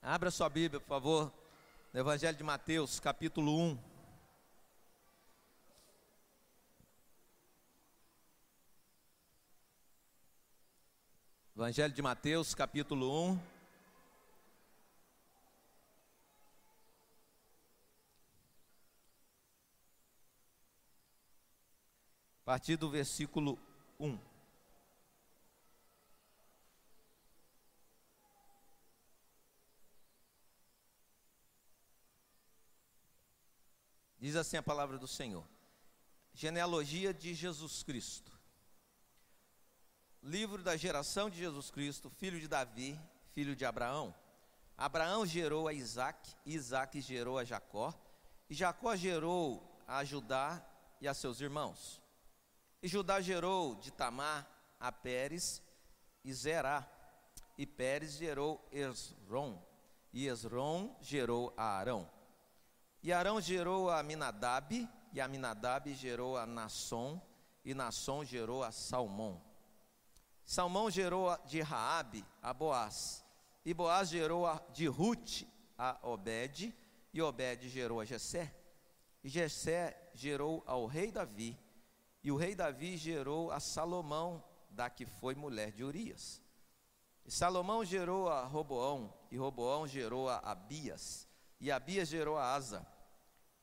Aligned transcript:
Abra 0.00 0.30
sua 0.30 0.48
Bíblia, 0.48 0.80
por 0.80 0.86
favor, 0.86 1.32
no 1.92 2.00
Evangelho 2.00 2.36
de 2.36 2.44
Mateus, 2.44 3.00
capítulo 3.00 3.58
1. 3.58 3.78
Evangelho 11.56 11.92
de 11.92 12.00
Mateus, 12.00 12.54
capítulo 12.54 13.32
1. 13.32 13.40
A 22.40 22.44
partir 22.44 22.76
do 22.76 22.88
versículo 22.88 23.58
1. 23.98 24.27
Diz 34.18 34.34
assim 34.34 34.56
a 34.56 34.62
palavra 34.62 34.98
do 34.98 35.06
Senhor: 35.06 35.46
Genealogia 36.34 37.14
de 37.14 37.34
Jesus 37.34 37.82
Cristo. 37.82 38.32
Livro 40.22 40.62
da 40.62 40.76
geração 40.76 41.30
de 41.30 41.38
Jesus 41.38 41.70
Cristo, 41.70 42.10
filho 42.10 42.40
de 42.40 42.48
Davi, 42.48 42.98
filho 43.32 43.54
de 43.54 43.64
Abraão. 43.64 44.12
Abraão 44.76 45.24
gerou 45.24 45.68
a 45.68 45.72
Isaac, 45.72 46.34
Isaac 46.44 47.00
gerou 47.00 47.38
a 47.38 47.44
Jacó, 47.44 47.94
e 48.50 48.54
Jacó 48.54 48.94
gerou 48.96 49.80
a 49.86 50.04
Judá 50.04 50.64
e 51.00 51.06
a 51.06 51.14
seus 51.14 51.40
irmãos. 51.40 52.02
E 52.82 52.88
Judá 52.88 53.20
gerou 53.20 53.76
de 53.76 53.92
Tamar 53.92 54.46
a 54.78 54.90
Pérez 54.90 55.62
e 56.24 56.32
Zerá, 56.32 56.88
e 57.56 57.66
Pérez 57.66 58.14
gerou 58.14 58.68
Esrom, 58.72 59.60
e 60.12 60.26
Esrom 60.26 60.96
gerou 61.00 61.52
a 61.56 61.78
Arão. 61.78 62.17
E 63.02 63.12
Arão 63.12 63.40
gerou 63.40 63.90
a 63.90 64.02
Minadab, 64.02 64.88
e 65.12 65.20
a 65.20 65.28
Minadab 65.28 65.92
gerou 65.94 66.36
a 66.36 66.44
Nasson, 66.44 67.20
e 67.64 67.72
Nasson 67.72 68.24
gerou 68.24 68.64
a 68.64 68.72
Salmão. 68.72 69.40
Salmão 70.44 70.90
gerou 70.90 71.36
de 71.46 71.60
Raabe 71.60 72.24
a 72.42 72.52
Boaz, 72.52 73.24
e 73.64 73.72
Boaz 73.72 74.08
gerou 74.08 74.46
de 74.72 74.86
Ruth 74.86 75.42
a 75.76 75.98
Obed, 76.02 76.74
e 77.12 77.22
Obed 77.22 77.68
gerou 77.68 78.00
a 78.00 78.04
Jessé. 78.04 78.54
E 79.22 79.28
Jessé 79.28 80.10
gerou 80.14 80.62
ao 80.66 80.86
rei 80.86 81.12
Davi, 81.12 81.56
e 82.24 82.32
o 82.32 82.36
rei 82.36 82.54
Davi 82.54 82.96
gerou 82.96 83.52
a 83.52 83.60
Salomão, 83.60 84.42
da 84.70 84.90
que 84.90 85.06
foi 85.06 85.34
mulher 85.34 85.70
de 85.70 85.84
Urias. 85.84 86.42
E 87.24 87.30
Salomão 87.30 87.84
gerou 87.84 88.28
a 88.28 88.44
Roboão, 88.44 89.14
e 89.30 89.36
Roboão 89.36 89.86
gerou 89.86 90.28
a 90.28 90.38
Abias, 90.38 91.27
e 91.60 91.70
Abias 91.70 92.08
gerou 92.08 92.36
a 92.36 92.54
Asa. 92.54 92.86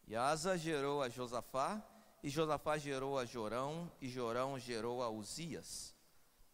E 0.07 0.15
Asa 0.15 0.57
gerou 0.57 1.01
a 1.01 1.09
Josafá, 1.09 1.83
e 2.21 2.29
Josafá 2.29 2.77
gerou 2.77 3.17
a 3.17 3.25
Jorão, 3.25 3.91
e 4.02 4.09
Jorão 4.09 4.59
gerou 4.59 5.02
a 5.02 5.09
Uzias. 5.09 5.93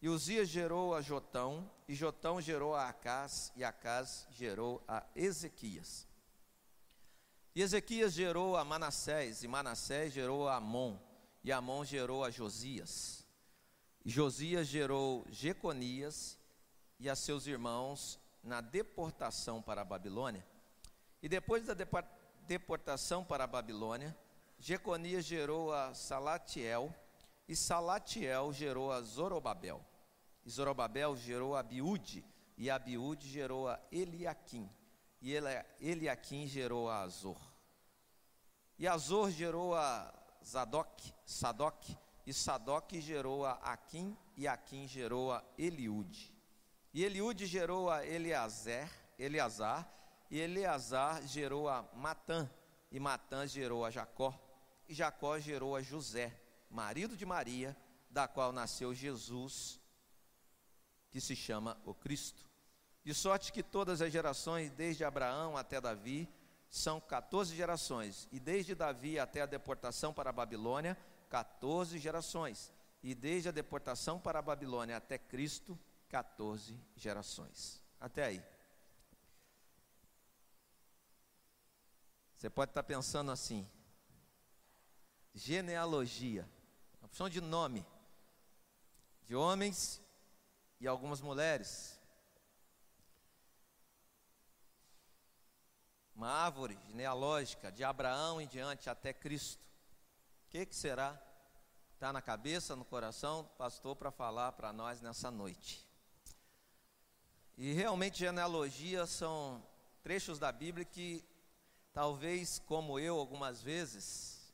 E 0.00 0.08
Uzias 0.08 0.48
gerou 0.48 0.94
a 0.94 1.00
Jotão, 1.00 1.70
e 1.86 1.94
Jotão 1.94 2.40
gerou 2.40 2.74
a 2.74 2.88
Acás, 2.88 3.52
e 3.56 3.62
Acás 3.62 4.26
gerou 4.30 4.82
a 4.86 5.04
Ezequias. 5.14 6.06
E 7.54 7.60
Ezequias 7.60 8.12
gerou 8.12 8.56
a 8.56 8.64
Manassés, 8.64 9.42
e 9.42 9.48
Manassés 9.48 10.12
gerou 10.12 10.48
a 10.48 10.56
Amon, 10.56 10.98
e 11.44 11.52
Amon 11.52 11.84
gerou 11.84 12.24
a 12.24 12.30
Josias. 12.30 13.26
E 14.04 14.10
Josias 14.10 14.66
gerou 14.66 15.24
Jeconias 15.30 16.38
e 16.98 17.08
a 17.08 17.14
seus 17.14 17.46
irmãos 17.46 18.18
na 18.42 18.60
deportação 18.60 19.62
para 19.62 19.82
a 19.82 19.84
Babilônia. 19.84 20.44
E 21.22 21.28
depois 21.28 21.64
da 21.64 21.76
deportação 22.48 23.24
para 23.24 23.44
a 23.44 23.46
Babilônia, 23.46 24.16
Jeconias 24.58 25.24
gerou 25.24 25.72
a 25.72 25.94
Salatiel, 25.94 26.92
e 27.48 27.54
Salatiel 27.54 28.52
gerou 28.52 28.90
a 28.90 29.00
Zorobabel. 29.00 29.84
E 30.44 30.50
Zorobabel 30.50 31.16
gerou 31.16 31.54
a 31.54 31.60
Abiúde, 31.60 32.24
e 32.56 32.68
Abiúde 32.68 33.28
gerou 33.28 33.68
a 33.68 33.78
Eliaquim, 33.92 34.68
e 35.20 35.32
Eliaquim 35.80 36.46
gerou 36.48 36.90
a 36.90 37.02
Azor. 37.02 37.40
E 38.76 38.88
Azor 38.88 39.30
gerou 39.30 39.76
a 39.76 40.12
Zadok, 40.44 41.14
Sadoc, 41.24 41.84
e 42.26 42.32
Sadoc 42.32 42.92
gerou 42.94 43.46
a 43.46 43.52
Aquim, 43.52 44.16
e 44.36 44.48
Aquim 44.48 44.88
gerou 44.88 45.32
a 45.32 45.44
Eliúde. 45.56 46.34
E 46.92 47.04
Eliúde 47.04 47.46
gerou 47.46 47.88
a 47.88 48.04
Eleazar, 48.04 48.90
Eleazar, 49.18 49.88
e 50.32 50.40
Eleazar 50.40 51.26
gerou 51.26 51.68
a 51.68 51.82
Matã, 51.92 52.50
e 52.90 52.98
Matã 52.98 53.46
gerou 53.46 53.84
a 53.84 53.90
Jacó, 53.90 54.34
e 54.88 54.94
Jacó 54.94 55.38
gerou 55.38 55.76
a 55.76 55.82
José, 55.82 56.34
marido 56.70 57.14
de 57.14 57.26
Maria, 57.26 57.76
da 58.08 58.26
qual 58.26 58.50
nasceu 58.50 58.94
Jesus, 58.94 59.78
que 61.10 61.20
se 61.20 61.36
chama 61.36 61.78
o 61.84 61.92
Cristo. 61.92 62.46
De 63.04 63.12
sorte 63.12 63.52
que 63.52 63.62
todas 63.62 64.00
as 64.00 64.10
gerações, 64.10 64.70
desde 64.70 65.04
Abraão 65.04 65.54
até 65.54 65.78
Davi, 65.82 66.26
são 66.70 66.98
14 66.98 67.54
gerações, 67.54 68.26
e 68.32 68.40
desde 68.40 68.74
Davi 68.74 69.18
até 69.18 69.42
a 69.42 69.46
deportação 69.46 70.14
para 70.14 70.30
a 70.30 70.32
Babilônia, 70.32 70.96
14 71.28 71.98
gerações, 71.98 72.72
e 73.02 73.14
desde 73.14 73.50
a 73.50 73.52
deportação 73.52 74.18
para 74.18 74.38
a 74.38 74.42
Babilônia 74.42 74.96
até 74.96 75.18
Cristo, 75.18 75.78
14 76.08 76.74
gerações. 76.96 77.82
Até 78.00 78.24
aí. 78.24 78.51
Você 82.42 82.50
pode 82.50 82.72
estar 82.72 82.82
pensando 82.82 83.30
assim: 83.30 83.64
genealogia, 85.32 86.44
opção 87.00 87.28
de 87.28 87.40
nome, 87.40 87.86
de 89.22 89.36
homens 89.36 90.02
e 90.80 90.88
algumas 90.88 91.20
mulheres. 91.20 92.00
Uma 96.16 96.30
árvore 96.30 96.76
genealógica 96.88 97.70
de 97.70 97.84
Abraão 97.84 98.40
em 98.40 98.48
diante 98.48 98.90
até 98.90 99.12
Cristo. 99.12 99.62
O 100.46 100.50
que, 100.50 100.66
que 100.66 100.74
será? 100.74 101.16
Está 101.94 102.12
na 102.12 102.20
cabeça, 102.20 102.74
no 102.74 102.84
coração 102.84 103.48
pastor 103.56 103.94
para 103.94 104.10
falar 104.10 104.50
para 104.50 104.72
nós 104.72 105.00
nessa 105.00 105.30
noite. 105.30 105.88
E 107.56 107.72
realmente 107.72 108.18
genealogia 108.18 109.06
são 109.06 109.64
trechos 110.02 110.40
da 110.40 110.50
Bíblia 110.50 110.84
que 110.84 111.24
Talvez, 111.92 112.58
como 112.60 112.98
eu, 112.98 113.18
algumas 113.18 113.60
vezes, 113.60 114.52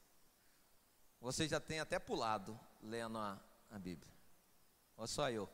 você 1.21 1.47
já 1.47 1.61
tenha 1.61 1.83
até 1.83 1.99
pulado 1.99 2.59
lendo 2.83 3.19
a, 3.19 3.41
a 3.71 3.79
Bíblia. 3.79 4.13
Ou 4.97 5.07
só 5.07 5.31
eu. 5.31 5.49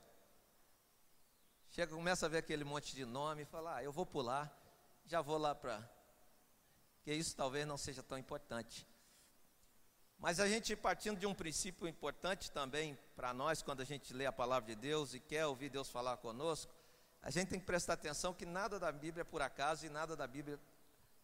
Chega, 1.71 1.95
começa 1.95 2.25
a 2.25 2.29
ver 2.29 2.39
aquele 2.39 2.65
monte 2.65 2.95
de 2.95 3.05
nome 3.05 3.43
e 3.43 3.47
fala, 3.47 3.77
ah, 3.77 3.85
eu 3.85 3.93
vou 3.93 4.07
pular, 4.07 4.51
já 5.05 5.21
vou 5.21 5.37
lá 5.37 5.55
para. 5.55 5.79
Porque 6.97 7.13
isso 7.13 7.37
talvez 7.37 7.67
não 7.67 7.77
seja 7.77 8.03
tão 8.03 8.17
importante. 8.17 8.87
Mas 10.19 10.41
a 10.41 10.49
gente 10.49 10.75
partindo 10.75 11.19
de 11.19 11.27
um 11.27 11.35
princípio 11.35 11.87
importante 11.87 12.51
também 12.51 12.99
para 13.15 13.35
nós, 13.35 13.63
quando 13.63 13.83
a 13.83 13.85
gente 13.85 14.15
lê 14.15 14.25
a 14.25 14.33
palavra 14.33 14.75
de 14.75 14.81
Deus 14.81 15.13
e 15.13 15.21
quer 15.21 15.45
ouvir 15.45 15.69
Deus 15.69 15.91
falar 15.91 16.17
conosco, 16.17 16.73
a 17.21 17.31
gente 17.31 17.49
tem 17.49 17.61
que 17.61 17.67
prestar 17.67 17.95
atenção 17.95 18.33
que 18.33 18.47
nada 18.47 18.79
da 18.79 18.91
Bíblia 18.91 19.23
é 19.23 19.25
por 19.25 19.43
acaso 19.43 19.85
e 19.85 19.91
nada 19.91 20.17
da 20.17 20.27
Bíblia 20.27 20.59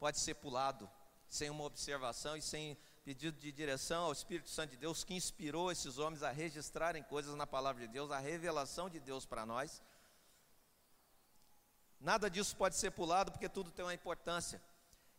pode 0.00 0.18
ser 0.18 0.34
pulado 0.36 0.90
sem 1.28 1.50
uma 1.50 1.64
observação 1.64 2.34
e 2.34 2.40
sem 2.40 2.76
pedido 3.04 3.38
de 3.38 3.52
direção 3.52 4.04
ao 4.04 4.12
Espírito 4.12 4.48
Santo 4.48 4.70
de 4.70 4.78
Deus 4.78 5.04
que 5.04 5.14
inspirou 5.14 5.70
esses 5.70 5.98
homens 5.98 6.22
a 6.22 6.30
registrarem 6.30 7.02
coisas 7.02 7.34
na 7.34 7.46
palavra 7.46 7.86
de 7.86 7.92
Deus, 7.92 8.10
a 8.10 8.18
revelação 8.18 8.88
de 8.88 8.98
Deus 8.98 9.26
para 9.26 9.44
nós. 9.44 9.82
Nada 12.00 12.30
disso 12.30 12.56
pode 12.56 12.76
ser 12.76 12.92
pulado 12.92 13.30
porque 13.30 13.48
tudo 13.48 13.70
tem 13.70 13.84
uma 13.84 13.92
importância. 13.92 14.60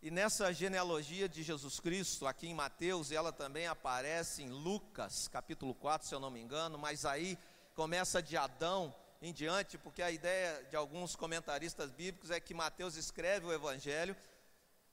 E 0.02 0.10
nessa 0.10 0.52
genealogia 0.52 1.30
de 1.30 1.44
Jesus 1.44 1.80
Cristo, 1.80 2.26
aqui 2.26 2.48
em 2.48 2.56
Mateus, 2.56 3.12
ela 3.12 3.32
também 3.32 3.68
aparece 3.68 4.42
em 4.42 4.50
Lucas, 4.50 5.28
capítulo 5.28 5.76
4, 5.76 6.08
se 6.08 6.16
eu 6.16 6.20
não 6.20 6.32
me 6.32 6.42
engano, 6.42 6.80
mas 6.80 7.06
aí 7.06 7.38
começa 7.76 8.20
de 8.20 8.36
Adão 8.36 8.96
em 9.22 9.32
diante, 9.32 9.78
porque 9.78 10.02
a 10.02 10.10
ideia 10.10 10.64
de 10.64 10.76
alguns 10.76 11.16
comentaristas 11.16 11.92
bíblicos 11.92 12.32
é 12.32 12.40
que 12.40 12.56
Mateus 12.56 12.96
escreve 12.96 13.46
o 13.46 13.54
evangelho 13.54 14.18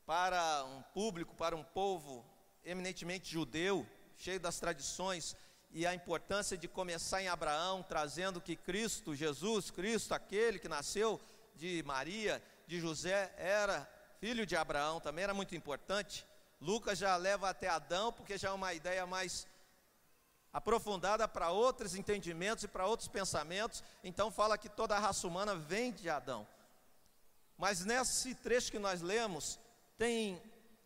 para 0.08 0.64
um 0.64 0.80
público, 0.94 1.34
para 1.34 1.54
um 1.54 1.62
povo 1.62 2.24
eminentemente 2.64 3.30
judeu, 3.30 3.86
cheio 4.16 4.40
das 4.40 4.58
tradições 4.58 5.36
e 5.70 5.86
a 5.86 5.94
importância 5.94 6.56
de 6.56 6.66
começar 6.66 7.20
em 7.20 7.28
Abraão, 7.28 7.82
trazendo 7.82 8.40
que 8.40 8.56
Cristo, 8.56 9.14
Jesus, 9.14 9.70
Cristo, 9.70 10.14
aquele 10.14 10.58
que 10.58 10.66
nasceu 10.66 11.20
de 11.54 11.82
Maria, 11.82 12.42
de 12.66 12.80
José, 12.80 13.34
era 13.36 13.86
filho 14.18 14.46
de 14.46 14.56
Abraão, 14.56 14.98
também 14.98 15.24
era 15.24 15.34
muito 15.34 15.54
importante. 15.54 16.26
Lucas 16.58 16.96
já 16.96 17.14
leva 17.16 17.50
até 17.50 17.68
Adão, 17.68 18.10
porque 18.10 18.38
já 18.38 18.48
é 18.48 18.52
uma 18.52 18.72
ideia 18.72 19.04
mais 19.04 19.46
aprofundada 20.50 21.28
para 21.28 21.50
outros 21.50 21.94
entendimentos 21.94 22.64
e 22.64 22.68
para 22.68 22.86
outros 22.86 23.08
pensamentos. 23.08 23.84
Então 24.02 24.30
fala 24.30 24.56
que 24.56 24.70
toda 24.70 24.96
a 24.96 24.98
raça 24.98 25.28
humana 25.28 25.54
vem 25.54 25.92
de 25.92 26.08
Adão. 26.08 26.48
Mas 27.58 27.84
nesse 27.84 28.34
trecho 28.34 28.72
que 28.72 28.78
nós 28.78 29.02
lemos, 29.02 29.60
tem 29.98 30.40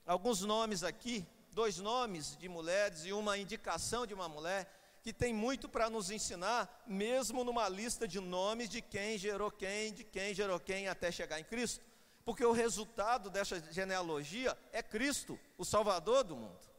alguns 0.06 0.40
nomes 0.40 0.82
aqui, 0.82 1.24
dois 1.52 1.78
nomes 1.78 2.34
de 2.38 2.48
mulheres 2.48 3.04
e 3.04 3.12
uma 3.12 3.36
indicação 3.36 4.06
de 4.06 4.14
uma 4.14 4.26
mulher, 4.28 4.66
que 5.02 5.12
tem 5.12 5.34
muito 5.34 5.68
para 5.68 5.90
nos 5.90 6.10
ensinar, 6.10 6.82
mesmo 6.86 7.44
numa 7.44 7.68
lista 7.68 8.08
de 8.08 8.20
nomes 8.20 8.70
de 8.70 8.80
quem 8.80 9.18
gerou 9.18 9.50
quem, 9.50 9.92
de 9.92 10.02
quem 10.02 10.32
gerou 10.32 10.58
quem, 10.58 10.88
até 10.88 11.12
chegar 11.12 11.38
em 11.38 11.44
Cristo. 11.44 11.84
Porque 12.24 12.44
o 12.44 12.52
resultado 12.52 13.28
dessa 13.28 13.60
genealogia 13.72 14.56
é 14.72 14.82
Cristo, 14.82 15.38
o 15.58 15.64
Salvador 15.64 16.24
do 16.24 16.36
mundo. 16.36 16.70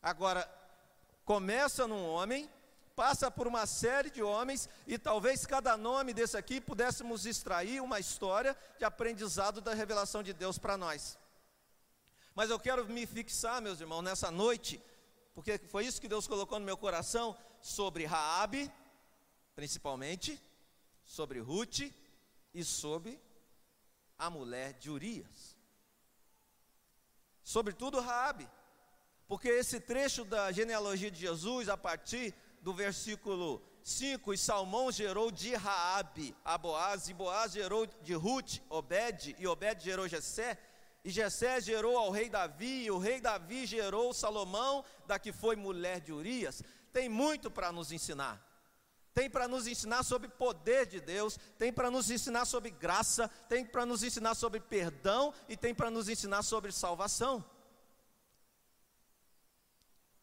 Agora, 0.00 0.48
começa 1.24 1.88
num 1.88 2.06
homem, 2.06 2.48
passa 2.96 3.30
por 3.30 3.46
uma 3.46 3.66
série 3.66 4.08
de 4.10 4.22
homens, 4.22 4.70
e 4.86 4.98
talvez 4.98 5.44
cada 5.44 5.76
nome 5.76 6.14
desse 6.14 6.34
aqui 6.34 6.62
pudéssemos 6.62 7.26
extrair 7.26 7.82
uma 7.82 8.00
história 8.00 8.56
de 8.78 8.86
aprendizado 8.86 9.60
da 9.60 9.74
revelação 9.74 10.22
de 10.22 10.32
Deus 10.32 10.56
para 10.56 10.78
nós. 10.78 11.18
Mas 12.34 12.48
eu 12.48 12.58
quero 12.58 12.86
me 12.86 13.04
fixar, 13.06 13.60
meus 13.60 13.80
irmãos, 13.80 14.00
nessa 14.00 14.30
noite, 14.30 14.82
porque 15.34 15.58
foi 15.58 15.84
isso 15.84 16.00
que 16.00 16.08
Deus 16.08 16.26
colocou 16.26 16.58
no 16.58 16.64
meu 16.64 16.76
coração, 16.78 17.36
sobre 17.60 18.06
Raabe, 18.06 18.72
principalmente, 19.54 20.40
sobre 21.04 21.38
Ruth 21.38 21.80
e 22.54 22.64
sobre 22.64 23.20
a 24.18 24.30
mulher 24.30 24.72
de 24.72 24.90
Urias. 24.90 25.54
Sobretudo 27.42 28.00
Raabe, 28.00 28.48
porque 29.28 29.48
esse 29.48 29.80
trecho 29.80 30.24
da 30.24 30.50
genealogia 30.50 31.10
de 31.10 31.20
Jesus, 31.20 31.68
a 31.68 31.76
partir 31.76 32.34
do 32.66 32.74
versículo 32.74 33.62
5, 33.84 34.34
e 34.34 34.36
Salmão 34.36 34.90
gerou 34.90 35.30
de 35.30 35.54
Raabe 35.54 36.34
a 36.44 36.58
Boaz, 36.58 37.08
e 37.08 37.14
Boaz 37.14 37.52
gerou 37.52 37.86
de 37.86 38.12
Ruth, 38.12 38.58
Obed, 38.68 39.36
e 39.38 39.46
Obed 39.46 39.84
gerou 39.84 40.08
Jessé, 40.08 40.58
e 41.04 41.08
Jessé 41.08 41.60
gerou 41.60 41.96
ao 41.96 42.10
rei 42.10 42.28
Davi, 42.28 42.86
e 42.86 42.90
o 42.90 42.98
rei 42.98 43.20
Davi 43.20 43.66
gerou 43.66 44.12
Salomão, 44.12 44.84
da 45.06 45.16
que 45.16 45.32
foi 45.32 45.54
mulher 45.54 46.00
de 46.00 46.12
Urias. 46.12 46.60
Tem 46.92 47.08
muito 47.08 47.52
para 47.52 47.70
nos 47.70 47.92
ensinar 47.92 48.44
tem 49.14 49.30
para 49.30 49.48
nos 49.48 49.66
ensinar 49.66 50.02
sobre 50.02 50.28
poder 50.28 50.84
de 50.84 51.00
Deus, 51.00 51.38
tem 51.56 51.72
para 51.72 51.90
nos 51.90 52.10
ensinar 52.10 52.44
sobre 52.44 52.70
graça, 52.70 53.30
tem 53.48 53.64
para 53.64 53.86
nos 53.86 54.02
ensinar 54.02 54.34
sobre 54.34 54.60
perdão 54.60 55.32
e 55.48 55.56
tem 55.56 55.74
para 55.74 55.90
nos 55.90 56.10
ensinar 56.10 56.42
sobre 56.42 56.70
salvação. 56.70 57.42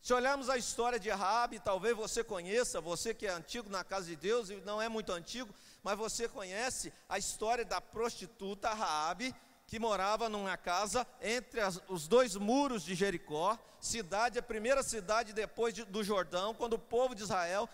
Se 0.04 0.14
olharmos 0.14 0.50
a 0.50 0.58
história 0.58 1.00
de 1.00 1.10
Raabe, 1.10 1.62
talvez 1.62 1.96
você 1.96 2.26
conheça, 2.26 2.82
você 2.82 3.14
que 3.14 3.26
é 3.26 3.30
antigo 3.30 3.70
na 3.70 3.86
casa 3.86 4.08
de 4.08 4.18
Deus 4.18 4.50
e 4.50 4.58
não 4.58 4.82
é 4.82 4.90
muito 4.90 5.14
antigo, 5.14 5.56
mas 5.82 5.98
você 5.98 6.28
conhece 6.28 6.92
a 7.08 7.18
história 7.18 7.64
da 7.64 7.80
prostituta 7.80 8.74
Raabe, 8.74 9.34
que 9.66 9.80
morava 9.80 10.28
numa 10.28 10.58
casa 10.58 11.08
entre 11.22 11.62
as, 11.62 11.82
os 11.88 12.06
dois 12.06 12.36
muros 12.36 12.84
de 12.84 12.94
Jericó, 12.94 13.58
cidade, 13.80 14.38
a 14.38 14.44
primeira 14.44 14.84
cidade 14.84 15.32
depois 15.32 15.74
de, 15.74 15.86
do 15.86 16.04
Jordão, 16.04 16.54
quando 16.54 16.74
o 16.74 16.80
povo 16.80 17.16
de 17.16 17.24
Israel 17.24 17.70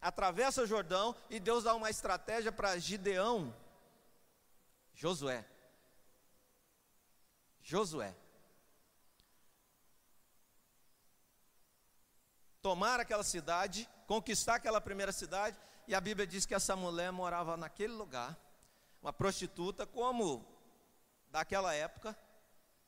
atravessa 0.00 0.62
o 0.62 0.66
Jordão 0.66 1.14
e 1.28 1.38
Deus 1.38 1.64
dá 1.64 1.74
uma 1.74 1.90
estratégia 1.90 2.50
para 2.50 2.78
Gideão, 2.78 3.54
Josué. 4.94 5.44
Josué. 7.60 8.21
Tomar 12.62 13.00
aquela 13.00 13.24
cidade, 13.24 13.88
conquistar 14.06 14.54
aquela 14.54 14.80
primeira 14.80 15.10
cidade, 15.10 15.58
e 15.88 15.94
a 15.94 16.00
Bíblia 16.00 16.26
diz 16.26 16.46
que 16.46 16.54
essa 16.54 16.76
mulher 16.76 17.10
morava 17.10 17.56
naquele 17.56 17.92
lugar, 17.92 18.38
uma 19.02 19.12
prostituta, 19.12 19.84
como 19.84 20.46
daquela 21.28 21.74
época, 21.74 22.16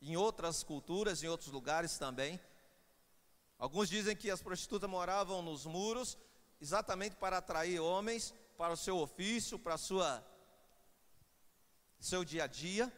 em 0.01 0.17
outras 0.17 0.63
culturas, 0.63 1.23
em 1.23 1.29
outros 1.29 1.51
lugares 1.51 1.99
também. 1.99 2.41
Alguns 3.59 3.89
dizem 3.89 4.15
que 4.15 4.31
as 4.31 4.41
prostitutas 4.41 4.89
moravam 4.89 5.43
nos 5.43 5.67
muros, 5.67 6.17
exatamente 6.61 7.17
para 7.17 7.39
atrair 7.39 7.81
homens 7.81 8.33
para 8.57 8.73
o 8.73 8.77
seu 8.77 8.99
ofício, 8.99 9.59
para 9.59 9.77
sua 9.77 10.25
seu 11.99 12.25
dia 12.25 12.45
a 12.45 12.47
dia. 12.47 12.93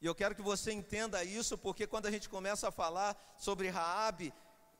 E 0.00 0.06
eu 0.06 0.14
quero 0.14 0.34
que 0.34 0.42
você 0.42 0.72
entenda 0.72 1.22
isso, 1.22 1.56
porque 1.56 1.86
quando 1.86 2.06
a 2.06 2.10
gente 2.10 2.28
começa 2.28 2.68
a 2.68 2.72
falar 2.72 3.16
sobre 3.38 3.68
Raabe 3.68 4.32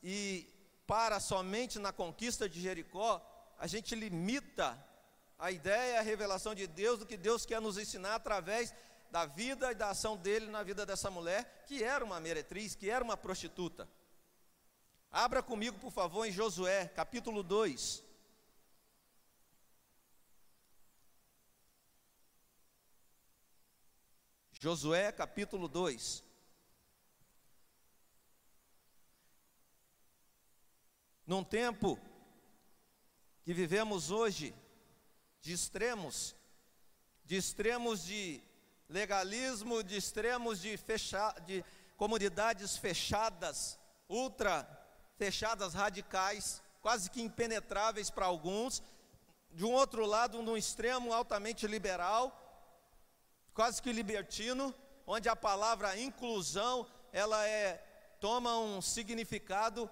e 0.03 0.53
para 0.85 1.19
somente 1.21 1.79
na 1.79 1.93
conquista 1.93 2.49
de 2.49 2.59
Jericó, 2.59 3.25
a 3.57 3.65
gente 3.67 3.95
limita 3.95 4.77
a 5.39 5.49
ideia, 5.49 5.99
a 5.99 6.03
revelação 6.03 6.53
de 6.53 6.67
Deus, 6.67 6.99
do 6.99 7.05
que 7.05 7.15
Deus 7.15 7.45
quer 7.45 7.61
nos 7.61 7.77
ensinar 7.77 8.15
através 8.15 8.73
da 9.09 9.25
vida 9.25 9.71
e 9.71 9.75
da 9.75 9.91
ação 9.91 10.17
dele 10.17 10.47
na 10.47 10.61
vida 10.61 10.85
dessa 10.85 11.09
mulher, 11.09 11.63
que 11.67 11.83
era 11.83 12.03
uma 12.03 12.19
meretriz, 12.19 12.75
que 12.75 12.89
era 12.89 13.03
uma 13.03 13.15
prostituta. 13.15 13.87
Abra 15.09 15.41
comigo, 15.41 15.79
por 15.79 15.91
favor, 15.91 16.25
em 16.25 16.31
Josué, 16.31 16.87
capítulo 16.87 17.43
2. 17.43 18.03
Josué, 24.59 25.11
capítulo 25.11 25.67
2. 25.67 26.23
Num 31.25 31.43
tempo 31.43 31.97
que 33.43 33.53
vivemos 33.53 34.11
hoje, 34.11 34.53
de 35.41 35.53
extremos, 35.53 36.35
de 37.23 37.37
extremos 37.37 38.03
de 38.03 38.41
legalismo, 38.89 39.81
de 39.83 39.95
extremos 39.95 40.61
de, 40.61 40.75
fecha, 40.75 41.33
de 41.45 41.63
comunidades 41.95 42.75
fechadas, 42.77 43.79
ultra 44.09 44.67
fechadas, 45.17 45.73
radicais, 45.73 46.61
quase 46.81 47.09
que 47.09 47.21
impenetráveis 47.21 48.09
para 48.09 48.25
alguns. 48.25 48.83
De 49.49 49.63
um 49.63 49.71
outro 49.71 50.05
lado, 50.05 50.41
num 50.41 50.57
extremo 50.57 51.13
altamente 51.13 51.67
liberal, 51.67 52.37
quase 53.53 53.81
que 53.81 53.93
libertino, 53.93 54.75
onde 55.07 55.29
a 55.29 55.35
palavra 55.35 55.97
inclusão, 55.97 56.85
ela 57.11 57.47
é 57.47 57.81
toma 58.19 58.57
um 58.57 58.81
significado 58.81 59.89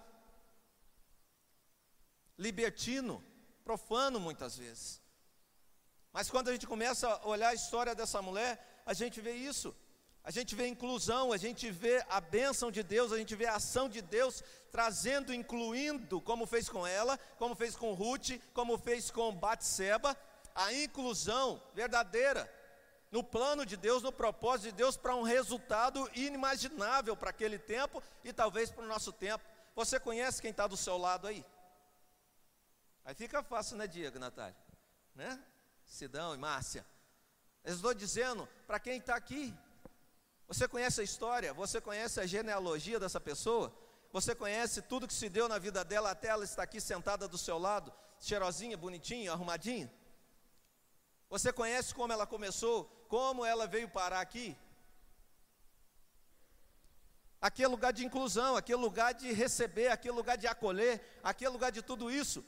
libertino, 2.45 3.23
profano 3.63 4.19
muitas 4.19 4.57
vezes. 4.57 5.01
Mas 6.11 6.29
quando 6.29 6.49
a 6.49 6.53
gente 6.53 6.67
começa 6.73 7.07
a 7.07 7.27
olhar 7.27 7.49
a 7.49 7.53
história 7.53 7.93
dessa 7.93 8.21
mulher, 8.21 8.51
a 8.85 8.93
gente 8.93 9.21
vê 9.21 9.33
isso. 9.33 9.75
A 10.23 10.31
gente 10.31 10.53
vê 10.55 10.67
inclusão, 10.67 11.31
a 11.31 11.37
gente 11.37 11.71
vê 11.71 12.03
a 12.09 12.19
bênção 12.19 12.69
de 12.71 12.83
Deus, 12.83 13.11
a 13.11 13.17
gente 13.17 13.35
vê 13.35 13.45
a 13.47 13.55
ação 13.55 13.87
de 13.87 14.01
Deus 14.01 14.43
trazendo, 14.71 15.33
incluindo, 15.33 16.19
como 16.21 16.45
fez 16.45 16.67
com 16.69 16.85
ela, 16.85 17.17
como 17.37 17.55
fez 17.55 17.75
com 17.75 17.93
Ruth, 17.93 18.31
como 18.53 18.77
fez 18.77 19.09
com 19.09 19.33
Batseba, 19.33 20.15
a 20.53 20.73
inclusão 20.73 21.61
verdadeira 21.73 22.51
no 23.11 23.23
plano 23.23 23.65
de 23.65 23.75
Deus, 23.75 24.03
no 24.03 24.11
propósito 24.11 24.69
de 24.71 24.77
Deus 24.77 24.95
para 24.95 25.15
um 25.15 25.23
resultado 25.23 26.09
inimaginável 26.15 27.15
para 27.15 27.29
aquele 27.29 27.59
tempo 27.59 28.01
e 28.23 28.31
talvez 28.31 28.71
para 28.71 28.83
o 28.83 28.87
nosso 28.87 29.11
tempo. 29.11 29.43
Você 29.75 29.99
conhece 29.99 30.41
quem 30.41 30.51
está 30.51 30.67
do 30.67 30.77
seu 30.77 30.97
lado 30.97 31.27
aí? 31.27 31.45
Aí 33.03 33.15
fica 33.15 33.41
fácil, 33.43 33.77
né, 33.77 33.87
Diego, 33.87 34.19
Natália? 34.19 34.55
Né? 35.15 35.43
Sidão 35.85 36.33
e 36.35 36.37
Márcia. 36.37 36.85
Eu 37.63 37.73
estou 37.73 37.93
dizendo 37.93 38.47
para 38.65 38.79
quem 38.79 38.97
está 38.97 39.15
aqui, 39.15 39.53
você 40.47 40.67
conhece 40.67 40.99
a 40.99 41.03
história? 41.03 41.53
Você 41.53 41.79
conhece 41.79 42.19
a 42.19 42.25
genealogia 42.25 42.99
dessa 42.99 43.21
pessoa? 43.21 43.73
Você 44.11 44.35
conhece 44.35 44.81
tudo 44.81 45.07
que 45.07 45.13
se 45.13 45.29
deu 45.29 45.47
na 45.47 45.57
vida 45.57 45.83
dela 45.85 46.11
até 46.11 46.27
ela 46.27 46.43
estar 46.43 46.63
aqui 46.63 46.81
sentada 46.81 47.25
do 47.25 47.37
seu 47.37 47.57
lado, 47.57 47.93
cheirosinha, 48.19 48.75
bonitinha, 48.75 49.31
arrumadinha? 49.31 49.89
Você 51.29 51.53
conhece 51.53 51.95
como 51.95 52.11
ela 52.11 52.27
começou? 52.27 52.83
Como 53.07 53.45
ela 53.45 53.65
veio 53.65 53.87
parar 53.87 54.19
aqui? 54.19 54.57
É 57.41 57.67
lugar 57.67 57.93
de 57.93 58.05
inclusão, 58.05 58.57
aqui 58.57 58.73
é 58.73 58.75
lugar 58.75 59.13
de 59.13 59.31
receber, 59.31 59.87
aqui 59.87 60.09
é 60.09 60.11
lugar 60.11 60.37
de 60.37 60.47
acolher, 60.47 61.01
aqui 61.23 61.45
é 61.45 61.49
lugar 61.49 61.71
de 61.71 61.81
tudo 61.81 62.11
isso. 62.11 62.43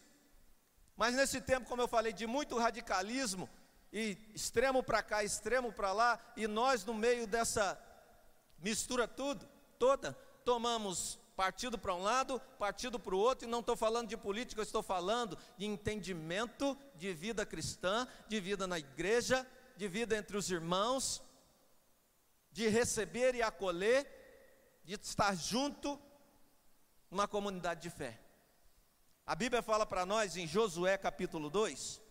Mas 0.96 1.16
nesse 1.16 1.42
tempo, 1.42 1.68
como 1.68 1.82
eu 1.82 1.88
falei, 1.88 2.14
de 2.14 2.28
muito 2.28 2.58
radicalismo, 2.58 3.50
e 3.92 4.18
extremo 4.34 4.82
para 4.82 5.04
cá, 5.04 5.24
extremo 5.24 5.72
para 5.72 5.92
lá, 5.94 6.20
e 6.36 6.48
nós 6.48 6.84
no 6.84 6.94
meio 6.94 7.28
dessa 7.28 7.80
mistura 8.58 9.08
tudo, 9.08 9.48
toda, 9.78 10.14
tomamos 10.44 11.20
partido 11.36 11.78
para 11.78 11.94
um 11.94 12.02
lado, 12.02 12.40
partido 12.58 13.00
para 13.00 13.16
o 13.16 13.20
outro, 13.20 13.48
e 13.48 13.52
não 13.52 13.60
estou 13.60 13.76
falando 13.76 14.08
de 14.08 14.18
política, 14.18 14.62
eu 14.62 14.64
estou 14.64 14.82
falando 14.82 15.38
de 15.58 15.66
entendimento 15.66 16.78
de 16.96 17.14
vida 17.14 17.46
cristã, 17.46 18.08
de 18.28 18.40
vida 18.40 18.66
na 18.66 18.80
igreja, 18.80 19.46
de 19.76 19.88
vida 19.88 20.16
entre 20.16 20.38
os 20.38 20.50
irmãos, 20.50 21.22
de 22.52 22.68
receber 22.68 23.36
e 23.36 23.42
acolher, 23.42 24.08
de 24.84 24.94
estar 24.94 25.36
junto 25.36 26.00
numa 27.10 27.28
comunidade 27.28 27.82
de 27.82 27.90
fé. 27.90 28.23
A 29.26 29.36
Bíblia 29.36 29.62
fala 29.62 29.86
para 29.86 30.06
nós 30.06 30.36
em 30.36 30.46
Josué 30.46 30.98
capítulo 30.98 31.50
2, 31.50 32.02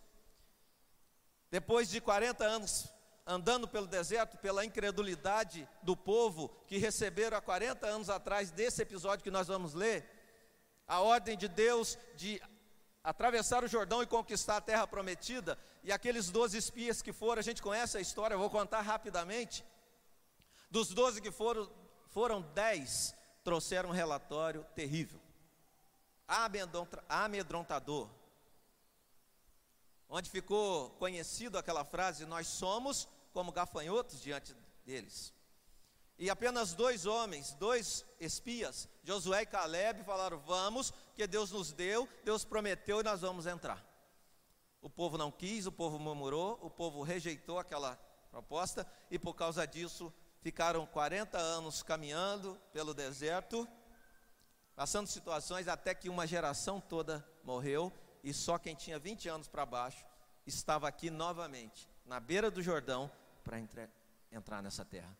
depois 1.51 1.87
de 1.89 2.01
40 2.01 2.43
anos 2.43 2.91
andando 3.25 3.67
pelo 3.67 3.87
deserto, 3.87 4.37
pela 4.37 4.65
incredulidade 4.65 5.67
do 5.81 5.95
povo 5.95 6.49
que 6.67 6.77
receberam 6.77 7.37
há 7.37 7.41
40 7.41 7.85
anos 7.87 8.09
atrás 8.09 8.51
desse 8.51 8.81
episódio 8.81 9.23
que 9.23 9.31
nós 9.31 9.47
vamos 9.47 9.73
ler, 9.73 10.05
a 10.87 10.99
ordem 11.01 11.37
de 11.37 11.47
Deus 11.47 11.97
de 12.15 12.41
atravessar 13.03 13.63
o 13.63 13.67
Jordão 13.67 14.01
e 14.01 14.07
conquistar 14.07 14.57
a 14.57 14.61
terra 14.61 14.87
prometida, 14.87 15.57
e 15.83 15.91
aqueles 15.91 16.29
12 16.29 16.57
espias 16.57 17.01
que 17.01 17.13
foram, 17.13 17.39
a 17.39 17.43
gente 17.43 17.61
conhece 17.61 17.97
a 17.97 18.01
história, 18.01 18.33
eu 18.33 18.39
vou 18.39 18.49
contar 18.49 18.81
rapidamente. 18.81 19.63
Dos 20.69 20.89
12 20.89 21.21
que 21.21 21.31
foram, 21.31 21.69
foram 22.07 22.41
10 22.41 23.13
trouxeram 23.43 23.89
um 23.89 23.93
relatório 23.93 24.65
terrível, 24.73 25.19
amedrontador, 26.27 28.09
onde 30.09 30.29
ficou 30.29 30.91
conhecido 30.91 31.57
aquela 31.57 31.83
frase: 31.83 32.25
Nós 32.25 32.47
somos 32.47 33.07
como 33.33 33.51
gafanhotos 33.51 34.21
diante 34.21 34.55
deles. 34.85 35.33
E 36.17 36.29
apenas 36.29 36.73
dois 36.73 37.05
homens, 37.05 37.53
dois 37.55 38.05
espias, 38.19 38.87
Josué 39.03 39.41
e 39.41 39.45
Caleb, 39.45 40.03
falaram: 40.03 40.39
Vamos, 40.39 40.93
que 41.15 41.25
Deus 41.27 41.51
nos 41.51 41.71
deu, 41.71 42.07
Deus 42.23 42.45
prometeu 42.45 43.01
e 43.01 43.03
nós 43.03 43.21
vamos 43.21 43.45
entrar. 43.45 43.83
O 44.81 44.89
povo 44.89 45.17
não 45.17 45.31
quis, 45.31 45.65
o 45.65 45.71
povo 45.71 45.97
murmurou, 45.97 46.59
o 46.61 46.69
povo 46.69 47.03
rejeitou 47.03 47.57
aquela 47.57 47.95
proposta 48.29 48.85
e 49.09 49.17
por 49.17 49.33
causa 49.33 49.65
disso 49.65 50.13
ficaram 50.41 50.85
40 50.85 51.37
anos 51.37 51.81
caminhando 51.81 52.59
pelo 52.73 52.93
deserto, 52.93 53.67
passando 54.75 55.07
situações 55.07 55.67
até 55.67 55.93
que 55.93 56.09
uma 56.09 56.25
geração 56.25 56.81
toda 56.81 57.25
morreu 57.43 57.91
e 58.23 58.33
só 58.33 58.57
quem 58.57 58.75
tinha 58.75 58.97
20 58.97 59.29
anos 59.29 59.47
para 59.47 59.65
baixo 59.65 60.05
estava 60.45 60.87
aqui 60.87 61.09
novamente, 61.09 61.89
na 62.05 62.19
beira 62.19 62.49
do 62.49 62.61
Jordão, 62.61 63.11
para 63.43 63.59
entrar 64.31 64.61
nessa 64.61 64.83
terra. 64.83 65.15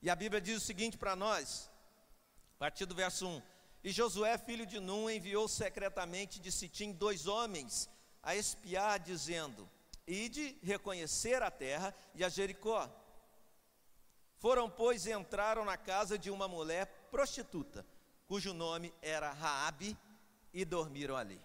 E 0.00 0.08
a 0.08 0.14
Bíblia 0.14 0.40
diz 0.40 0.56
o 0.56 0.64
seguinte 0.64 0.96
para 0.96 1.16
nós, 1.16 1.70
a 2.54 2.58
partir 2.58 2.86
do 2.86 2.94
verso 2.94 3.26
1: 3.26 3.42
E 3.82 3.90
Josué, 3.90 4.38
filho 4.38 4.64
de 4.64 4.78
Num, 4.78 5.10
enviou 5.10 5.48
secretamente 5.48 6.40
de 6.40 6.52
Sitim 6.52 6.92
dois 6.92 7.26
homens 7.26 7.88
a 8.22 8.36
espiar, 8.36 9.00
dizendo: 9.00 9.68
Ide 10.06 10.56
reconhecer 10.62 11.42
a 11.42 11.50
terra 11.50 11.94
e 12.14 12.24
a 12.24 12.28
Jericó. 12.28 12.88
Foram, 14.38 14.70
pois, 14.70 15.04
e 15.06 15.12
entraram 15.12 15.64
na 15.64 15.76
casa 15.76 16.16
de 16.16 16.30
uma 16.30 16.46
mulher 16.46 16.86
prostituta, 17.10 17.84
cujo 18.28 18.52
nome 18.52 18.94
era 19.02 19.32
Raabe, 19.32 19.96
e 20.52 20.64
dormiram 20.64 21.16
ali. 21.16 21.40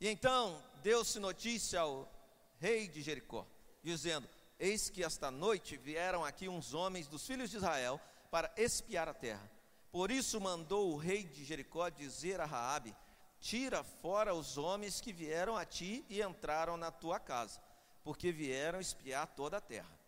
E 0.00 0.08
então 0.08 0.62
deu-se 0.82 1.18
notícia 1.18 1.80
ao 1.80 2.10
rei 2.58 2.88
de 2.88 3.02
Jericó, 3.02 3.46
dizendo: 3.82 4.28
Eis 4.58 4.90
que 4.90 5.02
esta 5.02 5.30
noite 5.30 5.76
vieram 5.76 6.24
aqui 6.24 6.48
uns 6.48 6.74
homens 6.74 7.06
dos 7.06 7.26
filhos 7.26 7.50
de 7.50 7.56
Israel 7.56 8.00
para 8.30 8.52
espiar 8.56 9.08
a 9.08 9.14
terra. 9.14 9.50
Por 9.90 10.10
isso 10.10 10.40
mandou 10.40 10.92
o 10.92 10.96
rei 10.96 11.24
de 11.24 11.44
Jericó 11.44 11.88
dizer 11.88 12.40
a 12.40 12.44
Raabe: 12.44 12.94
Tira 13.40 13.82
fora 13.82 14.34
os 14.34 14.58
homens 14.58 15.00
que 15.00 15.12
vieram 15.12 15.56
a 15.56 15.64
ti 15.64 16.04
e 16.08 16.20
entraram 16.20 16.76
na 16.76 16.90
tua 16.90 17.20
casa, 17.20 17.62
porque 18.02 18.32
vieram 18.32 18.80
espiar 18.80 19.26
toda 19.28 19.58
a 19.58 19.60
terra. 19.60 19.98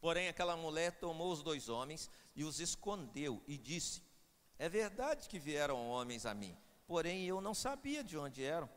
Porém, 0.00 0.28
aquela 0.28 0.56
mulher 0.56 0.92
tomou 0.98 1.30
os 1.30 1.42
dois 1.42 1.68
homens 1.68 2.10
e 2.34 2.44
os 2.44 2.60
escondeu 2.60 3.42
e 3.46 3.56
disse: 3.56 4.02
É 4.58 4.68
verdade 4.68 5.28
que 5.28 5.38
vieram 5.38 5.88
homens 5.88 6.26
a 6.26 6.34
mim, 6.34 6.56
porém 6.86 7.24
eu 7.26 7.40
não 7.40 7.54
sabia 7.54 8.02
de 8.02 8.16
onde 8.16 8.42
eram. 8.42 8.68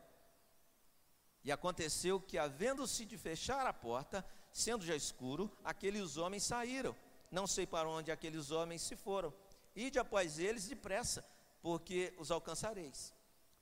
E 1.44 1.52
aconteceu 1.52 2.20
que, 2.20 2.38
havendo-se 2.38 3.04
de 3.04 3.16
fechar 3.16 3.66
a 3.66 3.72
porta, 3.72 4.24
Sendo 4.56 4.86
já 4.86 4.96
escuro, 4.96 5.54
aqueles 5.62 6.16
homens 6.16 6.44
saíram. 6.44 6.96
Não 7.30 7.46
sei 7.46 7.66
para 7.66 7.86
onde 7.86 8.10
aqueles 8.10 8.50
homens 8.50 8.80
se 8.80 8.96
foram. 8.96 9.30
Ide 9.74 9.98
após 9.98 10.38
eles 10.38 10.66
depressa, 10.66 11.22
porque 11.60 12.14
os 12.18 12.30
alcançareis. 12.30 13.12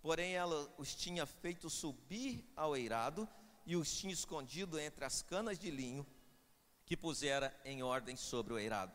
Porém, 0.00 0.34
ela 0.34 0.72
os 0.78 0.94
tinha 0.94 1.26
feito 1.26 1.68
subir 1.68 2.48
ao 2.54 2.76
eirado 2.76 3.28
e 3.66 3.74
os 3.74 3.92
tinha 3.92 4.12
escondido 4.12 4.78
entre 4.78 5.04
as 5.04 5.20
canas 5.20 5.58
de 5.58 5.68
linho 5.68 6.06
que 6.86 6.96
pusera 6.96 7.52
em 7.64 7.82
ordem 7.82 8.14
sobre 8.14 8.52
o 8.52 8.58
eirado. 8.58 8.92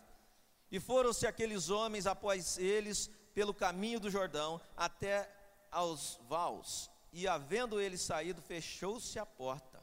E 0.72 0.80
foram-se 0.80 1.26
aqueles 1.26 1.70
homens 1.70 2.06
após 2.06 2.58
eles 2.58 3.10
pelo 3.34 3.54
caminho 3.54 4.00
do 4.00 4.10
Jordão 4.10 4.62
até 4.76 5.30
aos 5.72 6.20
vaus. 6.28 6.90
E 7.12 7.28
havendo 7.28 7.80
eles 7.80 8.02
saído, 8.02 8.42
fechou-se 8.42 9.18
a 9.18 9.26
porta 9.26 9.80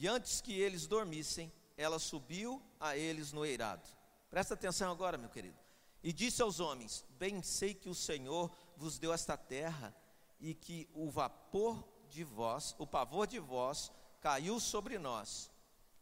e 0.00 0.06
antes 0.06 0.40
que 0.40 0.52
eles 0.52 0.86
dormissem, 0.86 1.52
ela 1.76 1.98
subiu 1.98 2.62
a 2.78 2.96
eles 2.96 3.32
no 3.32 3.44
eirado. 3.44 3.82
Presta 4.30 4.54
atenção 4.54 4.92
agora, 4.92 5.18
meu 5.18 5.28
querido. 5.28 5.58
E 6.04 6.12
disse 6.12 6.40
aos 6.40 6.60
homens: 6.60 7.04
Bem 7.18 7.42
sei 7.42 7.74
que 7.74 7.88
o 7.88 7.94
Senhor 7.96 8.48
vos 8.76 8.96
deu 8.96 9.12
esta 9.12 9.36
terra 9.36 9.92
e 10.38 10.54
que 10.54 10.88
o 10.94 11.10
vapor 11.10 11.84
de 12.08 12.22
vós, 12.22 12.76
o 12.78 12.86
pavor 12.86 13.26
de 13.26 13.40
vós, 13.40 13.90
caiu 14.20 14.60
sobre 14.60 15.00
nós, 15.00 15.50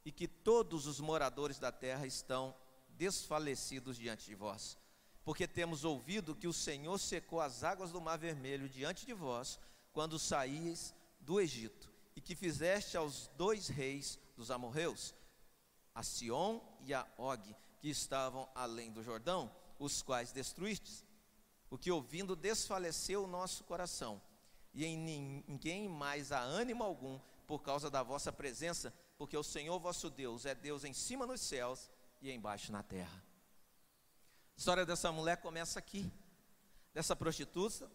e 0.05 0.13
que 0.13 0.29
todos 0.29 0.87
os 0.87 1.01
moradores 1.01 1.59
da 1.59 1.73
terra 1.73 2.07
estão 2.07 2.55
desfalecidos 2.97 3.97
diante 3.97 4.27
de 4.27 4.35
vós. 4.35 4.77
Porque 5.25 5.47
temos 5.47 5.85
ouvido 5.85 6.37
que 6.37 6.47
o 6.47 6.53
Senhor 6.53 6.99
secou 6.99 7.41
as 7.41 7.65
águas 7.65 7.91
do 7.91 8.01
Mar 8.01 8.17
Vermelho 8.17 8.69
diante 8.69 9.05
de 9.05 9.13
vós, 9.13 9.59
quando 9.93 10.19
saíes 10.19 10.95
do 11.21 11.41
Egito 11.41 11.93
e 12.15 12.21
que 12.21 12.35
fizeste 12.35 12.97
aos 12.97 13.29
dois 13.37 13.69
reis 13.69 14.19
dos 14.37 14.51
amorreus, 14.51 15.15
a 15.95 16.03
Sion 16.03 16.61
e 16.81 16.95
a 16.95 17.07
Og, 17.19 17.55
que 17.81 17.89
estavam 17.89 18.49
além 18.55 18.91
do 18.91 19.03
Jordão, 19.03 19.51
os 19.79 20.01
quais 20.03 20.33
destruístes. 20.33 21.05
O 21.69 21.77
que 21.77 21.91
ouvindo 21.91 22.35
desfaleceu 22.35 23.25
o 23.25 23.27
nosso 23.27 23.65
coração, 23.65 24.21
e 24.73 24.85
em 24.85 24.97
ninguém 25.47 25.89
mais 25.89 26.33
há 26.33 26.41
ânimo 26.41 26.85
algum 26.85 27.19
por 27.47 27.61
causa 27.63 27.91
da 27.91 28.03
vossa 28.03 28.33
presença, 28.33 28.93
porque 29.19 29.37
o 29.37 29.43
Senhor 29.43 29.79
vosso 29.79 30.09
Deus 30.09 30.47
é 30.47 30.55
Deus 30.55 30.85
em 30.85 30.93
cima 30.93 31.27
nos 31.27 31.41
céus 31.41 31.91
e 32.21 32.31
embaixo 32.31 32.73
na 32.73 32.83
terra. 32.83 33.23
A 34.57 34.59
história 34.59 34.87
dessa 34.87 35.13
mulher 35.13 35.37
começa 35.37 35.79
aqui, 35.79 36.11
dessa 36.95 37.15
prostituta, 37.15 37.91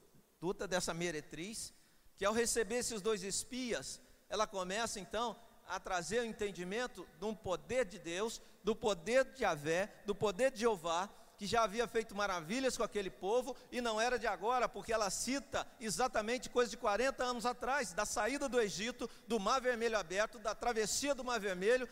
dessa 0.68 0.94
meretriz, 0.94 1.74
que 2.18 2.26
ao 2.26 2.34
receber 2.34 2.76
esses 2.76 3.02
dois 3.02 3.24
espias, 3.24 4.00
ela 4.30 4.46
começa 4.46 5.00
então 5.00 5.36
a 5.68 5.80
trazer 5.80 6.20
o 6.20 6.26
entendimento 6.26 7.08
de 7.18 7.26
um 7.26 7.34
poder 7.34 7.86
de 7.86 7.98
Deus, 7.98 8.42
do 8.64 8.76
poder 8.76 9.26
de 9.26 9.40
Javé, 9.40 9.92
do 10.06 10.14
poder 10.14 10.52
de 10.52 10.60
Jeová, 10.60 11.10
que 11.38 11.48
já 11.48 11.64
havia 11.64 11.88
feito 11.88 12.16
maravilhas 12.16 12.78
com 12.78 12.84
aquele 12.84 13.10
povo 13.10 13.56
e 13.72 13.82
não 13.82 14.00
era 14.00 14.20
de 14.20 14.28
agora, 14.28 14.70
porque 14.70 14.94
ela 14.94 15.10
cita 15.10 15.66
exatamente 15.80 16.52
coisa 16.52 16.70
de 16.70 16.78
40 16.78 17.24
anos 17.24 17.48
atrás, 17.48 17.94
da 17.94 18.06
saída 18.06 18.48
do 18.48 18.62
Egito, 18.62 19.10
do 19.28 19.40
Mar 19.40 19.60
Vermelho 19.60 19.98
aberto, 19.98 20.38
da 20.38 20.54
travessia 20.54 21.16
do 21.16 21.24
Mar 21.24 21.40
Vermelho 21.40 21.90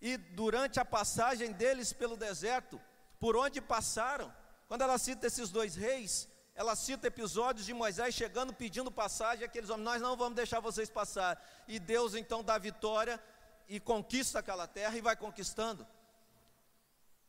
e 0.00 0.16
durante 0.16 0.78
a 0.78 0.84
passagem 0.84 1.52
deles 1.52 1.92
pelo 1.92 2.16
deserto, 2.16 2.80
por 3.18 3.36
onde 3.36 3.60
passaram. 3.60 4.32
Quando 4.68 4.82
ela 4.82 4.98
cita 4.98 5.26
esses 5.26 5.50
dois 5.50 5.74
reis, 5.74 6.28
ela 6.54 6.74
cita 6.74 7.06
episódios 7.06 7.66
de 7.66 7.74
Moisés 7.74 8.14
chegando 8.14 8.52
pedindo 8.52 8.90
passagem, 8.90 9.44
aqueles 9.44 9.70
homens, 9.70 9.84
nós 9.84 10.02
não 10.02 10.16
vamos 10.16 10.36
deixar 10.36 10.60
vocês 10.60 10.90
passar. 10.90 11.42
E 11.68 11.78
Deus 11.78 12.14
então 12.14 12.42
dá 12.42 12.58
vitória 12.58 13.22
e 13.68 13.80
conquista 13.80 14.38
aquela 14.38 14.66
terra 14.66 14.96
e 14.96 15.00
vai 15.00 15.16
conquistando. 15.16 15.86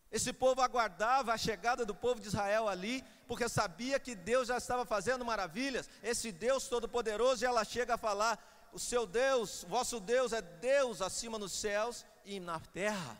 Esse 0.10 0.32
povo 0.32 0.62
aguardava 0.62 1.34
a 1.34 1.38
chegada 1.38 1.86
do 1.86 1.94
povo 1.94 2.22
de 2.22 2.28
Israel 2.28 2.70
ali, 2.70 3.04
porque 3.28 3.50
sabia 3.50 4.00
que 4.00 4.16
Deus 4.16 4.48
já 4.48 4.58
estava 4.58 4.86
fazendo 4.86 5.26
maravilhas. 5.26 5.90
Esse 6.02 6.32
Deus 6.32 6.70
todo-poderoso, 6.70 7.44
e 7.44 7.46
ela 7.48 7.66
chega 7.66 7.96
a 7.96 7.98
falar: 7.98 8.70
O 8.72 8.80
seu 8.80 9.06
Deus, 9.06 9.66
vosso 9.68 10.00
Deus 10.00 10.32
é 10.32 10.42
Deus 10.42 11.02
acima 11.02 11.38
nos 11.38 11.52
céus 11.52 12.06
e 12.28 12.40
na 12.40 12.60
terra. 12.60 13.20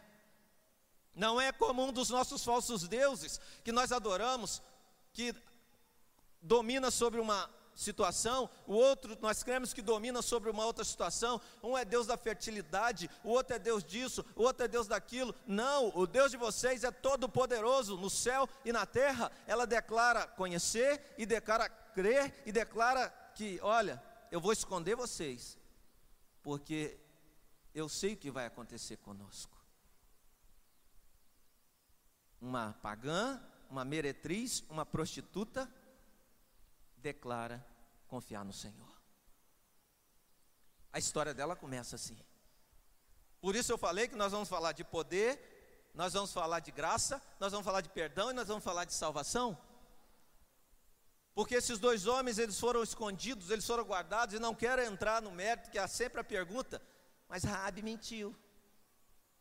Não 1.16 1.42
é 1.42 1.52
como 1.52 1.84
um 1.84 1.92
dos 1.92 2.10
nossos 2.10 2.44
falsos 2.44 2.88
deuses 2.88 3.40
que 3.64 3.72
nós 3.72 3.92
adoramos, 3.92 4.62
que 5.14 5.34
domina 6.42 6.92
sobre 6.92 7.20
uma 7.20 7.50
situação, 7.74 8.50
o 8.66 8.74
outro 8.74 9.18
nós 9.22 9.44
cremos 9.44 9.72
que 9.72 9.82
domina 9.82 10.22
sobre 10.22 10.50
uma 10.50 10.66
outra 10.66 10.84
situação. 10.84 11.40
Um 11.64 11.78
é 11.78 11.86
Deus 11.86 12.08
da 12.08 12.18
fertilidade, 12.18 13.10
o 13.24 13.30
outro 13.30 13.56
é 13.56 13.60
Deus 13.60 13.84
disso, 13.84 14.26
o 14.36 14.44
outro 14.44 14.66
é 14.66 14.68
Deus 14.68 14.88
daquilo. 14.88 15.34
Não, 15.46 15.92
o 15.96 16.06
Deus 16.06 16.32
de 16.32 16.38
vocês 16.38 16.84
é 16.84 16.92
todo 16.92 17.30
poderoso 17.30 17.96
no 17.98 18.10
céu 18.10 18.50
e 18.66 18.72
na 18.72 18.86
terra. 18.86 19.32
Ela 19.48 19.66
declara 19.66 20.28
conhecer 20.28 21.16
e 21.18 21.26
declara 21.26 21.70
crer 21.70 22.44
e 22.46 22.52
declara 22.52 23.10
que, 23.34 23.60
olha, 23.62 24.04
eu 24.32 24.42
vou 24.42 24.52
esconder 24.52 24.96
vocês, 24.96 25.58
porque 26.42 27.00
eu 27.78 27.88
sei 27.88 28.14
o 28.14 28.18
que 28.18 28.32
vai 28.32 28.48
acontecer 28.48 28.98
conosco. 28.98 29.56
Uma 32.42 32.74
pagã, 32.82 33.40
uma 33.70 33.86
meretriz, 33.86 34.64
uma 34.68 34.84
prostituta, 34.84 35.72
declara 36.98 37.64
confiar 38.08 38.44
no 38.44 38.52
Senhor. 38.52 38.92
A 40.92 40.98
história 40.98 41.36
dela 41.36 41.56
começa 41.56 41.96
assim. 41.96 42.18
Por 43.40 43.56
isso 43.56 43.72
eu 43.72 43.78
falei 43.78 44.08
que 44.08 44.16
nós 44.16 44.32
vamos 44.32 44.50
falar 44.50 44.72
de 44.72 44.84
poder, 44.84 45.92
nós 45.94 46.14
vamos 46.14 46.34
falar 46.34 46.60
de 46.60 46.72
graça, 46.72 47.22
nós 47.40 47.52
vamos 47.52 47.66
falar 47.66 47.82
de 47.82 47.90
perdão 47.90 48.32
e 48.32 48.34
nós 48.34 48.48
vamos 48.48 48.64
falar 48.64 48.86
de 48.86 48.94
salvação. 48.94 49.56
Porque 51.36 51.54
esses 51.54 51.78
dois 51.78 52.08
homens, 52.08 52.40
eles 52.40 52.60
foram 52.60 52.82
escondidos, 52.82 53.52
eles 53.52 53.68
foram 53.68 53.84
guardados 53.84 54.34
e 54.34 54.40
não 54.40 54.56
quero 54.56 54.82
entrar 54.82 55.22
no 55.22 55.30
mérito 55.30 55.70
que 55.70 55.78
há 55.78 55.88
sempre 55.88 56.20
a 56.20 56.24
pergunta, 56.24 56.82
mas 57.28 57.44
Raabe 57.44 57.82
mentiu. 57.82 58.36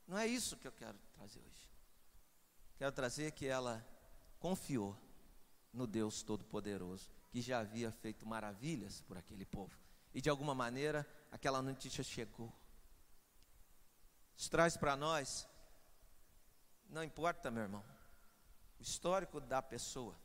Não 0.06 0.18
é 0.18 0.26
isso 0.26 0.56
que 0.56 0.66
eu 0.66 0.72
quero 0.72 0.98
trazer 1.14 1.40
hoje. 1.40 1.70
Quero 2.76 2.92
trazer 2.92 3.32
que 3.32 3.46
ela 3.46 3.86
confiou 4.38 4.96
no 5.72 5.86
Deus 5.86 6.22
Todo-Poderoso, 6.22 7.10
que 7.30 7.40
já 7.40 7.60
havia 7.60 7.90
feito 7.90 8.26
maravilhas 8.26 9.00
por 9.02 9.16
aquele 9.16 9.44
povo. 9.44 9.76
E 10.14 10.20
de 10.20 10.30
alguma 10.30 10.54
maneira, 10.54 11.06
aquela 11.30 11.60
notícia 11.60 12.02
chegou. 12.02 12.52
Isso 14.36 14.50
traz 14.50 14.76
para 14.76 14.96
nós, 14.96 15.48
não 16.88 17.02
importa, 17.02 17.50
meu 17.50 17.62
irmão, 17.62 17.84
o 18.78 18.82
histórico 18.82 19.40
da 19.40 19.62
pessoa 19.62 20.16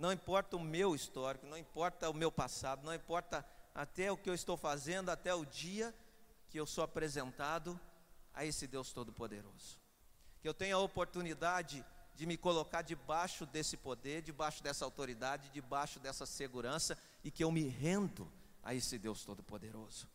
não 0.00 0.10
importa 0.10 0.56
o 0.56 0.60
meu 0.60 0.94
histórico, 0.94 1.46
não 1.46 1.58
importa 1.58 2.08
o 2.08 2.14
meu 2.14 2.32
passado, 2.32 2.82
não 2.82 2.94
importa 2.94 3.46
até 3.74 4.10
o 4.10 4.16
que 4.16 4.30
eu 4.30 4.34
estou 4.34 4.56
fazendo, 4.56 5.10
até 5.10 5.34
o 5.34 5.44
dia 5.44 5.94
que 6.50 6.58
eu 6.58 6.66
sou 6.66 6.82
apresentado 6.82 7.78
a 8.34 8.44
esse 8.44 8.66
Deus 8.66 8.92
Todo-Poderoso. 8.92 9.78
Que 10.42 10.48
eu 10.48 10.52
tenha 10.52 10.74
a 10.74 10.78
oportunidade 10.78 11.84
de 12.16 12.26
me 12.26 12.36
colocar 12.36 12.82
debaixo 12.82 13.46
desse 13.46 13.76
poder, 13.76 14.20
debaixo 14.20 14.62
dessa 14.62 14.84
autoridade, 14.84 15.48
debaixo 15.50 16.00
dessa 16.00 16.26
segurança 16.26 16.98
e 17.24 17.30
que 17.30 17.42
eu 17.42 17.52
me 17.52 17.62
rendo 17.62 18.30
a 18.62 18.74
esse 18.74 18.98
Deus 18.98 19.24
Todo-Poderoso. 19.24 20.08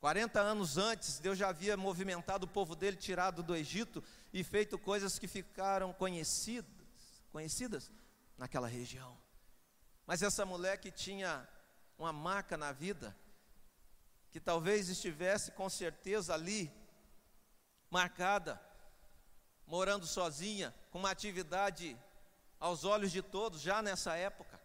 40 0.00 0.40
anos 0.40 0.76
antes, 0.76 1.18
Deus 1.18 1.38
já 1.38 1.48
havia 1.48 1.76
movimentado 1.76 2.46
o 2.46 2.48
povo 2.48 2.74
dele, 2.74 2.96
tirado 2.96 3.42
do 3.42 3.54
Egito 3.54 4.02
e 4.32 4.42
feito 4.42 4.78
coisas 4.78 5.18
que 5.18 5.28
ficaram 5.28 5.92
conhecidas, 5.92 6.68
conhecidas 7.30 7.90
naquela 8.36 8.68
região. 8.68 9.16
Mas 10.06 10.22
essa 10.22 10.44
mulher 10.44 10.78
que 10.78 10.90
tinha 10.90 11.48
uma 11.98 12.12
marca 12.12 12.56
na 12.56 12.72
vida, 12.72 13.16
que 14.34 14.40
talvez 14.40 14.88
estivesse 14.88 15.52
com 15.52 15.70
certeza 15.70 16.34
ali, 16.34 16.68
marcada, 17.88 18.60
morando 19.64 20.08
sozinha, 20.08 20.74
com 20.90 20.98
uma 20.98 21.12
atividade 21.12 21.96
aos 22.58 22.82
olhos 22.82 23.12
de 23.12 23.22
todos, 23.22 23.60
já 23.60 23.80
nessa 23.80 24.16
época. 24.16 24.60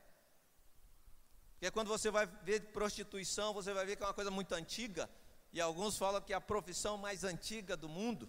Porque 1.52 1.70
quando 1.70 1.88
você 1.88 2.10
vai 2.10 2.26
ver 2.42 2.72
prostituição, 2.72 3.54
você 3.54 3.72
vai 3.72 3.86
ver 3.86 3.96
que 3.96 4.02
é 4.02 4.08
uma 4.08 4.14
coisa 4.16 4.32
muito 4.32 4.56
antiga, 4.56 5.08
e 5.54 5.62
alguns 5.62 6.00
falam 6.00 6.20
que 6.20 6.34
é 6.34 6.36
a 6.36 6.42
profissão 6.42 6.98
mais 6.98 7.24
antiga 7.24 7.78
do 7.78 7.88
mundo. 7.88 8.28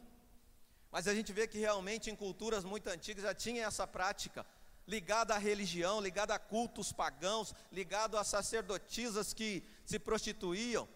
Mas 0.91 1.09
a 1.09 1.15
gente 1.15 1.33
vê 1.33 1.49
que 1.49 1.59
realmente 1.59 2.11
em 2.11 2.15
culturas 2.15 2.65
muito 2.65 2.89
antigas 2.89 3.25
já 3.25 3.35
tinha 3.35 3.65
essa 3.65 3.87
prática 3.87 4.45
ligado 4.87 5.31
à 5.31 5.39
religião, 5.39 6.03
ligado 6.03 6.33
a 6.33 6.39
cultos 6.39 6.93
pagãos, 6.93 7.55
ligado 7.73 8.19
a 8.19 8.25
sacerdotisas 8.25 9.33
que 9.33 9.65
se 9.87 9.99
prostituíam, 9.99 10.87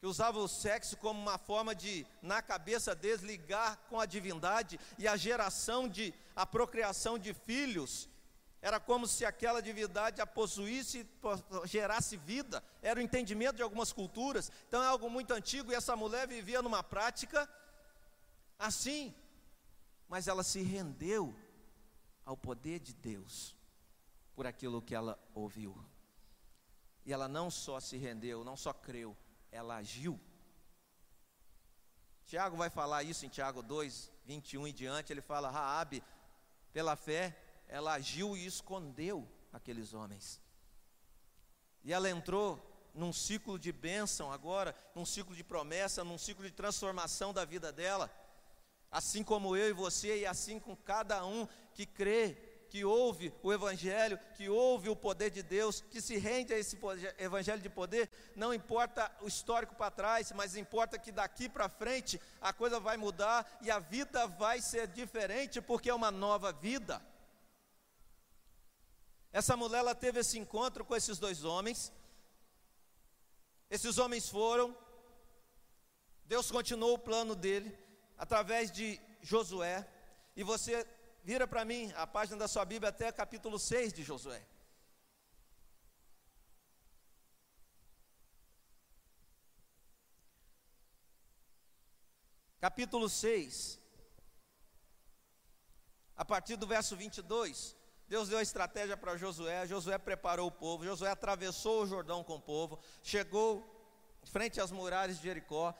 que 0.00 0.06
usavam 0.06 0.42
o 0.42 0.48
sexo 0.48 0.96
como 0.96 1.20
uma 1.20 1.36
forma 1.36 1.74
de, 1.74 2.06
na 2.22 2.40
cabeça 2.40 2.94
deles, 2.94 3.20
ligar 3.20 3.76
com 3.90 4.00
a 4.00 4.06
divindade 4.06 4.80
e 4.98 5.06
a 5.06 5.14
geração 5.14 5.86
de, 5.86 6.14
a 6.34 6.46
procriação 6.46 7.18
de 7.18 7.34
filhos. 7.34 8.08
Era 8.62 8.80
como 8.80 9.06
se 9.06 9.26
aquela 9.26 9.60
divindade 9.60 10.22
a 10.22 10.26
possuísse, 10.26 11.06
gerasse 11.64 12.16
vida. 12.16 12.64
Era 12.80 12.98
o 12.98 13.02
entendimento 13.02 13.56
de 13.56 13.62
algumas 13.62 13.92
culturas. 13.92 14.50
Então 14.68 14.82
é 14.82 14.86
algo 14.86 15.10
muito 15.10 15.32
antigo 15.32 15.70
e 15.70 15.74
essa 15.74 15.94
mulher 15.94 16.26
vivia 16.26 16.62
numa 16.62 16.82
prática 16.82 17.46
assim. 18.58 19.14
Mas 20.08 20.28
ela 20.28 20.42
se 20.42 20.62
rendeu 20.62 21.34
ao 22.24 22.38
poder 22.38 22.80
de 22.80 22.94
Deus 22.94 23.54
por 24.34 24.46
aquilo 24.46 24.80
que 24.80 24.94
ela 24.94 25.18
ouviu. 25.34 25.76
E 27.04 27.12
ela 27.12 27.28
não 27.28 27.50
só 27.50 27.80
se 27.80 27.98
rendeu, 27.98 28.44
não 28.44 28.56
só 28.56 28.72
creu, 28.72 29.16
ela 29.50 29.76
agiu. 29.76 30.20
Tiago 32.26 32.56
vai 32.56 32.70
falar 32.70 33.02
isso 33.02 33.26
em 33.26 33.28
Tiago 33.28 33.62
2, 33.62 34.10
21 34.24 34.68
e 34.68 34.72
diante, 34.72 35.12
ele 35.12 35.20
fala: 35.20 35.50
Raabe, 35.50 36.02
pela 36.72 36.94
fé, 36.94 37.36
ela 37.66 37.94
agiu 37.94 38.36
e 38.36 38.46
escondeu 38.46 39.28
aqueles 39.52 39.92
homens. 39.92 40.40
E 41.82 41.92
ela 41.92 42.08
entrou 42.08 42.60
num 42.94 43.12
ciclo 43.12 43.58
de 43.58 43.72
bênção 43.72 44.32
agora, 44.32 44.74
num 44.94 45.04
ciclo 45.04 45.34
de 45.34 45.42
promessa, 45.42 46.04
num 46.04 46.18
ciclo 46.18 46.44
de 46.44 46.50
transformação 46.50 47.32
da 47.32 47.44
vida 47.44 47.72
dela. 47.72 48.10
Assim 48.90 49.22
como 49.22 49.56
eu 49.56 49.68
e 49.68 49.72
você, 49.72 50.20
e 50.20 50.26
assim 50.26 50.58
com 50.58 50.76
cada 50.76 51.24
um 51.24 51.46
que 51.74 51.86
crê, 51.86 52.49
que 52.70 52.84
ouve 52.84 53.34
o 53.42 53.52
Evangelho, 53.52 54.18
que 54.36 54.48
ouve 54.48 54.88
o 54.88 54.94
poder 54.94 55.28
de 55.30 55.42
Deus, 55.42 55.80
que 55.90 56.00
se 56.00 56.16
rende 56.16 56.54
a 56.54 56.58
esse 56.58 56.78
Evangelho 57.18 57.60
de 57.60 57.68
poder, 57.68 58.08
não 58.36 58.54
importa 58.54 59.10
o 59.20 59.26
histórico 59.26 59.74
para 59.74 59.90
trás, 59.90 60.30
mas 60.32 60.56
importa 60.56 60.96
que 60.96 61.10
daqui 61.10 61.48
para 61.48 61.68
frente 61.68 62.20
a 62.40 62.52
coisa 62.52 62.78
vai 62.78 62.96
mudar 62.96 63.58
e 63.60 63.72
a 63.72 63.80
vida 63.80 64.24
vai 64.28 64.60
ser 64.60 64.86
diferente, 64.86 65.60
porque 65.60 65.90
é 65.90 65.94
uma 65.94 66.12
nova 66.12 66.52
vida. 66.52 67.02
Essa 69.32 69.56
mulher 69.56 69.78
ela 69.78 69.94
teve 69.94 70.20
esse 70.20 70.38
encontro 70.38 70.84
com 70.84 70.94
esses 70.94 71.18
dois 71.18 71.44
homens, 71.44 71.92
esses 73.68 73.98
homens 73.98 74.28
foram, 74.28 74.76
Deus 76.24 76.50
continuou 76.52 76.94
o 76.94 76.98
plano 76.98 77.34
dele, 77.34 77.76
através 78.16 78.70
de 78.70 79.00
Josué. 79.20 79.86
E 80.36 80.44
você 80.44 80.86
vira 81.22 81.46
para 81.46 81.64
mim 81.64 81.92
a 81.96 82.06
página 82.06 82.38
da 82.38 82.48
sua 82.48 82.64
Bíblia 82.64 82.90
até 82.90 83.10
capítulo 83.12 83.58
6 83.58 83.92
de 83.92 84.02
Josué. 84.02 84.42
Capítulo 92.60 93.08
6. 93.08 93.80
A 96.14 96.24
partir 96.24 96.56
do 96.56 96.66
verso 96.66 96.94
22, 96.94 97.74
Deus 98.06 98.28
deu 98.28 98.38
a 98.38 98.42
estratégia 98.42 98.96
para 98.96 99.16
Josué. 99.16 99.66
Josué 99.66 99.96
preparou 99.96 100.48
o 100.48 100.52
povo. 100.52 100.84
Josué 100.84 101.10
atravessou 101.10 101.82
o 101.82 101.86
Jordão 101.86 102.22
com 102.22 102.34
o 102.34 102.40
povo. 102.40 102.78
Chegou 103.02 103.64
frente 104.24 104.60
às 104.60 104.70
muralhas 104.70 105.16
de 105.16 105.22
Jericó. 105.22 105.74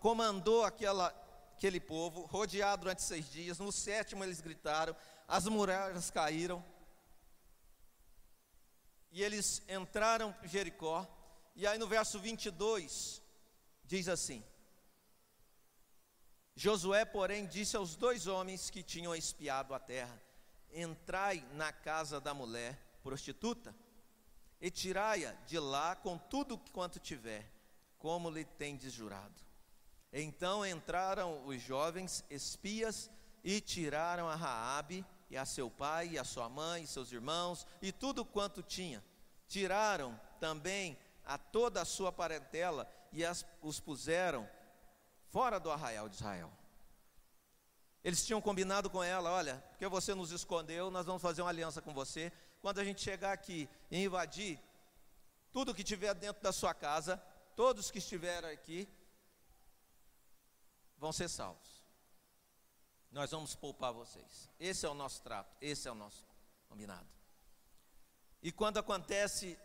Comandou 0.00 0.64
aquela 0.64 1.14
aquele 1.60 1.78
povo, 1.78 2.22
rodeado 2.22 2.84
durante 2.84 3.02
seis 3.02 3.30
dias. 3.30 3.58
No 3.58 3.70
sétimo 3.70 4.24
eles 4.24 4.40
gritaram, 4.40 4.96
as 5.28 5.44
muralhas 5.44 6.10
caíram. 6.10 6.64
E 9.12 9.22
eles 9.22 9.62
entraram 9.68 10.34
em 10.42 10.48
Jericó. 10.48 11.06
E 11.54 11.66
aí 11.66 11.78
no 11.78 11.86
verso 11.86 12.18
22 12.18 13.20
diz 13.84 14.08
assim: 14.08 14.42
Josué, 16.56 17.04
porém, 17.04 17.46
disse 17.46 17.76
aos 17.76 17.94
dois 17.94 18.26
homens 18.26 18.70
que 18.70 18.82
tinham 18.82 19.14
espiado 19.14 19.74
a 19.74 19.78
terra: 19.78 20.18
Entrai 20.72 21.46
na 21.52 21.74
casa 21.74 22.18
da 22.18 22.32
mulher 22.32 22.74
prostituta 23.02 23.76
e 24.58 24.70
tirai-a 24.70 25.32
de 25.46 25.58
lá 25.58 25.94
com 25.94 26.16
tudo 26.16 26.56
quanto 26.72 26.98
tiver, 26.98 27.52
como 27.98 28.30
lhe 28.30 28.46
tendes 28.46 28.94
jurado. 28.94 29.49
Então 30.12 30.66
entraram 30.66 31.46
os 31.46 31.60
jovens 31.62 32.24
espias 32.28 33.10
e 33.44 33.60
tiraram 33.60 34.28
a 34.28 34.34
Raabe 34.34 35.04
e 35.30 35.36
a 35.36 35.44
seu 35.44 35.70
pai 35.70 36.08
e 36.08 36.18
a 36.18 36.24
sua 36.24 36.48
mãe 36.48 36.82
e 36.82 36.86
seus 36.86 37.12
irmãos 37.12 37.66
e 37.80 37.92
tudo 37.92 38.24
quanto 38.24 38.62
tinha. 38.62 39.02
Tiraram 39.46 40.18
também 40.40 40.98
a 41.24 41.38
toda 41.38 41.80
a 41.80 41.84
sua 41.84 42.10
parentela 42.10 42.90
e 43.12 43.24
as, 43.24 43.46
os 43.62 43.78
puseram 43.78 44.48
fora 45.28 45.60
do 45.60 45.70
arraial 45.70 46.08
de 46.08 46.16
Israel. 46.16 46.50
Eles 48.02 48.24
tinham 48.24 48.40
combinado 48.40 48.88
com 48.88 49.02
ela, 49.02 49.30
olha, 49.30 49.62
porque 49.70 49.86
você 49.86 50.14
nos 50.14 50.30
escondeu, 50.32 50.90
nós 50.90 51.06
vamos 51.06 51.20
fazer 51.20 51.42
uma 51.42 51.50
aliança 51.50 51.82
com 51.82 51.92
você. 51.92 52.32
Quando 52.60 52.78
a 52.78 52.84
gente 52.84 53.00
chegar 53.02 53.32
aqui 53.32 53.68
e 53.90 54.02
invadir 54.02 54.58
tudo 55.52 55.74
que 55.74 55.84
tiver 55.84 56.14
dentro 56.14 56.42
da 56.42 56.52
sua 56.52 56.72
casa, 56.72 57.22
todos 57.54 57.90
que 57.90 57.98
estiveram 57.98 58.48
aqui, 58.48 58.88
vão 61.00 61.12
ser 61.12 61.28
salvos. 61.28 61.82
Nós 63.10 63.30
vamos 63.32 63.56
poupar 63.56 63.92
vocês. 63.92 64.48
Esse 64.60 64.86
é 64.86 64.88
o 64.88 64.94
nosso 64.94 65.20
trato, 65.22 65.56
esse 65.60 65.88
é 65.88 65.90
o 65.90 65.94
nosso 65.94 66.24
combinado. 66.68 67.08
E 68.42 68.52
quando 68.52 68.78
acontece, 68.78 69.58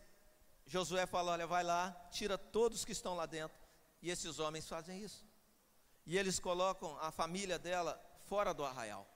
Josué 0.65 1.05
fala: 1.05 1.33
Olha, 1.33 1.45
vai 1.45 1.63
lá, 1.63 1.91
tira 2.09 2.37
todos 2.37 2.83
que 2.83 2.93
estão 2.93 3.15
lá 3.15 3.25
dentro. 3.25 3.57
E 4.01 4.09
esses 4.09 4.39
homens 4.39 4.67
fazem 4.67 5.03
isso. 5.03 5.23
E 6.05 6.17
eles 6.17 6.39
colocam 6.39 6.97
a 6.99 7.11
família 7.11 7.59
dela 7.59 8.01
fora 8.27 8.53
do 8.53 8.63
arraial. 8.63 9.07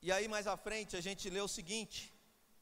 E 0.00 0.10
aí 0.10 0.26
mais 0.26 0.46
à 0.46 0.56
frente 0.56 0.96
a 0.96 1.00
gente 1.00 1.30
lê 1.30 1.40
o 1.40 1.48
seguinte, 1.48 2.12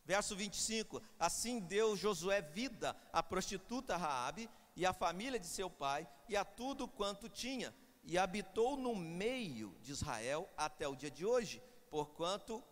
verso 0.05 0.37
25: 0.37 1.03
Assim 1.19 1.59
deu 1.59 1.97
Josué 1.97 2.43
vida 2.43 2.97
à 3.13 3.23
prostituta 3.23 3.97
Raabe 3.97 4.49
e 4.77 4.87
a 4.87 4.93
família 4.93 5.39
de 5.39 5.47
seu 5.47 5.69
pai, 5.69 6.09
e 6.29 6.37
a 6.37 6.45
tudo 6.45 6.87
quanto 6.87 7.29
tinha, 7.29 7.75
e 8.03 8.19
habitou 8.19 8.77
no 8.77 8.95
meio 8.95 9.77
de 9.83 9.93
Israel 9.93 10.49
até 10.57 10.87
o 10.89 10.97
dia 10.97 11.11
de 11.11 11.25
hoje, 11.25 11.63
porquanto 11.91 12.63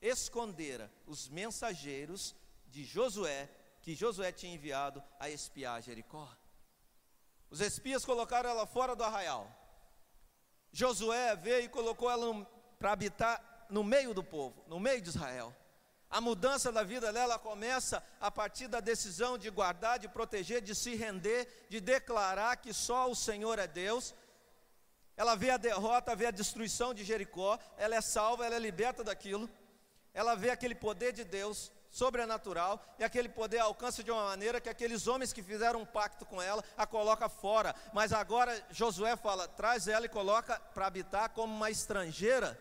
escondera 0.00 0.92
os 1.06 1.28
mensageiros 1.28 2.34
de 2.68 2.84
Josué, 2.84 3.50
que 3.82 3.94
Josué 3.94 4.32
tinha 4.32 4.54
enviado 4.54 5.02
a 5.18 5.28
espiar 5.30 5.82
Jericó. 5.82 6.28
Os 7.50 7.60
espias 7.60 8.04
colocaram 8.04 8.50
ela 8.50 8.66
fora 8.66 8.96
do 8.96 9.04
arraial. 9.04 9.50
Josué 10.72 11.34
veio 11.36 11.64
e 11.64 11.68
colocou 11.68 12.10
ela 12.10 12.44
para 12.78 12.92
habitar 12.92 13.66
no 13.70 13.82
meio 13.82 14.12
do 14.12 14.22
povo, 14.22 14.62
no 14.66 14.78
meio 14.78 15.00
de 15.00 15.08
Israel. 15.08 15.54
A 16.08 16.20
mudança 16.20 16.70
da 16.70 16.82
vida 16.82 17.12
dela 17.12 17.38
começa 17.38 18.02
a 18.20 18.30
partir 18.30 18.68
da 18.68 18.80
decisão 18.80 19.36
de 19.36 19.50
guardar, 19.50 19.98
de 19.98 20.08
proteger, 20.08 20.60
de 20.62 20.74
se 20.74 20.94
render, 20.94 21.66
de 21.68 21.80
declarar 21.80 22.56
que 22.56 22.72
só 22.72 23.10
o 23.10 23.16
Senhor 23.16 23.58
é 23.58 23.66
Deus. 23.66 24.14
Ela 25.16 25.34
vê 25.34 25.50
a 25.50 25.56
derrota, 25.56 26.14
vê 26.14 26.26
a 26.26 26.30
destruição 26.30 26.92
de 26.92 27.02
Jericó, 27.02 27.58
ela 27.78 27.96
é 27.96 28.00
salva, 28.00 28.44
ela 28.44 28.56
é 28.56 28.58
liberta 28.58 29.02
daquilo. 29.02 29.48
Ela 30.12 30.34
vê 30.34 30.50
aquele 30.50 30.74
poder 30.74 31.12
de 31.12 31.24
Deus 31.24 31.72
sobrenatural 31.90 32.84
e 32.98 33.04
aquele 33.04 33.28
poder 33.28 33.58
alcança 33.58 34.04
de 34.04 34.10
uma 34.10 34.24
maneira 34.24 34.60
que 34.60 34.68
aqueles 34.68 35.06
homens 35.06 35.32
que 35.32 35.42
fizeram 35.42 35.80
um 35.80 35.86
pacto 35.86 36.26
com 36.26 36.42
ela 36.42 36.62
a 36.76 36.86
coloca 36.86 37.28
fora. 37.28 37.74
Mas 37.94 38.12
agora 38.12 38.62
Josué 38.70 39.16
fala: 39.16 39.48
traz 39.48 39.88
ela 39.88 40.04
e 40.04 40.10
coloca 40.10 40.60
para 40.74 40.86
habitar 40.86 41.30
como 41.30 41.54
uma 41.54 41.70
estrangeira. 41.70 42.58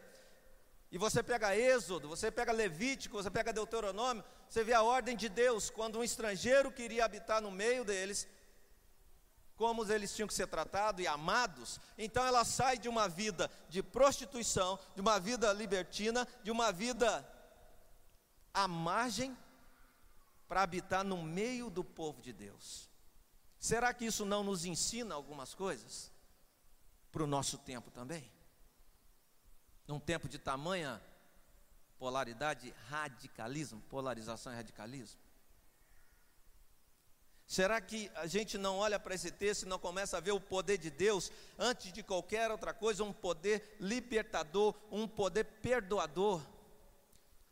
E 0.91 0.97
você 0.97 1.21
pega 1.21 1.57
Êxodo, 1.57 2.07
você 2.07 2.31
pega 2.31 2.53
Levítico, 2.53 3.21
você 3.21 3.29
pega 3.29 3.51
Deuteronômio, 3.51 4.23
você 4.47 4.63
vê 4.63 4.73
a 4.73 4.81
ordem 4.81 5.17
de 5.17 5.27
Deus, 5.27 5.69
quando 5.69 5.99
um 5.99 6.03
estrangeiro 6.03 6.71
queria 6.71 7.03
habitar 7.03 7.41
no 7.41 7.51
meio 7.51 7.83
deles, 7.83 8.25
como 9.55 9.89
eles 9.91 10.13
tinham 10.13 10.27
que 10.27 10.33
ser 10.33 10.47
tratados 10.47 11.03
e 11.03 11.07
amados. 11.07 11.79
Então 11.97 12.25
ela 12.25 12.43
sai 12.43 12.77
de 12.77 12.89
uma 12.89 13.07
vida 13.07 13.49
de 13.69 13.81
prostituição, 13.81 14.79
de 14.93 15.01
uma 15.01 15.19
vida 15.19 15.51
libertina, 15.53 16.27
de 16.43 16.51
uma 16.51 16.71
vida 16.71 17.27
à 18.53 18.67
margem, 18.67 19.37
para 20.47 20.61
habitar 20.61 21.03
no 21.03 21.23
meio 21.23 21.69
do 21.69 21.83
povo 21.83 22.21
de 22.21 22.31
Deus. 22.31 22.89
Será 23.57 23.93
que 23.93 24.05
isso 24.05 24.25
não 24.25 24.43
nos 24.43 24.63
ensina 24.63 25.15
algumas 25.15 25.55
coisas? 25.55 26.11
Para 27.11 27.23
o 27.23 27.27
nosso 27.27 27.57
tempo 27.57 27.89
também? 27.89 28.31
num 29.87 29.99
tempo 29.99 30.27
de 30.27 30.39
tamanha 30.39 31.01
polaridade, 31.97 32.73
radicalismo, 32.89 33.81
polarização 33.81 34.51
e 34.51 34.55
radicalismo? 34.55 35.19
Será 37.47 37.79
que 37.79 38.12
a 38.15 38.25
gente 38.25 38.58
não 38.58 38.77
olha 38.77 38.99
para 38.99 39.13
esse 39.13 39.29
texto 39.29 39.63
e 39.63 39.67
não 39.67 39.77
começa 39.77 40.17
a 40.17 40.19
ver 40.19 40.31
o 40.31 40.39
poder 40.39 40.77
de 40.79 40.89
Deus 40.89 41.31
antes 41.60 41.93
de 41.93 42.01
qualquer 42.01 42.49
outra 42.49 42.73
coisa, 42.73 43.03
um 43.03 43.13
poder 43.13 43.77
libertador, 43.79 44.73
um 44.91 45.08
poder 45.08 45.43
perdoador, 45.43 46.41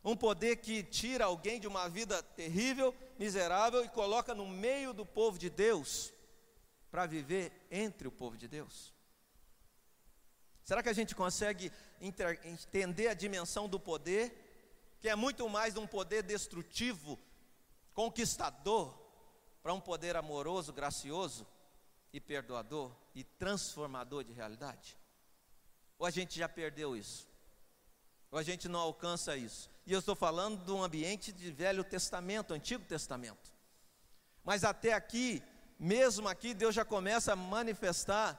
um 0.04 0.16
poder 0.16 0.56
que 0.56 0.82
tira 0.82 1.26
alguém 1.26 1.60
de 1.60 1.68
uma 1.68 1.88
vida 1.88 2.22
terrível, 2.22 2.94
miserável 3.18 3.84
e 3.84 3.88
coloca 3.88 4.34
no 4.34 4.46
meio 4.46 4.92
do 4.92 5.06
povo 5.06 5.38
de 5.38 5.48
Deus 5.48 6.12
para 6.90 7.06
viver 7.06 7.52
entre 7.70 8.08
o 8.08 8.12
povo 8.12 8.36
de 8.36 8.48
Deus? 8.48 8.92
Será 10.64 10.82
que 10.82 10.88
a 10.88 10.94
gente 10.94 11.14
consegue 11.14 11.70
entender 12.00 13.08
a 13.08 13.14
dimensão 13.14 13.68
do 13.68 13.78
poder, 13.78 14.96
que 15.00 15.08
é 15.08 15.14
muito 15.14 15.48
mais 15.48 15.74
de 15.74 15.80
um 15.80 15.86
poder 15.86 16.22
destrutivo, 16.22 17.18
conquistador, 17.92 19.03
para 19.64 19.72
um 19.72 19.80
poder 19.80 20.14
amoroso, 20.14 20.74
gracioso 20.74 21.46
e 22.12 22.20
perdoador 22.20 22.94
e 23.14 23.24
transformador 23.24 24.22
de 24.22 24.30
realidade? 24.30 24.98
Ou 25.98 26.06
a 26.06 26.10
gente 26.10 26.38
já 26.38 26.46
perdeu 26.46 26.94
isso? 26.94 27.26
Ou 28.30 28.38
a 28.38 28.42
gente 28.42 28.68
não 28.68 28.78
alcança 28.78 29.34
isso? 29.38 29.70
E 29.86 29.92
eu 29.94 30.00
estou 30.00 30.14
falando 30.14 30.62
de 30.62 30.70
um 30.70 30.82
ambiente 30.82 31.32
de 31.32 31.50
Velho 31.50 31.82
Testamento, 31.82 32.52
Antigo 32.52 32.84
Testamento. 32.84 33.54
Mas 34.44 34.64
até 34.64 34.92
aqui, 34.92 35.42
mesmo 35.78 36.28
aqui, 36.28 36.52
Deus 36.52 36.74
já 36.74 36.84
começa 36.84 37.32
a 37.32 37.36
manifestar 37.36 38.38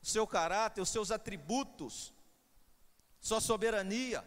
o 0.00 0.06
seu 0.06 0.24
caráter, 0.24 0.80
os 0.80 0.88
seus 0.88 1.10
atributos, 1.10 2.14
sua 3.18 3.40
soberania, 3.40 4.24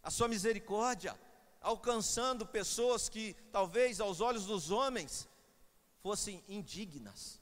a 0.00 0.12
sua 0.12 0.28
misericórdia, 0.28 1.18
alcançando 1.60 2.46
pessoas 2.46 3.08
que 3.08 3.34
talvez 3.50 4.00
aos 4.00 4.20
olhos 4.20 4.46
dos 4.46 4.70
homens 4.70 5.28
fossem 6.02 6.42
indignas. 6.48 7.40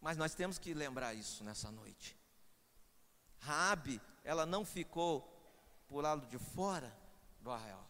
Mas 0.00 0.16
nós 0.16 0.34
temos 0.34 0.58
que 0.58 0.74
lembrar 0.74 1.14
isso 1.14 1.42
nessa 1.44 1.70
noite. 1.70 2.16
Raabe, 3.38 4.00
ela 4.24 4.46
não 4.46 4.64
ficou 4.64 5.22
por 5.88 6.02
lado 6.02 6.26
de 6.26 6.38
fora 6.38 6.96
do 7.40 7.50
arraial. 7.50 7.86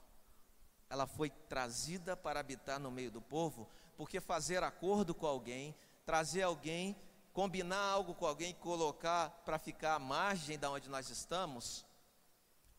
Ela 0.89 1.07
foi 1.07 1.31
trazida 1.31 2.17
para 2.17 2.41
habitar 2.41 2.79
no 2.81 2.91
meio 2.91 3.11
do 3.11 3.21
povo, 3.21 3.69
porque 3.97 4.21
fazer 4.21 4.63
acordo 4.63 5.15
com 5.15 5.27
alguém, 5.27 5.75
trazer 6.07 6.43
alguém 6.43 6.97
combinar 7.39 7.79
algo 7.79 8.17
com 8.17 8.27
alguém, 8.27 8.53
colocar 8.53 9.31
para 9.45 9.61
ficar 9.61 9.95
à 9.95 9.99
margem 10.01 10.59
da 10.59 10.69
onde 10.69 10.89
nós 10.89 11.09
estamos, 11.09 11.87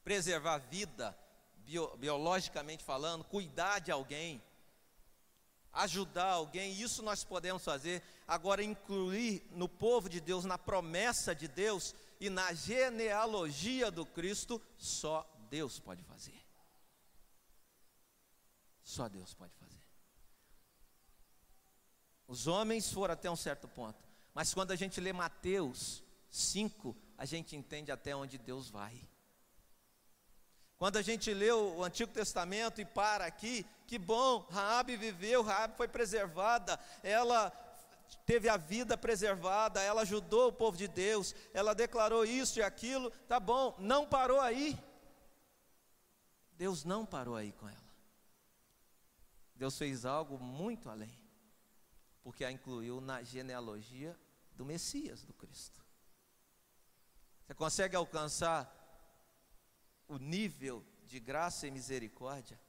preservar 0.03 0.55
a 0.55 0.57
vida, 0.57 1.17
bio, 1.59 1.95
biologicamente 1.95 2.83
falando, 2.83 3.23
cuidar 3.23 3.79
de 3.79 3.89
alguém, 3.89 4.43
ajudar 5.73 6.31
alguém, 6.31 6.73
isso 6.73 7.01
nós 7.01 7.23
podemos 7.23 7.63
fazer. 7.63 8.03
Agora, 8.27 8.63
incluir 8.63 9.43
no 9.51 9.67
povo 9.67 10.09
de 10.09 10.19
Deus, 10.19 10.45
na 10.45 10.57
promessa 10.57 11.33
de 11.33 11.47
Deus 11.47 11.95
e 12.19 12.29
na 12.29 12.53
genealogia 12.53 13.89
do 13.89 14.05
Cristo, 14.05 14.61
só 14.77 15.27
Deus 15.49 15.79
pode 15.79 16.03
fazer. 16.03 16.39
Só 18.83 19.07
Deus 19.07 19.33
pode 19.33 19.53
fazer. 19.55 19.79
Os 22.27 22.45
homens 22.45 22.91
foram 22.91 23.13
até 23.13 23.29
um 23.29 23.35
certo 23.35 23.67
ponto. 23.67 24.07
Mas 24.33 24.53
quando 24.53 24.71
a 24.71 24.75
gente 24.75 25.01
lê 25.01 25.11
Mateus 25.11 26.03
5, 26.29 26.95
a 27.17 27.25
gente 27.25 27.55
entende 27.55 27.91
até 27.91 28.15
onde 28.15 28.37
Deus 28.37 28.69
vai. 28.69 29.08
Quando 30.79 30.95
a 30.95 31.01
gente 31.01 31.33
lê 31.33 31.51
o 31.51 31.83
Antigo 31.83 32.09
Testamento 32.13 32.79
e 32.79 32.85
para 32.85 33.25
aqui, 33.25 33.65
que 33.85 33.99
bom, 33.99 34.47
Raabe 34.49 34.95
viveu, 34.95 35.43
Raabe 35.43 35.75
foi 35.75 35.89
preservada, 35.89 36.79
ela 37.03 37.51
teve 38.25 38.47
a 38.47 38.55
vida 38.55 38.97
preservada, 38.97 39.81
ela 39.81 40.03
ajudou 40.03 40.47
o 40.47 40.53
povo 40.53 40.77
de 40.77 40.87
Deus, 40.87 41.35
ela 41.53 41.75
declarou 41.75 42.23
isso 42.23 42.59
e 42.59 42.63
aquilo, 42.63 43.11
tá 43.27 43.41
bom, 43.41 43.75
não 43.77 44.07
parou 44.07 44.39
aí. 44.39 44.81
Deus 46.53 46.85
não 46.85 47.05
parou 47.05 47.35
aí 47.35 47.51
com 47.51 47.67
ela. 47.67 47.89
Deus 49.55 49.77
fez 49.77 50.05
algo 50.05 50.39
muito 50.39 50.89
além, 50.89 51.19
porque 52.23 52.45
a 52.45 52.51
incluiu 52.51 53.01
na 53.01 53.21
genealogia 53.21 54.17
do 54.55 54.63
Messias, 54.63 55.25
do 55.25 55.33
Cristo. 55.33 55.83
Você 57.45 57.53
consegue 57.53 57.97
alcançar 57.97 58.78
o 60.09 60.17
nível 60.17 60.83
de 61.05 61.19
graça 61.19 61.65
e 61.65 61.71
misericórdia 61.71 62.59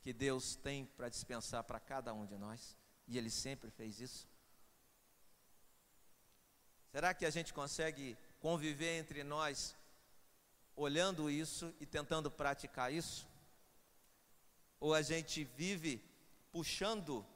que 0.00 0.12
Deus 0.14 0.56
tem 0.56 0.86
para 0.86 1.10
dispensar 1.10 1.62
para 1.64 1.78
cada 1.78 2.14
um 2.14 2.24
de 2.24 2.38
nós? 2.38 2.74
E 3.06 3.18
Ele 3.18 3.28
sempre 3.28 3.70
fez 3.70 4.00
isso. 4.00 4.26
Será 6.90 7.12
que 7.12 7.26
a 7.26 7.30
gente 7.30 7.52
consegue 7.52 8.16
conviver 8.40 8.98
entre 8.98 9.22
nós 9.22 9.76
olhando 10.74 11.28
isso 11.28 11.74
e 11.80 11.84
tentando 11.84 12.30
praticar 12.30 12.90
isso? 12.92 13.26
Ou 14.80 14.94
a 14.94 15.02
gente 15.02 15.44
vive 15.44 16.02
puxando 16.50 17.26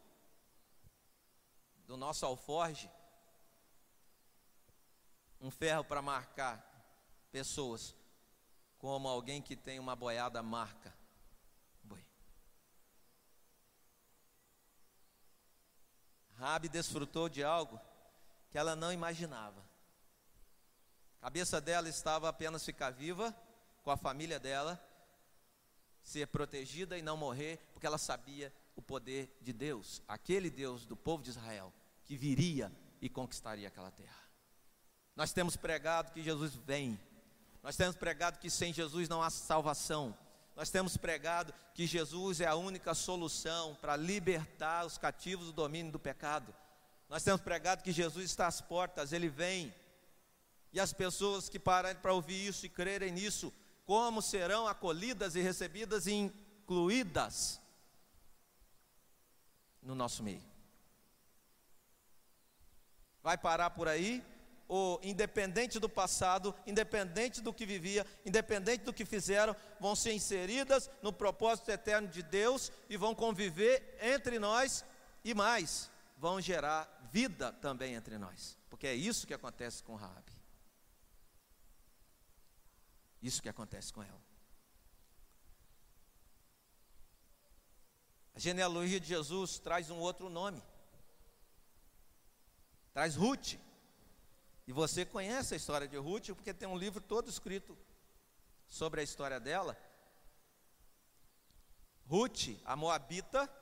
do 1.86 1.96
nosso 1.96 2.24
alforge 2.24 2.88
um 5.40 5.50
ferro 5.50 5.84
para 5.84 6.00
marcar 6.00 6.64
pessoas, 7.32 7.94
como 8.82 9.06
alguém 9.06 9.40
que 9.40 9.54
tem 9.54 9.78
uma 9.78 9.94
boiada 9.94 10.42
marca 10.42 10.92
boi. 11.84 12.04
Rabi 16.32 16.68
desfrutou 16.68 17.28
de 17.28 17.44
algo 17.44 17.80
que 18.50 18.58
ela 18.58 18.74
não 18.74 18.92
imaginava. 18.92 19.64
A 21.20 21.26
cabeça 21.26 21.60
dela 21.60 21.88
estava 21.88 22.28
apenas 22.28 22.64
ficar 22.64 22.90
viva 22.90 23.32
com 23.84 23.92
a 23.92 23.96
família 23.96 24.40
dela, 24.40 24.84
ser 26.02 26.26
protegida 26.26 26.98
e 26.98 27.02
não 27.02 27.16
morrer, 27.16 27.58
porque 27.72 27.86
ela 27.86 27.98
sabia 27.98 28.52
o 28.74 28.82
poder 28.82 29.38
de 29.40 29.52
Deus, 29.52 30.02
aquele 30.08 30.50
Deus 30.50 30.86
do 30.86 30.96
povo 30.96 31.22
de 31.22 31.30
Israel, 31.30 31.72
que 32.04 32.16
viria 32.16 32.72
e 33.00 33.08
conquistaria 33.08 33.68
aquela 33.68 33.92
terra. 33.92 34.28
Nós 35.14 35.32
temos 35.32 35.56
pregado 35.56 36.10
que 36.10 36.20
Jesus 36.20 36.56
vem. 36.56 36.98
Nós 37.62 37.76
temos 37.76 37.96
pregado 37.96 38.38
que 38.38 38.50
sem 38.50 38.72
Jesus 38.72 39.08
não 39.08 39.22
há 39.22 39.30
salvação. 39.30 40.16
Nós 40.56 40.68
temos 40.68 40.96
pregado 40.96 41.54
que 41.74 41.86
Jesus 41.86 42.40
é 42.40 42.46
a 42.46 42.56
única 42.56 42.92
solução 42.94 43.74
para 43.76 43.96
libertar 43.96 44.84
os 44.84 44.98
cativos 44.98 45.46
do 45.46 45.52
domínio 45.52 45.92
do 45.92 45.98
pecado. 45.98 46.54
Nós 47.08 47.22
temos 47.22 47.40
pregado 47.40 47.82
que 47.82 47.92
Jesus 47.92 48.24
está 48.24 48.46
às 48.46 48.60
portas, 48.60 49.12
ele 49.12 49.28
vem. 49.28 49.72
E 50.72 50.80
as 50.80 50.92
pessoas 50.92 51.48
que 51.48 51.58
pararem 51.58 52.00
para 52.00 52.12
ouvir 52.12 52.46
isso 52.46 52.66
e 52.66 52.68
crerem 52.68 53.12
nisso, 53.12 53.52
como 53.84 54.20
serão 54.20 54.66
acolhidas 54.66 55.34
e 55.34 55.40
recebidas 55.40 56.06
e 56.06 56.12
incluídas 56.12 57.60
no 59.82 59.94
nosso 59.94 60.22
meio. 60.22 60.42
Vai 63.22 63.38
parar 63.38 63.70
por 63.70 63.88
aí? 63.88 64.24
Ou, 64.74 64.98
independente 65.02 65.78
do 65.78 65.86
passado, 65.86 66.54
independente 66.66 67.42
do 67.42 67.52
que 67.52 67.66
vivia, 67.66 68.06
independente 68.24 68.84
do 68.84 68.92
que 68.92 69.04
fizeram, 69.04 69.54
vão 69.78 69.94
ser 69.94 70.14
inseridas 70.14 70.88
no 71.02 71.12
propósito 71.12 71.70
eterno 71.70 72.08
de 72.08 72.22
Deus 72.22 72.72
e 72.88 72.96
vão 72.96 73.14
conviver 73.14 73.98
entre 74.00 74.38
nós 74.38 74.82
e 75.22 75.34
mais, 75.34 75.90
vão 76.16 76.40
gerar 76.40 76.88
vida 77.12 77.52
também 77.52 77.92
entre 77.92 78.16
nós, 78.16 78.56
porque 78.70 78.86
é 78.86 78.94
isso 78.94 79.26
que 79.26 79.34
acontece 79.34 79.82
com 79.82 79.94
Raabe. 79.94 80.32
Isso 83.20 83.42
que 83.42 83.50
acontece 83.50 83.92
com 83.92 84.02
ela. 84.02 84.22
A 88.34 88.38
genealogia 88.38 88.98
de 88.98 89.08
Jesus 89.08 89.58
traz 89.58 89.90
um 89.90 89.98
outro 89.98 90.30
nome. 90.30 90.62
Traz 92.94 93.16
Ruth. 93.16 93.58
E 94.72 94.74
você 94.74 95.04
conhece 95.04 95.52
a 95.52 95.56
história 95.58 95.86
de 95.86 95.98
Ruth, 95.98 96.28
porque 96.28 96.54
tem 96.54 96.66
um 96.66 96.78
livro 96.78 96.98
todo 96.98 97.28
escrito 97.28 97.76
sobre 98.66 99.02
a 99.02 99.04
história 99.04 99.38
dela. 99.38 99.76
Ruth, 102.06 102.58
a 102.64 102.74
Moabita, 102.74 103.52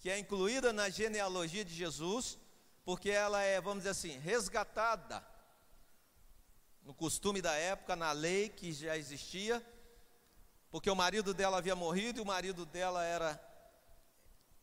que 0.00 0.10
é 0.10 0.18
incluída 0.18 0.72
na 0.72 0.88
genealogia 0.88 1.64
de 1.64 1.72
Jesus, 1.72 2.40
porque 2.84 3.08
ela 3.08 3.40
é, 3.40 3.60
vamos 3.60 3.84
dizer 3.84 3.90
assim, 3.90 4.18
resgatada 4.18 5.24
no 6.82 6.92
costume 6.92 7.40
da 7.40 7.52
época, 7.52 7.94
na 7.94 8.10
lei 8.10 8.48
que 8.48 8.72
já 8.72 8.96
existia, 8.96 9.64
porque 10.72 10.90
o 10.90 10.96
marido 10.96 11.32
dela 11.32 11.58
havia 11.58 11.76
morrido 11.76 12.18
e 12.18 12.22
o 12.22 12.26
marido 12.26 12.66
dela 12.66 13.04
era 13.04 13.40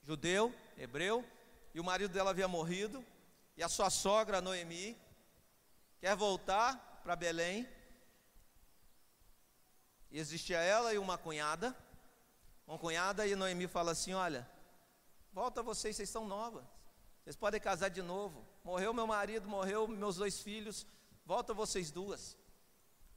judeu, 0.04 0.54
hebreu, 0.78 1.26
e 1.74 1.80
o 1.80 1.86
marido 1.86 2.12
dela 2.12 2.32
havia 2.32 2.50
morrido, 2.50 3.02
e 3.56 3.64
a 3.64 3.70
sua 3.70 3.90
sogra 3.90 4.42
Noemi 4.42 5.07
quer 6.00 6.16
voltar 6.16 7.02
para 7.04 7.16
Belém. 7.16 7.68
E 10.10 10.20
existia 10.20 10.60
ela 10.60 10.94
e 10.94 10.98
uma 10.98 11.18
cunhada. 11.18 11.76
Uma 12.66 12.78
cunhada 12.78 13.26
e 13.26 13.36
Noemi 13.36 13.68
fala 13.68 13.92
assim: 13.92 14.14
Olha, 14.14 14.50
volta 15.32 15.64
vocês, 15.64 15.96
vocês 15.96 16.10
são 16.10 16.28
novas. 16.28 16.66
Vocês 17.24 17.36
podem 17.36 17.60
casar 17.60 17.90
de 17.90 18.02
novo. 18.02 18.48
Morreu 18.64 18.94
meu 18.94 19.08
marido, 19.08 19.48
morreu 19.48 19.88
meus 19.88 20.16
dois 20.16 20.42
filhos. 20.42 20.86
Volta 21.26 21.54
vocês 21.54 21.92
duas. 21.92 22.38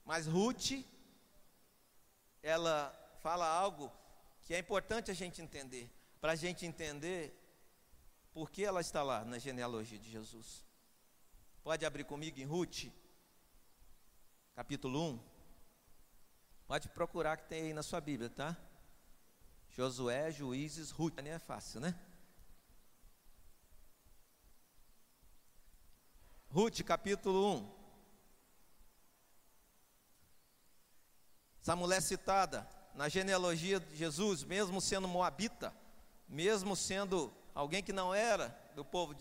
Mas 0.05 0.27
Ruth, 0.27 0.85
ela 2.43 2.93
fala 3.21 3.47
algo 3.47 3.93
que 4.43 4.55
é 4.55 4.59
importante 4.59 5.11
a 5.11 5.15
gente 5.15 5.41
entender. 5.41 5.89
Para 6.21 6.33
a 6.33 6.37
gente 6.37 6.67
entender 6.67 7.37
por 8.33 8.51
que 8.51 8.65
ela 8.65 8.81
está 8.81 9.03
lá 9.03 9.25
na 9.25 9.39
genealogia 9.39 9.99
de 9.99 10.11
Jesus. 10.11 10.65
Pode 11.63 11.85
abrir 11.85 12.05
comigo 12.05 12.41
em 12.41 12.45
Ruth, 12.45 12.87
capítulo 14.55 15.13
1. 15.13 15.21
Pode 16.67 16.89
procurar 16.89 17.37
que 17.37 17.49
tem 17.49 17.65
aí 17.65 17.73
na 17.75 17.83
sua 17.83 18.01
Bíblia, 18.01 18.31
tá? 18.31 18.57
Josué, 19.69 20.31
Juízes, 20.33 20.91
Ruth. 20.91 21.21
Nem 21.23 21.35
é 21.35 21.39
fácil, 21.39 21.81
né? 21.81 21.95
Ruth, 26.49 26.81
capítulo 26.83 27.57
1. 27.57 27.81
Essa 31.61 31.77
mulher 31.77 32.01
citada 32.01 32.67
na 32.95 33.07
genealogia 33.09 33.79
de 33.79 33.97
Jesus, 33.97 34.43
mesmo 34.45 34.81
sendo 34.81 35.07
moabita, 35.07 35.75
mesmo 36.27 36.75
sendo 36.75 37.31
alguém 37.55 37.83
que 37.83 37.93
não 37.93 38.15
era 38.15 38.49
do 38.75 38.83
povo 38.83 39.15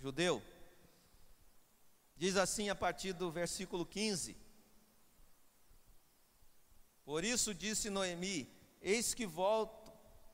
judeu, 0.00 0.42
Diz 2.16 2.36
assim 2.36 2.68
a 2.68 2.74
partir 2.74 3.12
do 3.12 3.30
versículo 3.30 3.84
15: 3.84 4.36
Por 7.04 7.24
isso 7.24 7.54
disse 7.54 7.90
Noemi: 7.90 8.48
Eis 8.80 9.14
que 9.14 9.26
volto, 9.26 9.92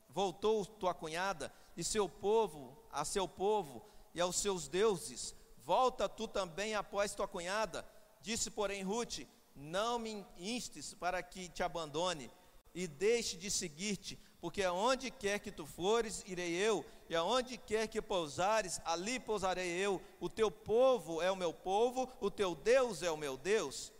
voltou 0.09 0.65
tua 0.65 0.93
cunhada 0.93 1.53
e 1.75 1.83
seu 1.83 2.07
povo 2.07 2.77
a 2.91 3.05
seu 3.05 3.27
povo 3.27 3.85
e 4.13 4.21
aos 4.21 4.35
seus 4.35 4.67
deuses. 4.67 5.33
Volta 5.63 6.09
tu 6.09 6.27
também 6.27 6.75
após 6.75 7.13
tua 7.13 7.27
cunhada. 7.27 7.87
Disse, 8.21 8.51
porém, 8.51 8.83
Ruth: 8.83 9.19
Não 9.55 9.97
me 9.97 10.25
instes 10.37 10.93
para 10.93 11.21
que 11.23 11.49
te 11.49 11.63
abandone 11.63 12.29
e 12.73 12.87
deixe 12.87 13.37
de 13.37 13.51
seguir-te, 13.51 14.19
porque 14.39 14.63
aonde 14.63 15.11
quer 15.11 15.39
que 15.39 15.51
tu 15.51 15.65
fores, 15.65 16.23
irei 16.25 16.53
eu, 16.53 16.85
e 17.11 17.15
aonde 17.15 17.57
quer 17.57 17.89
que 17.89 18.01
pousares, 18.01 18.79
ali 18.85 19.19
pousarei 19.19 19.69
eu. 19.69 20.01
O 20.17 20.29
teu 20.29 20.49
povo 20.49 21.21
é 21.21 21.29
o 21.29 21.35
meu 21.35 21.53
povo, 21.53 22.09
o 22.21 22.31
teu 22.31 22.55
Deus 22.55 23.03
é 23.03 23.11
o 23.11 23.17
meu 23.17 23.35
Deus. 23.35 23.91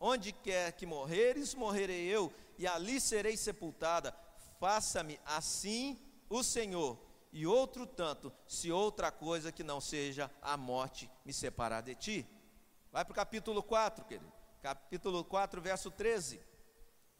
Onde 0.00 0.32
quer 0.32 0.72
que 0.72 0.86
morreres, 0.86 1.54
morrerei 1.54 2.06
eu, 2.06 2.32
e 2.56 2.66
ali 2.66 2.98
serei 2.98 3.36
sepultada. 3.36 4.16
Faça-me 4.58 5.20
assim 5.26 5.98
o 6.30 6.42
Senhor, 6.42 6.98
e 7.30 7.46
outro 7.46 7.86
tanto, 7.86 8.32
se 8.46 8.72
outra 8.72 9.12
coisa 9.12 9.52
que 9.52 9.62
não 9.62 9.78
seja 9.78 10.30
a 10.40 10.56
morte 10.56 11.10
me 11.26 11.34
separar 11.34 11.82
de 11.82 11.94
ti. 11.94 12.26
Vai 12.90 13.04
para 13.04 13.12
o 13.12 13.14
capítulo 13.14 13.62
4, 13.62 14.02
querido. 14.06 14.32
Capítulo 14.62 15.22
4, 15.22 15.60
verso 15.60 15.90
13. 15.90 16.40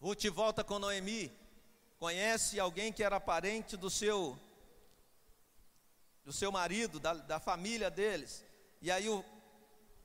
Ruth 0.01 0.25
volta 0.31 0.64
com 0.64 0.79
Noemi 0.79 1.31
conhece 1.99 2.61
alguém 2.61 2.92
que 2.92 3.03
era 3.03 3.18
parente 3.18 3.77
do 3.77 3.88
seu 3.88 4.38
do 6.27 6.33
seu 6.33 6.51
marido, 6.51 6.99
da, 6.99 7.15
da 7.15 7.39
família 7.39 7.89
deles. 7.89 8.45
E 8.83 8.91
aí 8.91 9.09
o 9.09 9.25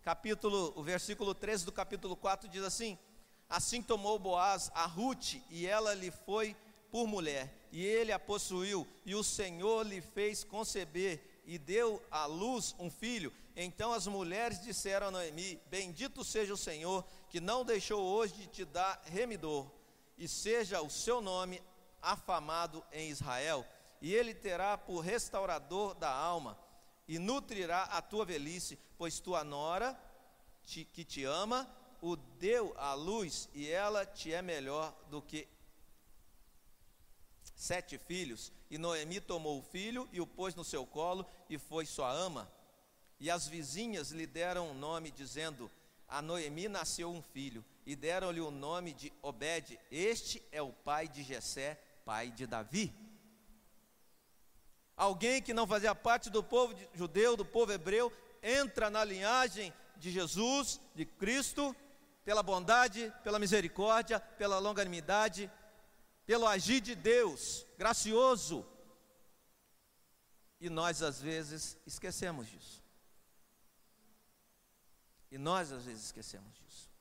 capítulo, 0.04 0.72
o 0.76 0.84
versículo 0.84 1.34
13 1.34 1.66
do 1.66 1.72
capítulo 1.72 2.16
4 2.16 2.48
diz 2.48 2.64
assim: 2.64 2.96
Assim 3.50 3.82
tomou 3.82 4.20
Boaz 4.20 4.70
a 4.76 4.86
Ruth, 4.86 5.38
e 5.50 5.66
ela 5.66 5.96
lhe 5.96 6.12
foi 6.12 6.56
por 6.92 7.08
mulher, 7.08 7.52
e 7.72 7.84
ele 7.84 8.12
a 8.12 8.20
possuiu, 8.20 8.88
e 9.04 9.16
o 9.16 9.24
Senhor 9.24 9.84
lhe 9.84 10.00
fez 10.00 10.44
conceber, 10.44 11.42
e 11.44 11.58
deu 11.58 12.00
à 12.12 12.28
luz 12.28 12.76
um 12.78 12.92
filho. 12.92 13.34
Então 13.56 13.92
as 13.92 14.06
mulheres 14.06 14.62
disseram 14.62 15.08
a 15.08 15.12
Noemi: 15.12 15.60
Bendito 15.72 16.24
seja 16.24 16.54
o 16.54 16.58
Senhor, 16.58 17.04
que 17.32 17.40
não 17.40 17.66
deixou 17.66 18.00
hoje 18.00 18.36
de 18.36 18.46
te 18.46 18.64
dar 18.64 19.02
remidor, 19.06 19.66
e 20.20 20.28
seja 20.28 20.84
o 20.84 20.90
seu 20.90 21.20
nome 21.20 21.60
afamado 22.00 22.84
em 22.92 23.10
Israel, 23.10 23.66
e 24.02 24.14
ele 24.14 24.34
terá 24.34 24.78
por 24.78 25.02
restaurador 25.02 25.94
da 25.94 26.12
alma, 26.12 26.58
e 27.08 27.20
nutrirá 27.20 27.84
a 27.84 28.02
tua 28.02 28.26
velhice, 28.26 28.80
pois 28.98 29.20
tua 29.20 29.44
nora, 29.44 29.98
te, 30.64 30.84
que 30.86 31.04
te 31.04 31.24
ama, 31.24 31.70
o 32.02 32.16
deu 32.16 32.74
à 32.78 32.94
luz, 32.94 33.48
e 33.54 33.70
ela 33.70 34.06
te 34.06 34.34
é 34.34 34.42
melhor 34.42 34.94
do 35.10 35.22
que 35.22 35.48
sete 37.56 37.98
filhos. 37.98 38.52
E 38.72 38.78
Noemi 38.78 39.22
tomou 39.22 39.60
o 39.60 39.62
filho 39.62 40.10
e 40.12 40.20
o 40.20 40.26
pôs 40.26 40.56
no 40.56 40.64
seu 40.64 40.86
colo, 40.86 41.26
e 41.48 41.58
foi 41.58 41.86
sua 41.86 42.12
ama. 42.12 42.52
E 43.20 43.30
as 43.30 43.48
vizinhas 43.48 44.10
lhe 44.10 44.26
deram 44.26 44.72
um 44.72 44.74
nome, 44.74 45.12
dizendo: 45.12 45.70
A 46.08 46.22
Noemi 46.22 46.68
nasceu 46.68 47.12
um 47.12 47.22
filho, 47.22 47.64
e 47.86 47.96
deram-lhe 47.96 48.42
o 48.42 48.50
nome 48.50 48.94
de 48.94 49.14
Obed. 49.22 49.80
Este 49.92 50.42
é 50.52 50.62
o 50.62 50.72
pai 50.72 51.08
de 51.08 51.22
Jessé, 51.22 51.76
pai 52.04 52.32
de 52.32 52.48
Davi. 52.48 52.92
Alguém 55.02 55.42
que 55.42 55.52
não 55.52 55.66
fazia 55.66 55.96
parte 55.96 56.30
do 56.30 56.44
povo 56.44 56.76
judeu, 56.94 57.36
do 57.36 57.44
povo 57.44 57.72
hebreu, 57.72 58.14
entra 58.44 58.88
na 58.88 59.04
linhagem 59.04 59.74
de 59.98 60.12
Jesus, 60.12 60.80
de 60.94 61.08
Cristo, 61.08 61.76
pela 62.24 62.44
bondade, 62.44 63.12
pela 63.24 63.40
misericórdia, 63.40 64.20
pela 64.20 64.60
longanimidade, 64.60 65.52
pelo 66.24 66.46
agir 66.46 66.82
de 66.82 66.94
Deus, 66.94 67.66
gracioso. 67.80 68.64
E 70.60 70.70
nós 70.70 71.02
às 71.02 71.20
vezes 71.20 71.80
esquecemos 71.84 72.48
disso. 72.48 72.84
E 75.32 75.38
nós 75.40 75.72
às 75.72 75.84
vezes 75.84 76.06
esquecemos 76.06 76.54
disso. 76.54 76.92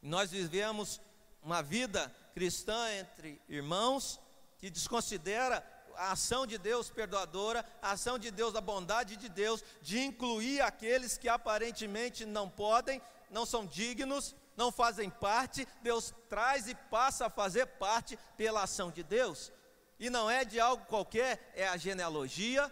E 0.00 0.06
nós 0.06 0.30
vivemos 0.30 1.00
uma 1.42 1.64
vida 1.64 2.14
cristã 2.32 2.92
entre 2.92 3.42
irmãos 3.48 4.20
que 4.56 4.70
desconsidera 4.70 5.71
a 5.96 6.12
ação 6.12 6.46
de 6.46 6.58
Deus 6.58 6.90
perdoadora, 6.90 7.64
a 7.80 7.92
ação 7.92 8.18
de 8.18 8.30
Deus, 8.30 8.54
a 8.54 8.60
bondade 8.60 9.16
de 9.16 9.28
Deus, 9.28 9.64
de 9.80 10.00
incluir 10.00 10.60
aqueles 10.60 11.16
que 11.16 11.28
aparentemente 11.28 12.24
não 12.24 12.48
podem, 12.48 13.00
não 13.30 13.46
são 13.46 13.66
dignos, 13.66 14.34
não 14.56 14.70
fazem 14.70 15.08
parte, 15.08 15.66
Deus 15.82 16.12
traz 16.28 16.68
e 16.68 16.74
passa 16.74 17.26
a 17.26 17.30
fazer 17.30 17.66
parte 17.66 18.18
pela 18.36 18.62
ação 18.62 18.90
de 18.90 19.02
Deus. 19.02 19.52
E 19.98 20.10
não 20.10 20.30
é 20.30 20.44
de 20.44 20.60
algo 20.60 20.84
qualquer, 20.86 21.52
é 21.54 21.66
a 21.66 21.76
genealogia 21.76 22.70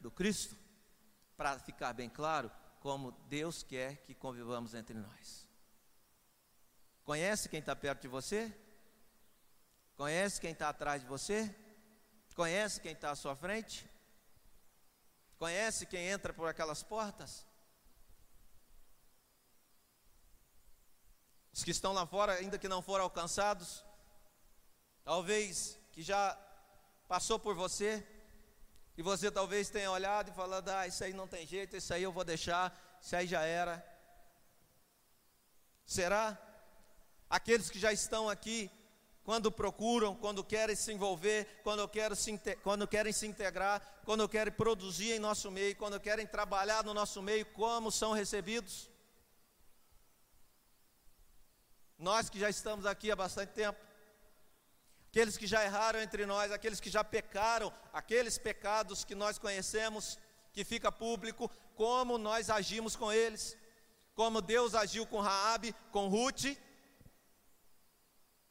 do 0.00 0.10
Cristo. 0.10 0.56
Para 1.36 1.58
ficar 1.58 1.92
bem 1.92 2.08
claro, 2.08 2.50
como 2.80 3.12
Deus 3.28 3.62
quer 3.62 3.98
que 3.98 4.14
convivamos 4.14 4.74
entre 4.74 4.98
nós. 4.98 5.46
Conhece 7.04 7.48
quem 7.48 7.60
está 7.60 7.74
perto 7.74 8.02
de 8.02 8.08
você? 8.08 8.52
Conhece 9.96 10.40
quem 10.40 10.52
está 10.52 10.68
atrás 10.68 11.00
de 11.00 11.08
você? 11.08 11.54
Conhece 12.34 12.80
quem 12.80 12.92
está 12.92 13.10
à 13.10 13.16
sua 13.16 13.36
frente? 13.36 13.88
Conhece 15.38 15.86
quem 15.86 16.08
entra 16.08 16.32
por 16.32 16.48
aquelas 16.48 16.82
portas? 16.82 17.46
Os 21.52 21.62
que 21.62 21.70
estão 21.70 21.92
lá 21.92 22.06
fora, 22.06 22.34
ainda 22.34 22.58
que 22.58 22.68
não 22.68 22.80
foram 22.80 23.04
alcançados, 23.04 23.84
talvez 25.04 25.78
que 25.92 26.02
já 26.02 26.34
passou 27.06 27.38
por 27.38 27.54
você, 27.54 28.06
e 28.96 29.02
você 29.02 29.30
talvez 29.30 29.68
tenha 29.68 29.90
olhado 29.90 30.30
e 30.30 30.34
falado: 30.34 30.68
Ah, 30.70 30.86
isso 30.86 31.04
aí 31.04 31.12
não 31.12 31.28
tem 31.28 31.46
jeito, 31.46 31.76
isso 31.76 31.92
aí 31.92 32.02
eu 32.02 32.12
vou 32.12 32.24
deixar, 32.24 32.98
isso 33.00 33.14
aí 33.14 33.26
já 33.26 33.42
era. 33.42 33.84
Será? 35.84 36.38
Aqueles 37.28 37.68
que 37.68 37.78
já 37.78 37.92
estão 37.92 38.28
aqui, 38.28 38.70
quando 39.24 39.52
procuram, 39.52 40.16
quando 40.16 40.42
querem 40.42 40.74
se 40.74 40.92
envolver, 40.92 41.60
quando, 41.62 41.86
quero 41.88 42.16
se, 42.16 42.36
quando 42.62 42.88
querem 42.88 43.12
se 43.12 43.26
integrar, 43.26 43.80
quando 44.04 44.28
querem 44.28 44.52
produzir 44.52 45.12
em 45.12 45.18
nosso 45.18 45.50
meio, 45.50 45.76
quando 45.76 46.00
querem 46.00 46.26
trabalhar 46.26 46.82
no 46.82 46.92
nosso 46.92 47.22
meio, 47.22 47.46
como 47.46 47.90
são 47.90 48.12
recebidos? 48.12 48.90
Nós 51.96 52.28
que 52.28 52.38
já 52.38 52.50
estamos 52.50 52.84
aqui 52.84 53.12
há 53.12 53.16
bastante 53.16 53.50
tempo, 53.52 53.78
aqueles 55.08 55.36
que 55.36 55.46
já 55.46 55.62
erraram 55.64 56.00
entre 56.00 56.26
nós, 56.26 56.50
aqueles 56.50 56.80
que 56.80 56.90
já 56.90 57.04
pecaram, 57.04 57.72
aqueles 57.92 58.38
pecados 58.38 59.04
que 59.04 59.14
nós 59.14 59.38
conhecemos, 59.38 60.18
que 60.52 60.64
fica 60.64 60.90
público, 60.90 61.48
como 61.76 62.18
nós 62.18 62.50
agimos 62.50 62.96
com 62.96 63.12
eles, 63.12 63.56
como 64.16 64.42
Deus 64.42 64.74
agiu 64.74 65.06
com 65.06 65.20
Raabe, 65.20 65.72
com 65.92 66.08
Ruth, 66.08 66.56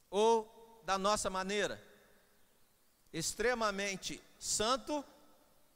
ou 0.10 0.61
da 0.84 0.98
nossa 0.98 1.30
maneira, 1.30 1.82
extremamente 3.14 4.22
santo 4.40 5.04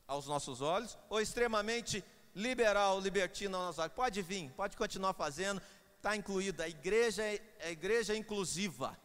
aos 0.07 0.27
nossos 0.27 0.61
olhos, 0.61 0.97
ou 1.09 1.19
extremamente 1.19 2.03
liberal, 2.33 2.99
libertino 2.99 3.57
aos 3.57 3.65
nossos 3.65 3.79
olhos. 3.79 3.93
Pode 3.93 4.21
vir, 4.21 4.51
pode 4.51 4.75
continuar 4.77 5.13
fazendo, 5.13 5.61
está 5.97 6.15
incluída. 6.15 6.65
A 6.65 6.69
igreja 6.69 7.23
é, 7.23 7.41
a 7.61 7.69
igreja 7.71 8.13
é 8.13 8.17
inclusiva. 8.17 8.97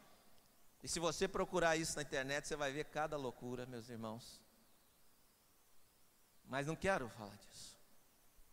E 0.82 0.88
se 0.88 0.98
você 0.98 1.28
procurar 1.28 1.76
isso 1.76 1.96
na 1.96 2.02
internet, 2.02 2.48
você 2.48 2.56
vai 2.56 2.72
ver 2.72 2.84
cada 2.84 3.16
loucura, 3.16 3.66
meus 3.66 3.88
irmãos. 3.88 4.40
Mas 6.46 6.66
não 6.66 6.74
quero 6.74 7.08
falar 7.10 7.36
disso. 7.36 7.78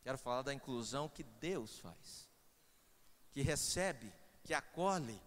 Quero 0.03 0.17
falar 0.17 0.41
da 0.41 0.53
inclusão 0.53 1.09
que 1.09 1.23
Deus 1.23 1.79
faz. 1.79 2.29
Que 3.31 3.41
recebe, 3.41 4.13
que 4.43 4.53
acolhe 4.53 5.19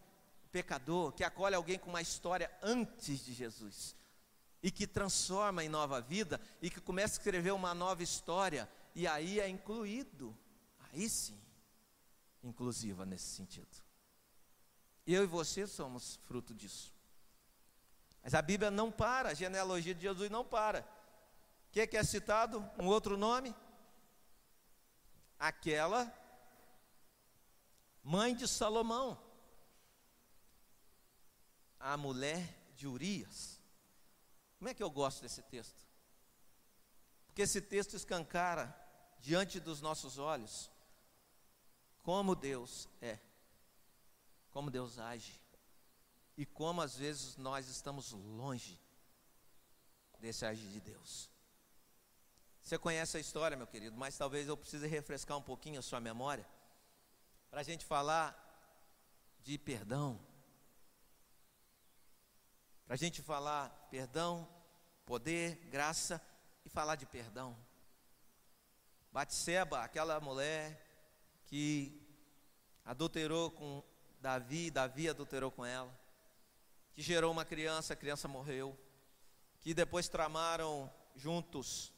pecador, 0.52 1.12
que 1.12 1.24
acolhe 1.24 1.54
alguém 1.54 1.78
com 1.78 1.90
uma 1.90 2.02
história 2.02 2.50
antes 2.62 3.24
de 3.24 3.32
Jesus. 3.32 3.96
E 4.62 4.70
que 4.70 4.86
transforma 4.86 5.64
em 5.64 5.68
nova 5.68 6.00
vida 6.00 6.38
e 6.60 6.68
que 6.68 6.80
começa 6.80 7.14
a 7.14 7.18
escrever 7.18 7.52
uma 7.52 7.74
nova 7.74 8.02
história. 8.02 8.68
E 8.94 9.06
aí 9.06 9.40
é 9.40 9.48
incluído. 9.48 10.36
Aí 10.78 11.08
sim, 11.08 11.40
inclusiva 12.42 13.06
nesse 13.06 13.34
sentido. 13.34 13.68
Eu 15.06 15.24
e 15.24 15.26
você 15.26 15.66
somos 15.66 16.20
fruto 16.24 16.54
disso. 16.54 16.94
Mas 18.22 18.34
a 18.34 18.42
Bíblia 18.42 18.70
não 18.70 18.90
para, 18.92 19.30
a 19.30 19.34
genealogia 19.34 19.94
de 19.94 20.02
Jesus 20.02 20.30
não 20.30 20.44
para. 20.44 20.80
O 21.68 21.72
que, 21.72 21.80
é 21.80 21.86
que 21.86 21.96
é 21.96 22.04
citado? 22.04 22.68
Um 22.78 22.86
outro 22.86 23.16
nome? 23.16 23.54
Aquela 25.38 26.12
mãe 28.02 28.34
de 28.34 28.46
Salomão, 28.46 29.18
a 31.80 31.96
mulher 31.96 32.72
de 32.76 32.86
Urias. 32.86 33.58
Como 34.58 34.68
é 34.68 34.74
que 34.74 34.82
eu 34.82 34.90
gosto 34.90 35.22
desse 35.22 35.42
texto? 35.42 35.84
Porque 37.26 37.42
esse 37.42 37.60
texto 37.60 37.96
escancara 37.96 38.76
diante 39.18 39.58
dos 39.58 39.80
nossos 39.80 40.18
olhos 40.18 40.70
como 42.02 42.34
Deus 42.34 42.88
é 43.00 43.18
como 44.50 44.70
Deus 44.70 44.98
age 44.98 45.40
e 46.36 46.44
como 46.44 46.80
às 46.82 46.96
vezes 46.96 47.36
nós 47.36 47.68
estamos 47.68 48.12
longe 48.12 48.78
desse 50.18 50.44
agir 50.44 50.68
de 50.68 50.80
Deus. 50.80 51.30
Você 52.62 52.78
conhece 52.78 53.16
a 53.16 53.20
história, 53.20 53.56
meu 53.56 53.66
querido, 53.66 53.96
mas 53.96 54.16
talvez 54.16 54.46
eu 54.46 54.56
precise 54.56 54.86
refrescar 54.86 55.36
um 55.36 55.42
pouquinho 55.42 55.78
a 55.78 55.82
sua 55.82 56.00
memória 56.00 56.46
para 57.50 57.60
a 57.60 57.64
gente 57.64 57.84
falar 57.84 58.36
de 59.42 59.58
perdão. 59.58 60.20
Para 62.90 62.96
a 62.96 62.98
gente 62.98 63.22
falar 63.22 63.68
perdão, 63.88 64.48
poder, 65.06 65.54
graça 65.70 66.20
e 66.64 66.68
falar 66.68 66.96
de 66.96 67.06
perdão. 67.06 67.56
Batseba, 69.12 69.84
aquela 69.84 70.18
mulher 70.18 70.76
que 71.46 72.04
adulterou 72.84 73.52
com 73.52 73.80
Davi, 74.20 74.72
Davi 74.72 75.08
adulterou 75.08 75.52
com 75.52 75.64
ela, 75.64 75.96
que 76.92 77.00
gerou 77.00 77.30
uma 77.30 77.44
criança, 77.44 77.92
a 77.92 77.96
criança 77.96 78.26
morreu, 78.26 78.76
que 79.60 79.72
depois 79.72 80.08
tramaram 80.08 80.92
juntos. 81.14 81.94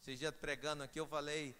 Esses 0.00 0.18
dias 0.18 0.34
pregando 0.34 0.82
aqui 0.82 0.98
eu 0.98 1.06
falei 1.06 1.54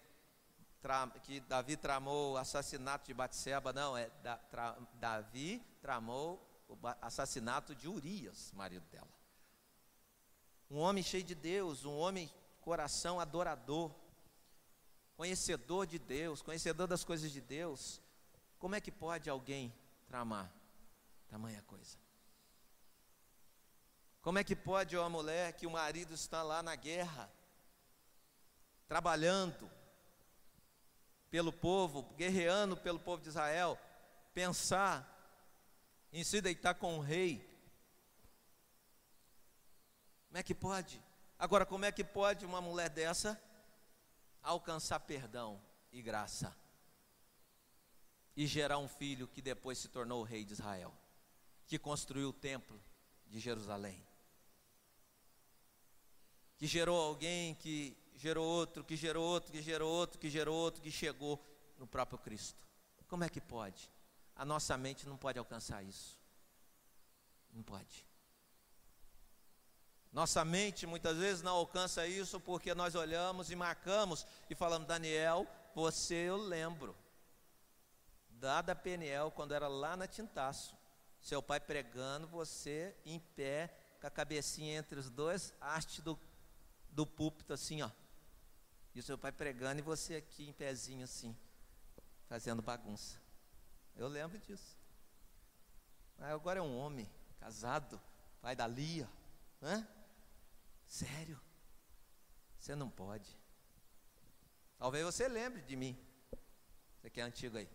que 1.21 1.39
Davi 1.41 1.77
tramou 1.77 2.33
o 2.33 2.37
assassinato 2.37 3.05
de 3.05 3.13
Batseba, 3.13 3.71
não, 3.71 3.95
é 3.95 4.09
da, 4.23 4.37
tra, 4.37 4.75
Davi 4.95 5.63
tramou 5.83 6.50
o 6.71 6.77
assassinato 7.01 7.75
de 7.75 7.87
Urias, 7.87 8.51
marido 8.53 8.85
dela. 8.89 9.11
Um 10.69 10.79
homem 10.79 11.03
cheio 11.03 11.23
de 11.23 11.35
Deus, 11.35 11.83
um 11.83 11.97
homem 11.97 12.31
coração 12.61 13.19
adorador, 13.19 13.93
conhecedor 15.17 15.85
de 15.85 15.99
Deus, 15.99 16.41
conhecedor 16.41 16.87
das 16.87 17.03
coisas 17.03 17.31
de 17.31 17.41
Deus. 17.41 18.01
Como 18.57 18.75
é 18.75 18.81
que 18.81 18.91
pode 18.91 19.29
alguém 19.29 19.73
tramar 20.07 20.51
tamanha 21.31 21.61
coisa. 21.65 21.97
Como 24.21 24.37
é 24.37 24.43
que 24.43 24.53
pode 24.53 24.97
uma 24.97 25.09
mulher 25.09 25.53
que 25.53 25.65
o 25.65 25.71
marido 25.71 26.13
está 26.13 26.43
lá 26.43 26.61
na 26.61 26.75
guerra, 26.75 27.31
trabalhando 28.85 29.71
pelo 31.29 31.53
povo, 31.53 32.03
guerreando 32.17 32.75
pelo 32.75 32.99
povo 32.99 33.23
de 33.23 33.29
Israel, 33.29 33.79
pensar 34.33 35.07
em 36.11 36.23
se 36.23 36.41
deitar 36.41 36.75
com 36.75 36.97
o 36.97 37.01
rei? 37.01 37.47
Como 40.27 40.37
é 40.37 40.43
que 40.43 40.55
pode? 40.55 41.01
Agora, 41.37 41.65
como 41.65 41.85
é 41.85 41.91
que 41.91 42.03
pode 42.03 42.45
uma 42.45 42.61
mulher 42.61 42.89
dessa 42.89 43.41
alcançar 44.41 44.99
perdão 44.99 45.61
e 45.91 46.01
graça? 46.01 46.55
e 48.35 48.47
gerar 48.47 48.77
um 48.77 48.87
filho 48.87 49.27
que 49.27 49.41
depois 49.41 49.77
se 49.77 49.87
tornou 49.87 50.21
o 50.21 50.23
rei 50.23 50.43
de 50.43 50.53
Israel, 50.53 50.93
que 51.67 51.77
construiu 51.77 52.29
o 52.29 52.33
templo 52.33 52.81
de 53.27 53.39
Jerusalém, 53.39 54.03
que 56.57 56.67
gerou 56.67 56.99
alguém, 56.99 57.55
que 57.55 57.97
gerou 58.15 58.45
outro, 58.45 58.83
que 58.83 58.95
gerou 58.95 59.23
outro, 59.23 59.51
que 59.51 59.61
gerou 59.61 59.91
outro, 59.91 60.19
que 60.19 60.29
gerou 60.29 60.55
outro, 60.55 60.81
que 60.81 60.91
chegou 60.91 61.43
no 61.77 61.87
próprio 61.87 62.19
Cristo. 62.19 62.65
Como 63.07 63.23
é 63.23 63.29
que 63.29 63.41
pode? 63.41 63.89
A 64.35 64.45
nossa 64.45 64.77
mente 64.77 65.07
não 65.07 65.17
pode 65.17 65.37
alcançar 65.37 65.83
isso. 65.83 66.19
Não 67.51 67.63
pode. 67.63 68.05
Nossa 70.11 70.43
mente 70.43 70.85
muitas 70.85 71.17
vezes 71.17 71.41
não 71.41 71.53
alcança 71.53 72.05
isso 72.05 72.39
porque 72.39 72.75
nós 72.75 72.95
olhamos 72.95 73.49
e 73.49 73.55
marcamos 73.55 74.25
e 74.49 74.55
falamos, 74.55 74.87
Daniel, 74.87 75.47
você 75.73 76.15
eu 76.15 76.37
lembro 76.37 76.95
dada 78.41 78.71
a 78.71 78.75
Peniel 78.75 79.31
quando 79.31 79.53
era 79.53 79.67
lá 79.67 79.95
na 79.95 80.07
Tintaço. 80.07 80.75
Seu 81.21 81.41
pai 81.41 81.59
pregando, 81.59 82.27
você 82.27 82.95
em 83.05 83.19
pé, 83.19 83.71
com 84.01 84.07
a 84.07 84.09
cabecinha 84.09 84.79
entre 84.79 84.99
os 84.99 85.11
dois 85.11 85.53
hastes 85.61 85.99
do, 85.99 86.19
do 86.89 87.05
púlpito, 87.05 87.53
assim, 87.53 87.83
ó. 87.83 87.91
E 88.95 88.99
o 88.99 89.03
seu 89.03 89.17
pai 89.17 89.31
pregando 89.31 89.79
e 89.79 89.83
você 89.83 90.15
aqui 90.15 90.49
em 90.49 90.51
pezinho, 90.51 91.03
assim, 91.03 91.37
fazendo 92.27 92.63
bagunça. 92.63 93.20
Eu 93.95 94.07
lembro 94.07 94.37
disso. 94.39 94.77
Agora 96.17 96.59
é 96.59 96.61
um 96.61 96.77
homem, 96.77 97.09
casado, 97.39 97.99
pai 98.41 98.55
da 98.55 98.67
Lia. 98.67 99.09
Hã? 99.61 99.87
Sério? 100.87 101.39
Você 102.59 102.75
não 102.75 102.89
pode. 102.89 103.37
Talvez 104.77 105.03
você 105.03 105.27
lembre 105.27 105.61
de 105.61 105.75
mim. 105.75 105.97
Você 106.99 107.09
que 107.09 107.19
é 107.19 107.23
antigo 107.23 107.57
aí. 107.57 107.69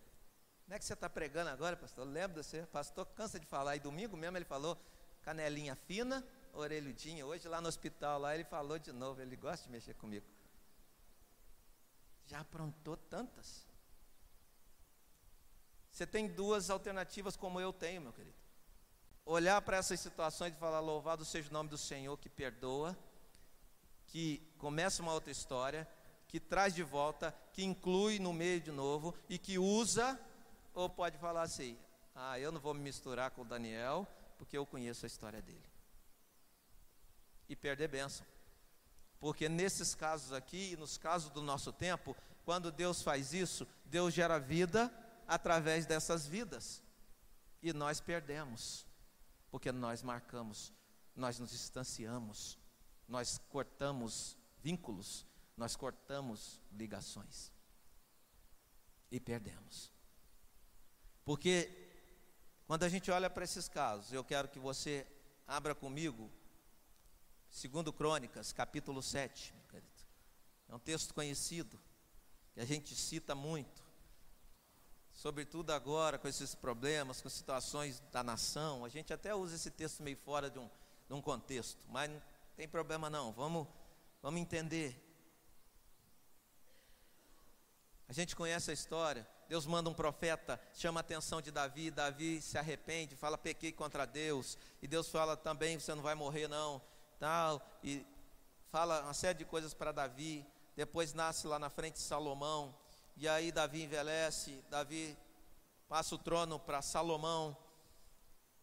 Não 0.67 0.77
é 0.77 0.79
que 0.79 0.85
você 0.85 0.93
está 0.93 1.09
pregando 1.09 1.51
agora, 1.51 1.77
pastor? 1.77 2.07
Lembra 2.07 2.41
de 2.41 2.47
você? 2.47 2.67
Pastor 2.67 3.07
cansa 3.07 3.39
de 3.39 3.47
falar. 3.47 3.77
E 3.77 3.81
domingo 3.81 4.17
mesmo 4.17 4.37
ele 4.37 4.45
falou 4.45 4.77
canelinha 5.23 5.75
fina, 5.75 6.27
orelhudinha. 6.53 7.25
Hoje 7.27 7.49
lá 7.49 7.61
no 7.61 7.69
hospital, 7.69 8.21
lá 8.21 8.35
ele 8.35 8.45
falou 8.45 8.79
de 8.79 8.93
novo. 8.93 9.21
Ele 9.21 9.37
gosta 9.37 9.65
de 9.67 9.73
mexer 9.73 9.95
comigo. 9.95 10.27
Já 12.27 12.41
aprontou 12.41 12.97
tantas. 12.97 13.67
Você 15.97 16.07
tem 16.07 16.29
duas 16.29 16.69
alternativas 16.69 17.39
como 17.39 17.59
eu 17.59 17.73
tenho, 17.73 18.03
meu 18.03 18.13
querido. 18.13 18.37
Olhar 19.25 19.63
para 19.63 19.79
essas 19.79 19.99
situações 19.99 20.53
e 20.53 20.59
falar: 20.59 20.81
louvado 20.81 21.25
seja 21.25 21.49
o 21.49 21.53
nome 21.55 21.71
do 21.71 21.79
Senhor 21.79 22.19
que 22.19 22.29
perdoa, 22.29 22.95
que 24.07 24.47
começa 24.59 25.01
uma 25.01 25.15
outra 25.15 25.33
história, 25.33 25.89
que 26.29 26.39
traz 26.39 26.75
de 26.75 26.83
volta, 26.83 27.35
que 27.55 27.65
inclui 27.65 28.19
no 28.19 28.35
meio 28.35 28.61
de 28.61 28.71
novo 28.71 29.15
e 29.27 29.39
que 29.39 29.59
usa 29.59 30.21
ou 30.75 30.91
pode 30.91 31.17
falar 31.17 31.41
assim: 31.41 31.79
ah, 32.15 32.39
eu 32.39 32.53
não 32.53 32.61
vou 32.61 32.75
me 32.75 32.83
misturar 32.83 33.31
com 33.31 33.41
o 33.41 33.47
Daniel, 33.47 34.07
porque 34.37 34.59
eu 34.59 34.67
conheço 34.67 35.07
a 35.07 35.09
história 35.09 35.41
dele. 35.41 35.65
E 37.49 37.57
perder 37.57 37.89
bênção. 37.89 38.27
Porque 39.19 39.49
nesses 39.49 39.95
casos 39.95 40.35
aqui, 40.35 40.73
e 40.73 40.77
nos 40.77 40.99
casos 40.99 41.31
do 41.31 41.41
nosso 41.41 41.73
tempo, 41.73 42.15
quando 42.45 42.71
Deus 42.71 43.01
faz 43.01 43.33
isso, 43.33 43.67
Deus 43.87 44.13
gera 44.13 44.39
vida 44.39 44.93
através 45.27 45.87
dessas 45.87 46.27
vidas. 46.27 46.83
E 47.63 47.73
nós 47.73 48.01
perdemos, 48.01 48.87
porque 49.51 49.73
nós 49.73 50.03
marcamos, 50.03 50.73
nós 51.15 51.39
nos 51.39 51.51
distanciamos, 51.51 52.59
nós 53.09 53.39
cortamos 53.49 54.37
vínculos, 54.63 55.27
nós 55.57 55.75
cortamos 55.75 56.61
ligações. 56.73 57.53
E 59.11 59.21
perdemos. 59.21 59.91
Porque 61.25 61.87
quando 62.67 62.83
a 62.83 62.89
gente 62.89 63.11
olha 63.11 63.31
para 63.31 63.45
esses 63.45 63.69
casos, 63.69 64.13
eu 64.13 64.25
quero 64.25 64.49
que 64.49 64.59
você 64.59 65.07
abra 65.47 65.75
comigo, 65.75 66.31
segundo 67.49 67.93
Crônicas, 67.93 68.53
capítulo 68.53 69.03
7, 69.03 69.55
meu 69.55 69.65
querido. 69.69 70.03
É 70.69 70.75
um 70.75 70.79
texto 70.79 71.15
conhecido, 71.15 71.81
que 72.53 72.61
a 72.61 72.65
gente 72.65 72.95
cita 72.97 73.35
muito. 73.35 73.86
Sobretudo 75.17 75.71
agora, 75.73 76.19
com 76.19 76.29
esses 76.29 76.55
problemas, 76.55 77.23
com 77.23 77.29
situações 77.31 78.03
da 78.13 78.23
nação, 78.23 78.85
a 78.85 78.89
gente 78.91 79.15
até 79.15 79.35
usa 79.35 79.57
esse 79.57 79.71
texto 79.71 80.03
meio 80.03 80.19
fora 80.19 80.51
de 80.51 80.59
um, 80.59 80.69
de 81.09 81.15
um 81.15 81.23
contexto, 81.23 81.81
mas 81.89 82.11
não 82.11 82.23
tem 82.55 82.69
problema 82.69 83.09
não, 83.09 83.33
vamos, 83.33 83.67
vamos 84.21 84.39
entender. 84.39 85.03
A 88.07 88.13
gente 88.13 88.37
conhece 88.37 88.71
a 88.71 88.75
história, 88.75 89.27
Deus 89.49 89.65
manda 89.65 89.89
um 89.89 89.95
profeta, 89.95 90.61
chama 90.75 91.01
a 91.01 91.03
atenção 91.03 91.41
de 91.41 91.51
Davi, 91.51 91.91
Davi 91.91 92.43
se 92.43 92.59
arrepende, 92.59 93.17
fala 93.17 93.39
pequei 93.39 93.73
contra 93.73 94.05
Deus, 94.05 94.59
e 94.83 94.87
Deus 94.87 95.09
fala 95.09 95.35
também 95.35 95.81
você 95.81 95.95
não 95.95 96.03
vai 96.03 96.15
morrer 96.15 96.47
não, 96.47 96.81
tal, 97.19 97.67
e 97.83 98.05
fala 98.71 99.01
uma 99.01 99.15
série 99.15 99.39
de 99.39 99.47
coisas 99.47 99.73
para 99.73 99.93
Davi. 99.93 100.47
Depois 100.77 101.15
nasce 101.15 101.47
lá 101.47 101.59
na 101.59 101.71
frente 101.71 101.99
Salomão, 101.99 102.79
e 103.17 103.27
aí 103.27 103.51
Davi 103.51 103.83
envelhece, 103.83 104.63
Davi 104.69 105.17
passa 105.89 106.15
o 106.15 106.19
trono 106.19 106.59
para 106.59 106.83
Salomão. 106.83 107.57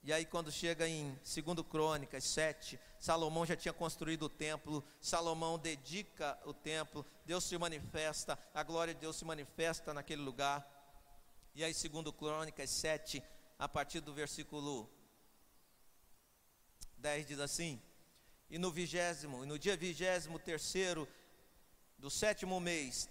E 0.03 0.13
aí 0.13 0.25
quando 0.25 0.51
chega 0.51 0.87
em 0.87 1.17
2 1.23 1.67
Crônicas 1.67 2.23
7, 2.25 2.79
Salomão 2.99 3.45
já 3.45 3.55
tinha 3.55 3.73
construído 3.73 4.23
o 4.23 4.29
templo, 4.29 4.83
Salomão 5.01 5.57
dedica 5.57 6.37
o 6.45 6.53
templo, 6.53 7.03
Deus 7.25 7.43
se 7.45 7.57
manifesta, 7.57 8.37
a 8.53 8.61
glória 8.61 8.93
de 8.93 8.99
Deus 8.99 9.15
se 9.15 9.25
manifesta 9.25 9.91
naquele 9.91 10.21
lugar. 10.21 10.69
E 11.55 11.63
aí, 11.63 11.73
segundo 11.73 12.13
Crônicas 12.13 12.69
7, 12.69 13.23
a 13.57 13.67
partir 13.67 14.01
do 14.01 14.13
versículo 14.13 14.87
10 16.97 17.25
diz 17.25 17.39
assim: 17.39 17.81
E 18.49 18.59
no 18.59 18.71
vigésimo, 18.71 19.43
e 19.43 19.47
no 19.47 19.57
dia 19.57 19.75
vigésimo 19.75 20.37
terceiro 20.37 21.07
do 21.97 22.09
sétimo 22.09 22.59
mês, 22.59 23.09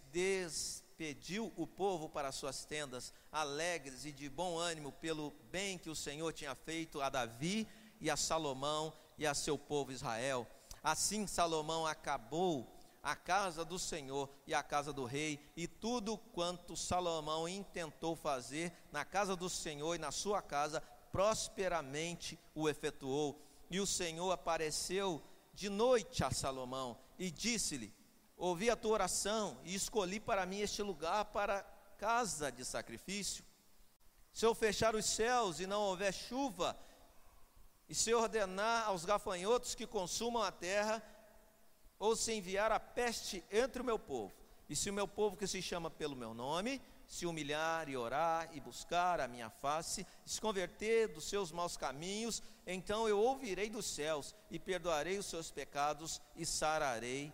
despediu 1.03 1.53
o 1.57 1.67
povo 1.67 2.09
para 2.09 2.31
suas 2.31 2.65
tendas, 2.65 3.13
alegres 3.33 4.05
e 4.05 4.13
de 4.13 4.31
bom 4.31 4.57
ânimo 4.57 4.93
pelo 4.93 5.35
bem 5.51 5.77
que 5.77 5.91
o 5.91 5.97
Senhor 5.97 6.33
tinha 6.33 6.55
feito 6.55 7.01
a 7.01 7.11
Davi 7.11 7.67
e 8.01 8.09
a 8.09 8.17
Salomão 8.17 8.93
e 9.19 9.27
a 9.27 9.35
seu 9.35 9.59
povo 9.59 9.91
Israel. 9.91 10.47
Assim 10.81 11.27
Salomão 11.27 11.85
acabou 11.85 12.73
a 13.03 13.17
casa 13.17 13.65
do 13.65 13.81
Senhor 13.81 14.31
e 14.47 14.55
a 14.55 14.63
casa 14.63 14.93
do 14.93 15.05
rei, 15.05 15.41
e 15.57 15.67
tudo 15.67 16.17
quanto 16.17 16.77
Salomão 16.77 17.49
intentou 17.49 18.15
fazer 18.15 18.73
na 18.93 19.05
casa 19.05 19.35
do 19.35 19.51
Senhor 19.51 19.97
e 19.97 19.99
na 19.99 20.13
sua 20.13 20.41
casa, 20.41 20.81
prosperamente 21.11 22.39
o 22.55 22.69
efetuou. 22.69 23.43
E 23.69 23.81
o 23.81 23.87
Senhor 23.89 24.31
apareceu 24.31 25.21
de 25.53 25.69
noite 25.69 26.23
a 26.23 26.31
Salomão 26.31 26.97
e 27.19 27.29
disse-lhe: 27.29 27.93
Ouvi 28.43 28.69
a 28.69 28.75
tua 28.75 28.95
oração 28.95 29.57
e 29.63 29.73
escolhi 29.73 30.19
para 30.19 30.45
mim 30.45 30.59
este 30.59 30.83
lugar 30.83 31.27
para 31.27 31.63
casa 31.97 32.51
de 32.51 32.65
sacrifício. 32.65 33.45
Se 34.33 34.45
eu 34.45 34.53
fechar 34.53 34.97
os 34.97 35.07
céus 35.07 35.61
e 35.61 35.67
não 35.69 35.81
houver 35.83 36.13
chuva, 36.13 36.77
e 37.89 37.95
se 37.95 38.13
ordenar 38.13 38.89
aos 38.89 39.05
gafanhotos 39.05 39.77
que 39.77 39.87
consumam 39.87 40.43
a 40.43 40.51
terra, 40.51 41.01
ou 42.01 42.17
se 42.17 42.33
enviar 42.33 42.73
a 42.73 42.81
peste 42.81 43.45
entre 43.49 43.81
o 43.81 43.85
meu 43.85 43.97
povo, 43.97 44.35
e 44.69 44.75
se 44.75 44.91
o 44.91 44.93
meu 44.93 45.07
povo 45.07 45.37
que 45.37 45.47
se 45.47 45.63
chama 45.63 45.89
pelo 45.89 46.17
meu 46.17 46.35
nome, 46.35 46.83
se 47.07 47.27
humilhar 47.27 47.89
e 47.89 47.97
orar 47.97 48.49
e 48.53 48.59
buscar 48.59 49.21
a 49.21 49.29
minha 49.29 49.51
face, 49.51 50.05
se 50.27 50.41
converter 50.41 51.07
dos 51.07 51.29
seus 51.29 51.53
maus 51.53 51.77
caminhos, 51.77 52.43
então 52.67 53.09
eu 53.09 53.21
ouvirei 53.21 53.71
dos 53.71 53.87
céus 53.87 54.35
e 54.51 54.59
perdoarei 54.59 55.17
os 55.17 55.27
seus 55.27 55.49
pecados 55.49 56.21
e 56.35 56.45
sararei 56.45 57.33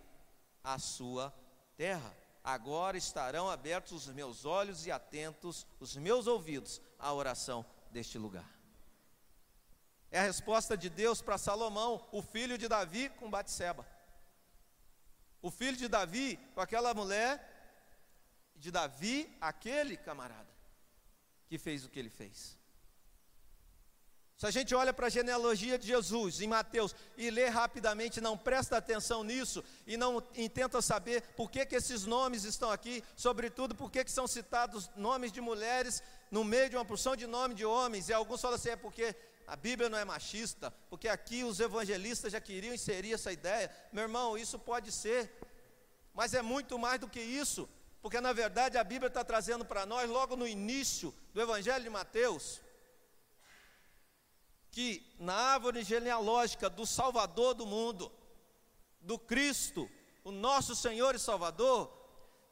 a 0.74 0.78
sua 0.78 1.34
terra. 1.76 2.14
Agora 2.44 2.96
estarão 2.96 3.48
abertos 3.48 3.92
os 3.92 4.14
meus 4.14 4.44
olhos 4.44 4.86
e 4.86 4.92
atentos 4.92 5.66
os 5.80 5.96
meus 5.96 6.26
ouvidos 6.26 6.80
à 6.98 7.12
oração 7.12 7.64
deste 7.90 8.18
lugar. 8.18 8.48
É 10.10 10.18
a 10.18 10.24
resposta 10.24 10.76
de 10.76 10.90
Deus 10.90 11.22
para 11.22 11.38
Salomão, 11.38 12.06
o 12.12 12.22
filho 12.22 12.58
de 12.58 12.68
Davi 12.68 13.08
com 13.10 13.30
Batseba. 13.30 13.86
O 15.40 15.50
filho 15.50 15.76
de 15.76 15.88
Davi 15.88 16.36
com 16.54 16.60
aquela 16.60 16.92
mulher, 16.92 17.32
de 18.54 18.70
Davi, 18.70 19.34
aquele 19.40 19.96
camarada, 19.96 20.52
que 21.46 21.58
fez 21.58 21.84
o 21.84 21.88
que 21.88 21.98
ele 21.98 22.10
fez. 22.10 22.57
Se 24.38 24.46
a 24.46 24.52
gente 24.52 24.72
olha 24.72 24.92
para 24.92 25.08
a 25.08 25.10
genealogia 25.10 25.76
de 25.76 25.88
Jesus 25.88 26.40
em 26.40 26.46
Mateus 26.46 26.94
e 27.16 27.28
lê 27.28 27.48
rapidamente, 27.48 28.20
não 28.20 28.38
presta 28.38 28.76
atenção 28.76 29.24
nisso 29.24 29.64
e 29.84 29.96
não 29.96 30.22
e 30.36 30.48
tenta 30.48 30.80
saber 30.80 31.22
por 31.36 31.50
que, 31.50 31.66
que 31.66 31.74
esses 31.74 32.04
nomes 32.04 32.44
estão 32.44 32.70
aqui, 32.70 33.02
sobretudo 33.16 33.74
por 33.74 33.90
que, 33.90 34.04
que 34.04 34.12
são 34.12 34.28
citados 34.28 34.88
nomes 34.94 35.32
de 35.32 35.40
mulheres 35.40 36.00
no 36.30 36.44
meio 36.44 36.70
de 36.70 36.76
uma 36.76 36.84
porção 36.84 37.16
de 37.16 37.26
nome 37.26 37.52
de 37.52 37.64
homens, 37.64 38.08
e 38.08 38.12
alguns 38.12 38.40
falam 38.40 38.54
assim, 38.54 38.68
é 38.68 38.76
porque 38.76 39.12
a 39.44 39.56
Bíblia 39.56 39.88
não 39.88 39.98
é 39.98 40.04
machista, 40.04 40.72
porque 40.88 41.08
aqui 41.08 41.42
os 41.42 41.58
evangelistas 41.58 42.30
já 42.30 42.40
queriam 42.40 42.72
inserir 42.72 43.14
essa 43.14 43.32
ideia. 43.32 43.68
Meu 43.92 44.04
irmão, 44.04 44.38
isso 44.38 44.56
pode 44.56 44.92
ser, 44.92 45.32
mas 46.14 46.32
é 46.32 46.42
muito 46.42 46.78
mais 46.78 47.00
do 47.00 47.08
que 47.08 47.20
isso, 47.20 47.68
porque 48.00 48.20
na 48.20 48.32
verdade 48.32 48.78
a 48.78 48.84
Bíblia 48.84 49.08
está 49.08 49.24
trazendo 49.24 49.64
para 49.64 49.84
nós, 49.84 50.08
logo 50.08 50.36
no 50.36 50.46
início 50.46 51.12
do 51.34 51.40
Evangelho 51.40 51.82
de 51.82 51.90
Mateus, 51.90 52.60
que 54.70 55.06
na 55.18 55.34
árvore 55.34 55.82
genealógica 55.82 56.68
do 56.68 56.86
Salvador 56.86 57.54
do 57.54 57.66
mundo, 57.66 58.10
do 59.00 59.18
Cristo, 59.18 59.88
o 60.24 60.30
nosso 60.30 60.74
Senhor 60.74 61.14
e 61.14 61.18
Salvador, 61.18 61.90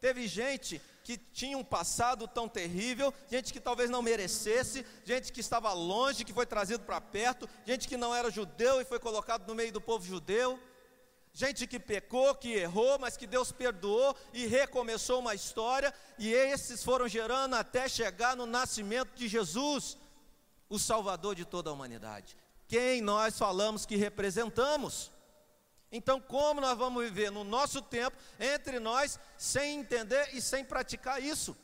teve 0.01 0.27
gente 0.27 0.81
que 1.05 1.17
tinha 1.17 1.57
um 1.57 1.63
passado 1.63 2.27
tão 2.27 2.49
terrível, 2.49 3.15
gente 3.31 3.53
que 3.53 3.61
talvez 3.61 3.89
não 3.89 4.03
merecesse, 4.03 4.85
gente 5.05 5.33
que 5.33 5.41
estava 5.41 5.73
longe, 5.73 6.25
que 6.25 6.33
foi 6.33 6.47
trazido 6.47 6.83
para 6.85 7.01
perto, 7.01 7.49
gente 7.65 7.87
que 7.87 7.97
não 7.97 8.15
era 8.15 8.31
judeu 8.31 8.81
e 8.81 8.85
foi 8.85 8.99
colocado 8.99 9.47
no 9.47 9.55
meio 9.55 9.73
do 9.73 9.81
povo 9.81 10.05
judeu, 10.05 10.59
gente 11.33 11.67
que 11.67 11.79
pecou, 11.79 12.35
que 12.35 12.55
errou, 12.55 12.99
mas 12.99 13.17
que 13.17 13.27
Deus 13.27 13.53
perdoou 13.53 14.17
e 14.33 14.47
recomeçou 14.47 15.21
uma 15.21 15.35
história, 15.35 15.95
e 16.19 16.33
esses 16.33 16.83
foram 16.83 17.07
gerando 17.07 17.55
até 17.55 17.89
chegar 17.89 18.35
no 18.35 18.47
nascimento 18.47 19.15
de 19.15 19.29
Jesus, 19.29 19.99
o 20.69 20.79
Salvador 20.79 21.35
de 21.35 21.45
toda 21.45 21.71
a 21.71 21.73
humanidade. 21.73 22.37
Quem 22.67 23.01
nós 23.01 23.39
falamos 23.39 23.87
que 23.87 23.97
representamos? 23.97 25.13
Então, 25.91 26.21
como 26.21 26.61
nós 26.61 26.77
vamos 26.77 27.05
viver 27.05 27.31
no 27.31 27.45
nosso 27.45 27.81
tempo, 27.81 28.17
entre 28.41 28.81
nós, 28.81 29.21
sem 29.39 29.79
entender 29.81 30.35
e 30.35 30.43
sem 30.43 30.65
praticar 30.65 31.23
isso? 31.23 31.57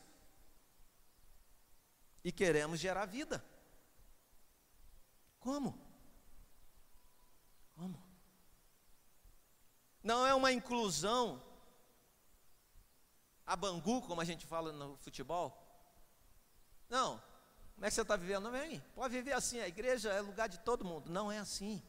E 2.24 2.30
queremos 2.30 2.78
gerar 2.78 3.06
vida. 3.06 3.44
Como? 5.40 5.76
Como? 7.74 8.00
Não 10.02 10.24
é 10.24 10.32
uma 10.34 10.52
inclusão 10.52 11.42
a 13.44 13.56
Bangu, 13.56 14.02
como 14.02 14.20
a 14.20 14.24
gente 14.24 14.46
fala 14.46 14.72
no 14.72 14.96
futebol. 14.98 15.58
Não, 16.88 17.20
Como 17.82 17.88
é 17.88 17.90
que 17.90 17.96
você 17.96 18.02
está 18.02 18.14
vivendo? 18.14 18.44
Não 18.44 18.52
vem. 18.52 18.78
Pode 18.94 19.12
viver 19.12 19.32
assim. 19.32 19.58
A 19.58 19.66
igreja 19.66 20.08
é 20.12 20.20
lugar 20.20 20.48
de 20.48 20.56
todo 20.60 20.84
mundo. 20.84 21.10
Não 21.10 21.32
é 21.32 21.38
assim. 21.38 21.82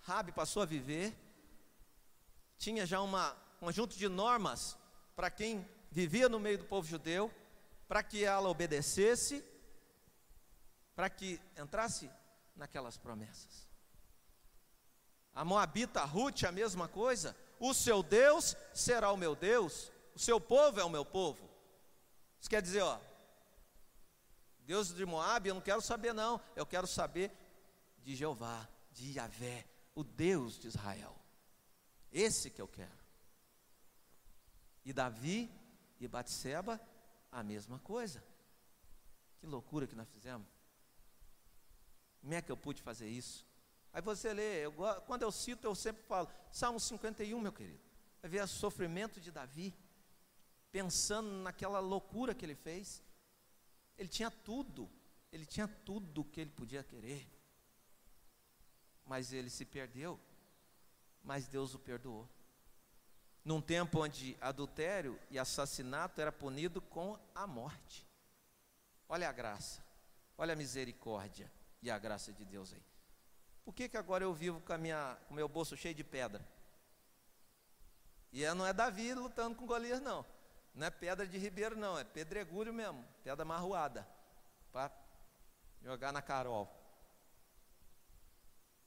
Rabi 0.00 0.30
passou 0.30 0.62
a 0.62 0.66
viver. 0.66 1.16
Tinha 2.58 2.84
já 2.84 3.00
um 3.00 3.10
conjunto 3.58 3.96
de 3.96 4.06
normas 4.10 4.76
para 5.16 5.30
quem 5.30 5.66
vivia 5.90 6.28
no 6.28 6.38
meio 6.38 6.58
do 6.58 6.66
povo 6.66 6.86
judeu, 6.86 7.34
para 7.88 8.02
que 8.02 8.22
ela 8.22 8.50
obedecesse, 8.50 9.42
para 10.94 11.08
que 11.08 11.40
entrasse 11.56 12.10
naquelas 12.54 12.98
promessas. 12.98 13.66
A 15.34 15.46
Moabita 15.46 16.04
Ruth, 16.04 16.44
a 16.44 16.52
mesma 16.52 16.86
coisa. 16.88 17.34
O 17.58 17.72
seu 17.72 18.02
Deus 18.02 18.54
será 18.74 19.10
o 19.12 19.16
meu 19.16 19.34
Deus, 19.34 19.90
o 20.14 20.18
seu 20.18 20.38
povo 20.38 20.78
é 20.78 20.84
o 20.84 20.90
meu 20.90 21.06
povo. 21.06 21.48
Isso 22.38 22.50
quer 22.50 22.60
dizer, 22.60 22.82
ó, 22.82 23.07
Deus 24.68 24.94
de 24.94 25.06
Moab, 25.06 25.48
eu 25.48 25.54
não 25.54 25.62
quero 25.62 25.80
saber, 25.80 26.12
não, 26.12 26.38
eu 26.54 26.66
quero 26.66 26.86
saber 26.86 27.32
de 28.02 28.14
Jeová, 28.14 28.68
de 28.92 29.12
Yahvé, 29.12 29.66
o 29.94 30.04
Deus 30.04 30.58
de 30.58 30.68
Israel. 30.68 31.16
Esse 32.12 32.50
que 32.50 32.60
eu 32.60 32.68
quero. 32.68 32.98
E 34.84 34.92
Davi 34.92 35.50
e 35.98 36.06
Batseba, 36.06 36.78
a 37.32 37.42
mesma 37.42 37.78
coisa. 37.78 38.22
Que 39.38 39.46
loucura 39.46 39.86
que 39.86 39.96
nós 39.96 40.10
fizemos. 40.10 40.46
Como 42.20 42.34
é 42.34 42.42
que 42.42 42.52
eu 42.52 42.56
pude 42.56 42.82
fazer 42.82 43.08
isso? 43.08 43.46
Aí 43.90 44.02
você 44.02 44.34
lê, 44.34 44.66
eu, 44.66 44.74
quando 45.06 45.22
eu 45.22 45.32
cito, 45.32 45.66
eu 45.66 45.74
sempre 45.74 46.02
falo, 46.02 46.28
Salmo 46.52 46.78
51, 46.78 47.40
meu 47.40 47.54
querido. 47.54 47.80
Vai 48.20 48.30
ver 48.30 48.44
o 48.44 48.46
sofrimento 48.46 49.18
de 49.18 49.32
Davi, 49.32 49.74
pensando 50.70 51.30
naquela 51.30 51.80
loucura 51.80 52.34
que 52.34 52.44
ele 52.44 52.54
fez. 52.54 53.02
Ele 53.98 54.08
tinha 54.08 54.30
tudo, 54.30 54.88
ele 55.32 55.44
tinha 55.44 55.66
tudo 55.66 56.24
que 56.24 56.40
ele 56.40 56.50
podia 56.50 56.84
querer. 56.84 57.28
Mas 59.04 59.32
ele 59.32 59.50
se 59.50 59.64
perdeu, 59.64 60.20
mas 61.22 61.48
Deus 61.48 61.74
o 61.74 61.78
perdoou. 61.78 62.28
Num 63.44 63.60
tempo 63.60 64.00
onde 64.00 64.36
adultério 64.40 65.18
e 65.30 65.38
assassinato 65.38 66.20
era 66.20 66.30
punido 66.30 66.80
com 66.80 67.18
a 67.34 67.46
morte. 67.46 68.06
Olha 69.08 69.28
a 69.28 69.32
graça, 69.32 69.82
olha 70.36 70.52
a 70.52 70.56
misericórdia 70.56 71.50
e 71.82 71.90
a 71.90 71.98
graça 71.98 72.32
de 72.32 72.44
Deus 72.44 72.72
aí. 72.72 72.82
Por 73.64 73.74
que, 73.74 73.88
que 73.88 73.96
agora 73.96 74.24
eu 74.24 74.32
vivo 74.32 74.60
com, 74.60 74.74
o 75.30 75.34
meu 75.34 75.48
bolso 75.48 75.76
cheio 75.76 75.94
de 75.94 76.04
pedra? 76.04 76.46
E 78.32 78.46
não 78.54 78.66
é 78.66 78.72
Davi 78.72 79.14
lutando 79.14 79.56
com 79.56 79.66
Golias, 79.66 80.00
não. 80.00 80.24
Não 80.78 80.86
é 80.86 80.90
pedra 80.90 81.26
de 81.26 81.36
ribeiro, 81.36 81.76
não. 81.76 81.98
É 81.98 82.04
pedregulho 82.04 82.72
mesmo. 82.72 83.04
Pedra 83.24 83.44
marroada. 83.44 84.08
Para 84.72 84.92
jogar 85.82 86.12
na 86.12 86.22
Carol. 86.22 86.72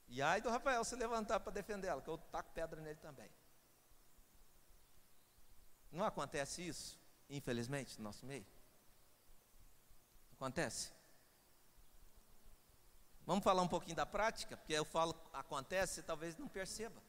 E 0.08 0.22
aí 0.22 0.40
do 0.40 0.48
Rafael 0.48 0.82
se 0.84 0.96
levantar 0.96 1.38
para 1.40 1.52
defender 1.52 1.88
ela, 1.88 2.00
que 2.00 2.08
eu 2.08 2.16
taco 2.16 2.50
pedra 2.52 2.80
nele 2.80 2.98
também. 2.98 3.30
Não 5.90 6.04
acontece 6.04 6.66
isso, 6.66 6.98
infelizmente, 7.28 7.98
no 7.98 8.04
nosso 8.04 8.24
meio? 8.24 8.46
Acontece? 10.32 10.92
Vamos 13.26 13.44
falar 13.44 13.60
um 13.60 13.68
pouquinho 13.68 13.96
da 13.96 14.06
prática, 14.06 14.56
porque 14.56 14.72
eu 14.72 14.84
falo 14.84 15.14
acontece, 15.30 15.96
você 15.96 16.02
talvez 16.02 16.36
não 16.38 16.48
perceba. 16.48 17.02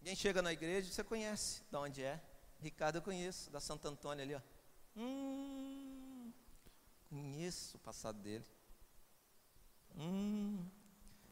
Quem 0.00 0.16
chega 0.16 0.40
na 0.40 0.52
igreja, 0.52 0.90
você 0.90 1.04
conhece 1.04 1.62
de 1.70 1.76
onde 1.76 2.02
é. 2.02 2.22
Ricardo 2.60 2.96
eu 2.96 3.02
conheço, 3.02 3.50
da 3.50 3.60
Santo 3.60 3.86
Antônio 3.86 4.22
ali, 4.22 4.34
ó. 4.34 4.40
Hum, 4.96 6.32
conheço 7.08 7.76
o 7.76 7.80
passado 7.80 8.18
dele. 8.20 8.44
Hum, 9.96 10.68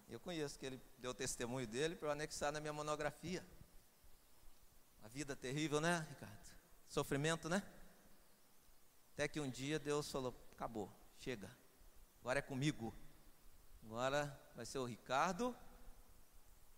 eu 0.09 0.20
conheço 0.20 0.59
que 0.59 0.66
ele 0.66 0.81
deu 0.99 1.12
testemunho 1.12 1.66
dele 1.66 1.97
para 1.97 2.09
eu 2.09 2.12
anexar 2.12 2.53
na 2.53 2.61
minha 2.61 2.72
monografia. 2.72 3.45
A 5.03 5.09
vida 5.09 5.35
terrível, 5.35 5.81
né, 5.81 6.07
Ricardo? 6.09 6.57
Sofrimento, 6.89 7.49
né? 7.49 7.62
Até 9.12 9.27
que 9.27 9.41
um 9.41 9.51
dia 9.51 9.79
Deus 9.79 10.11
falou: 10.11 10.35
acabou, 10.53 10.93
chega, 11.18 11.51
agora 12.20 12.39
é 12.39 12.43
comigo. 12.43 12.95
Agora 13.83 14.41
vai 14.55 14.66
ser 14.66 14.79
o 14.79 14.85
Ricardo, 14.85 15.57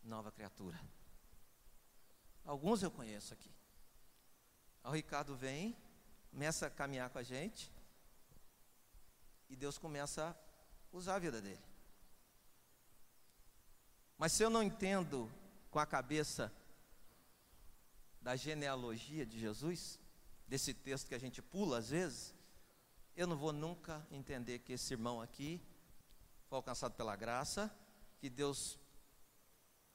nova 0.03 0.30
criatura. 0.30 0.78
Alguns 2.44 2.82
eu 2.82 2.90
conheço 2.90 3.32
aqui. 3.32 3.57
O 4.84 4.90
Ricardo 4.90 5.36
vem, 5.36 5.76
começa 6.30 6.66
a 6.66 6.70
caminhar 6.70 7.10
com 7.10 7.18
a 7.18 7.22
gente, 7.22 7.70
e 9.48 9.56
Deus 9.56 9.78
começa 9.78 10.30
a 10.92 10.96
usar 10.96 11.16
a 11.16 11.18
vida 11.18 11.40
dele. 11.40 11.62
Mas 14.16 14.32
se 14.32 14.42
eu 14.42 14.50
não 14.50 14.62
entendo 14.62 15.30
com 15.70 15.78
a 15.78 15.86
cabeça 15.86 16.52
da 18.20 18.34
genealogia 18.34 19.24
de 19.24 19.38
Jesus, 19.38 20.00
desse 20.46 20.74
texto 20.74 21.08
que 21.08 21.14
a 21.14 21.20
gente 21.20 21.40
pula 21.40 21.78
às 21.78 21.90
vezes, 21.90 22.34
eu 23.14 23.26
não 23.26 23.36
vou 23.36 23.52
nunca 23.52 24.06
entender 24.10 24.60
que 24.60 24.72
esse 24.72 24.94
irmão 24.94 25.20
aqui 25.20 25.60
foi 26.48 26.56
alcançado 26.56 26.94
pela 26.94 27.14
graça, 27.14 27.70
que 28.18 28.30
Deus, 28.30 28.78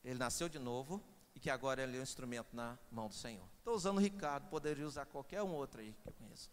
ele 0.03 0.19
nasceu 0.19 0.47
de 0.47 0.59
novo 0.59 1.03
e 1.36 1.39
que 1.39 1.49
agora 1.49 1.84
ele 1.84 1.97
é 1.97 1.99
um 1.99 2.03
instrumento 2.03 2.55
na 2.55 2.77
mão 2.91 3.07
do 3.07 3.15
Senhor. 3.15 3.47
Estou 3.57 3.75
usando 3.75 3.97
o 3.97 4.01
Ricardo, 4.01 4.49
poderia 4.49 4.86
usar 4.86 5.05
qualquer 5.05 5.41
um 5.41 5.53
outro 5.53 5.81
aí 5.81 5.93
que 6.01 6.07
eu 6.07 6.13
conheço. 6.13 6.49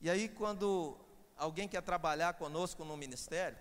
E 0.00 0.10
aí, 0.10 0.28
quando 0.28 0.98
alguém 1.36 1.66
quer 1.66 1.82
trabalhar 1.82 2.34
conosco 2.34 2.84
no 2.84 2.96
ministério, 2.96 3.58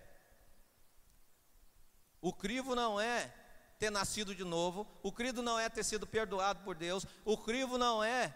o 2.22 2.34
crivo 2.34 2.76
não 2.76 3.00
é 3.00 3.34
ter 3.80 3.90
nascido 3.90 4.34
de 4.34 4.44
novo, 4.44 4.88
o 5.02 5.12
crivo 5.12 5.42
não 5.42 5.60
é 5.60 5.70
ter 5.70 5.84
sido 5.84 6.08
perdoado 6.08 6.64
por 6.64 6.76
Deus, 6.76 7.06
o 7.26 7.38
crivo 7.38 7.78
não 7.78 8.04
é 8.04 8.34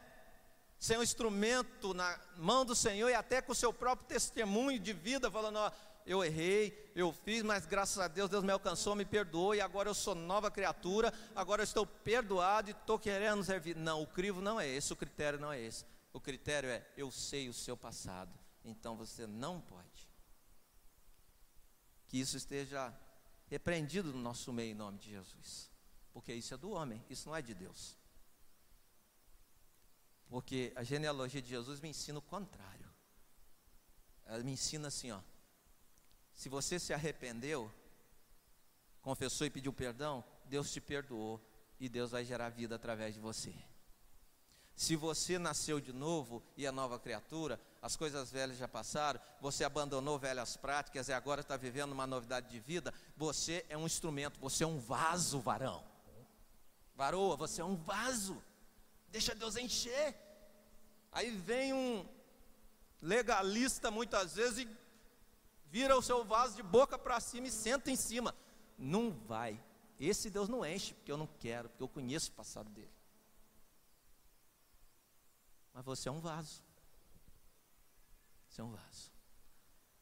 ser 0.79 0.97
um 0.97 1.03
instrumento 1.03 1.93
na 1.93 2.19
mão 2.35 2.63
do 2.63 2.75
Senhor 2.75 3.09
e 3.09 3.13
até 3.13 3.41
com 3.41 3.51
o 3.51 3.55
seu 3.55 3.73
próprio 3.73 4.07
testemunho 4.07 4.79
de 4.79 4.93
vida, 4.93 5.31
falando: 5.31 5.57
ó, 5.57 5.71
eu 6.08 6.24
errei, 6.24 6.91
eu 6.95 7.12
fiz, 7.12 7.43
mas 7.43 7.66
graças 7.66 7.99
a 7.99 8.08
Deus, 8.08 8.30
Deus 8.30 8.43
me 8.43 8.51
alcançou, 8.51 8.95
me 8.95 9.05
perdoou, 9.05 9.53
e 9.53 9.60
agora 9.60 9.89
eu 9.89 9.93
sou 9.93 10.16
nova 10.16 10.49
criatura, 10.49 11.14
agora 11.36 11.62
eu 11.62 11.66
estou 11.66 11.86
perdoado 11.86 12.70
e 12.70 12.72
estou 12.72 12.97
querendo 12.97 13.43
servir. 13.43 13.76
Não, 13.76 14.01
o 14.01 14.08
crivo 14.08 14.41
não 14.41 14.60
é 14.60 14.68
esse, 14.68 14.93
o 14.93 14.95
critério 14.95 15.38
não 15.38 15.51
é 15.51 15.60
esse. 15.60 15.86
O 16.14 16.20
critério 16.20 16.70
é, 16.70 16.88
eu 16.95 17.12
sei 17.12 17.49
o 17.49 17.53
seu 17.53 17.76
passado, 17.76 18.34
então 18.64 18.95
você 18.95 19.28
não 19.28 19.60
pode. 19.60 20.08
Que 22.08 22.18
isso 22.18 22.38
esteja 22.38 22.97
repreendido 23.47 24.14
no 24.14 24.20
nosso 24.20 24.53
meio, 24.53 24.72
em 24.72 24.76
nome 24.76 24.97
de 24.97 25.12
Jesus. 25.12 25.70
Porque 26.14 26.34
isso 26.34 26.53
é 26.53 26.58
do 26.58 26.72
homem, 26.72 27.03
isso 27.10 27.28
não 27.28 27.36
é 27.36 27.41
de 27.41 27.53
Deus. 27.53 27.97
Porque 30.30 30.72
a 30.76 30.84
genealogia 30.84 31.41
de 31.41 31.49
Jesus 31.49 31.82
me 31.82 31.89
ensina 31.89 32.18
o 32.18 32.22
contrário. 32.22 32.88
Ela 34.26 34.43
me 34.43 34.53
ensina 34.53 34.88
assim, 34.88 35.12
ó. 35.12 35.20
Se 36.38 36.49
você 36.49 36.77
se 36.77 36.93
arrependeu, 36.93 37.73
confessou 39.01 39.47
e 39.47 39.49
pediu 39.49 39.73
perdão, 39.73 40.23
Deus 40.45 40.71
te 40.71 40.79
perdoou 40.79 41.41
e 41.79 41.89
Deus 41.89 42.11
vai 42.11 42.23
gerar 42.23 42.49
vida 42.49 42.75
através 42.75 43.15
de 43.15 43.19
você. 43.19 43.51
Se 44.75 44.95
você 44.95 45.39
nasceu 45.39 45.81
de 45.81 45.91
novo 45.91 46.43
e 46.55 46.67
é 46.67 46.71
nova 46.71 46.99
criatura, 46.99 47.59
as 47.81 47.95
coisas 47.95 48.31
velhas 48.31 48.55
já 48.55 48.67
passaram, 48.67 49.19
você 49.41 49.63
abandonou 49.63 50.19
velhas 50.19 50.55
práticas 50.55 51.07
e 51.07 51.13
agora 51.13 51.41
está 51.41 51.57
vivendo 51.57 51.93
uma 51.93 52.05
novidade 52.05 52.51
de 52.51 52.59
vida, 52.59 52.93
você 53.15 53.65
é 53.67 53.75
um 53.75 53.88
instrumento, 53.88 54.39
você 54.39 54.63
é 54.63 54.67
um 54.67 54.77
vaso, 54.77 55.39
varão. 55.39 55.83
Varoa, 56.95 57.35
você 57.35 57.61
é 57.61 57.65
um 57.65 57.75
vaso. 57.75 58.39
Deixa 59.09 59.33
Deus 59.33 59.55
encher. 59.55 60.15
Aí 61.11 61.31
vem 61.31 61.73
um 61.73 62.07
legalista 63.01 63.89
muitas 63.89 64.35
vezes 64.35 64.59
e 64.59 64.86
vira 65.70 65.97
o 65.97 66.01
seu 66.01 66.24
vaso 66.24 66.55
de 66.55 66.63
boca 66.63 66.97
para 66.97 67.20
cima 67.20 67.47
e 67.47 67.51
senta 67.51 67.91
em 67.91 67.95
cima. 67.95 68.36
Não 68.78 69.11
vai. 69.11 69.61
Esse 69.99 70.30
Deus 70.30 70.47
não 70.47 70.65
enche, 70.65 70.93
porque 70.93 71.11
eu 71.11 71.18
não 71.18 71.28
quero, 71.28 71.70
porque 71.70 71.84
eu 71.84 71.88
conheço 71.88 72.30
o 72.30 72.34
passado 72.34 72.70
dele. 72.70 72.91
Mas 75.74 75.84
você 75.84 76.09
é 76.09 76.11
um 76.11 76.20
vaso. 76.20 76.63
Você 78.47 78.61
é 78.61 78.63
um 78.63 78.72
vaso. 78.72 79.11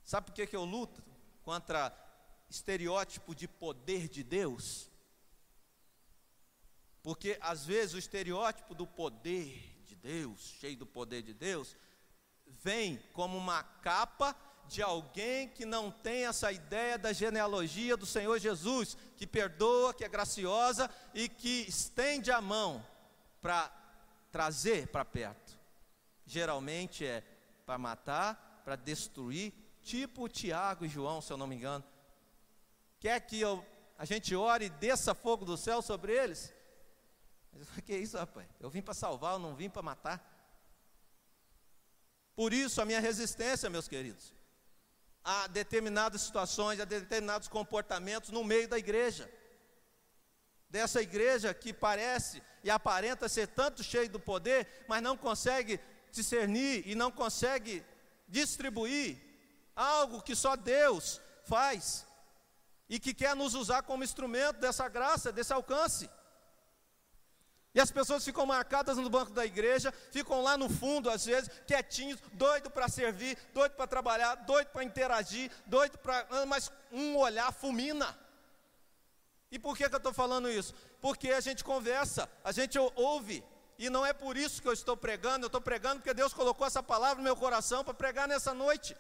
Sabe 0.04 0.28
por 0.28 0.34
que, 0.34 0.48
que 0.48 0.56
eu 0.56 0.66
luto 0.66 1.04
contra 1.44 1.94
estereótipo 2.50 3.34
de 3.34 3.48
poder 3.48 4.08
de 4.08 4.24
Deus? 4.24 4.90
Porque 7.02 7.38
às 7.42 7.66
vezes 7.66 7.94
o 7.94 8.00
estereótipo 8.00 8.74
do 8.74 8.86
poder 8.86 9.82
de 9.84 9.96
Deus, 9.96 10.42
cheio 10.60 10.78
do 10.78 10.86
poder 10.86 11.22
de 11.22 11.34
Deus, 11.34 11.76
vem 12.46 12.98
como 13.14 13.38
uma 13.38 13.64
capa 13.64 14.34
de 14.68 14.82
alguém 14.82 15.48
que 15.50 15.66
não 15.66 15.92
tem 15.92 16.26
essa 16.26 16.52
ideia 16.52 16.98
da 16.98 17.14
genealogia 17.14 17.96
do 17.96 18.06
Senhor 18.06 18.38
Jesus, 18.40 18.98
que 19.16 19.28
perdoa, 19.28 19.94
que 19.94 20.04
é 20.04 20.10
graciosa 20.10 20.90
e 21.14 21.30
que 21.30 21.66
estende 21.68 22.32
a 22.32 22.42
mão 22.42 22.86
para 23.42 23.72
trazer 24.32 24.88
para 24.88 25.06
perto. 25.06 25.58
Geralmente 26.26 27.06
é 27.06 27.24
para 27.66 27.78
matar, 27.78 28.62
para 28.64 28.76
destruir, 28.76 29.54
tipo 29.82 30.28
Tiago 30.28 30.86
e 30.86 30.90
João, 30.90 31.22
se 31.22 31.32
eu 31.32 31.38
não 31.38 31.48
me 31.48 31.56
engano. 31.56 31.84
Quer 33.00 33.20
que 33.22 33.40
eu, 33.40 33.64
a 33.98 34.06
gente 34.06 34.36
ore 34.36 34.66
e 34.66 34.70
desça 34.70 35.14
fogo 35.14 35.46
do 35.46 35.56
céu 35.56 35.82
sobre 35.82 36.12
eles? 36.14 36.54
Que 37.86 37.96
isso, 37.96 38.18
rapaz? 38.18 38.48
Eu 38.60 38.70
vim 38.70 38.82
para 38.82 38.94
salvar, 38.94 39.34
eu 39.34 39.40
não 39.40 39.56
vim 39.56 39.70
para 39.70 39.82
matar. 39.82 40.36
Por 42.36 42.52
isso 42.52 42.82
a 42.82 42.86
minha 42.86 43.00
resistência, 43.00 43.70
meus 43.70 43.88
queridos, 43.88 44.34
a 45.26 45.48
determinadas 45.48 46.22
situações, 46.22 46.80
a 46.80 46.86
determinados 46.86 47.48
comportamentos 47.48 48.30
no 48.30 48.44
meio 48.44 48.68
da 48.68 48.78
igreja. 48.78 49.28
Dessa 50.70 51.02
igreja 51.02 51.52
que 51.52 51.74
parece 51.74 52.44
e 52.64 52.70
aparenta 52.70 53.28
ser 53.28 53.48
tanto 53.48 53.84
cheio 53.84 54.08
do 54.08 54.20
poder, 54.20 54.86
mas 54.88 55.02
não 55.02 55.18
consegue 55.18 55.80
discernir 56.12 56.88
e 56.88 56.94
não 56.94 57.12
consegue 57.12 57.84
distribuir 58.28 59.20
algo 59.76 60.22
que 60.22 60.36
só 60.36 60.56
Deus 60.56 61.20
faz 61.44 62.06
e 62.88 63.00
que 63.00 63.14
quer 63.14 63.36
nos 63.36 63.56
usar 63.56 63.82
como 63.82 64.04
instrumento 64.04 64.60
dessa 64.60 64.88
graça, 64.88 65.32
desse 65.32 65.52
alcance. 65.52 66.10
E 67.76 67.80
as 67.82 67.92
pessoas 67.92 68.24
ficam 68.24 68.46
marcadas 68.46 68.96
no 68.96 69.10
banco 69.10 69.34
da 69.34 69.46
igreja, 69.46 69.94
ficam 70.10 70.42
lá 70.42 70.58
no 70.58 70.70
fundo, 70.70 71.10
às 71.10 71.26
vezes, 71.26 71.50
quietinhos, 71.68 72.22
doido 72.32 72.70
para 72.70 72.88
servir, 72.88 73.38
doido 73.54 73.74
para 73.74 73.86
trabalhar, 73.86 74.36
doido 74.36 74.68
para 74.68 74.82
interagir, 74.82 75.52
doido 75.66 75.98
para. 75.98 76.26
Ah, 76.32 76.46
mas 76.46 76.72
um 76.90 77.18
olhar 77.18 77.52
fulmina. 77.52 78.18
E 79.52 79.60
por 79.60 79.76
que, 79.76 79.90
que 79.90 79.94
eu 79.94 79.98
estou 79.98 80.14
falando 80.14 80.50
isso? 80.50 80.74
Porque 81.02 81.32
a 81.32 81.42
gente 81.42 81.66
conversa, 81.66 82.30
a 82.46 82.54
gente 82.54 82.80
ouve, 82.96 83.44
e 83.78 83.90
não 83.90 84.06
é 84.06 84.14
por 84.14 84.38
isso 84.38 84.62
que 84.62 84.68
eu 84.70 84.74
estou 84.74 84.96
pregando, 84.96 85.44
eu 85.44 85.48
estou 85.48 85.62
pregando 85.62 85.98
porque 85.98 86.14
Deus 86.14 86.34
colocou 86.34 86.66
essa 86.66 86.82
palavra 86.82 87.18
no 87.18 87.24
meu 87.24 87.36
coração 87.36 87.84
para 87.84 87.94
pregar 87.94 88.26
nessa 88.26 88.54
noite. 88.54 88.96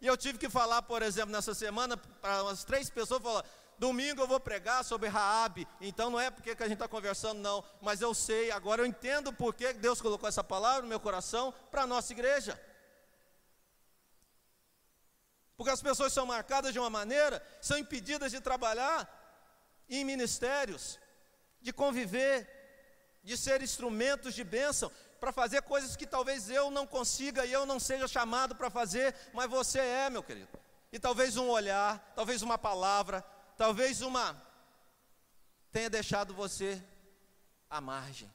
E 0.00 0.06
eu 0.06 0.16
tive 0.16 0.38
que 0.38 0.48
falar, 0.48 0.82
por 0.82 1.02
exemplo, 1.02 1.32
nessa 1.32 1.54
semana, 1.54 1.96
para 1.96 2.44
umas 2.44 2.62
três 2.62 2.88
pessoas, 2.88 3.20
falar, 3.20 3.44
Domingo 3.82 4.22
eu 4.22 4.28
vou 4.28 4.38
pregar 4.38 4.84
sobre 4.84 5.08
Raabe. 5.08 5.66
Então 5.80 6.08
não 6.08 6.20
é 6.20 6.30
porque 6.30 6.54
que 6.54 6.62
a 6.62 6.68
gente 6.68 6.76
está 6.76 6.86
conversando, 6.86 7.40
não. 7.40 7.64
Mas 7.80 8.00
eu 8.00 8.14
sei, 8.14 8.52
agora 8.52 8.80
eu 8.80 8.86
entendo 8.86 9.32
por 9.32 9.52
que 9.52 9.72
Deus 9.72 10.00
colocou 10.00 10.28
essa 10.28 10.44
palavra 10.44 10.82
no 10.82 10.88
meu 10.88 11.00
coração 11.00 11.52
para 11.68 11.82
a 11.82 11.86
nossa 11.86 12.12
igreja. 12.12 12.54
Porque 15.56 15.72
as 15.72 15.82
pessoas 15.82 16.12
são 16.12 16.24
marcadas 16.24 16.72
de 16.72 16.78
uma 16.78 16.88
maneira, 16.88 17.44
são 17.60 17.76
impedidas 17.76 18.30
de 18.30 18.40
trabalhar 18.40 19.00
em 19.90 20.04
ministérios, 20.04 21.00
de 21.60 21.72
conviver, 21.72 22.48
de 23.24 23.36
ser 23.36 23.62
instrumentos 23.62 24.32
de 24.32 24.44
bênção, 24.44 24.92
para 25.18 25.32
fazer 25.32 25.60
coisas 25.62 25.96
que 25.96 26.06
talvez 26.06 26.48
eu 26.48 26.70
não 26.70 26.86
consiga 26.86 27.44
e 27.44 27.52
eu 27.52 27.66
não 27.66 27.80
seja 27.80 28.06
chamado 28.06 28.54
para 28.54 28.70
fazer, 28.70 29.12
mas 29.32 29.50
você 29.50 29.80
é, 29.80 30.08
meu 30.08 30.22
querido. 30.22 30.56
E 30.92 31.00
talvez 31.00 31.36
um 31.36 31.48
olhar, 31.48 32.12
talvez 32.14 32.42
uma 32.42 32.56
palavra, 32.56 33.24
Talvez 33.62 34.02
uma 34.02 34.36
tenha 35.70 35.88
deixado 35.88 36.34
você 36.34 36.82
à 37.70 37.80
margem. 37.80 38.28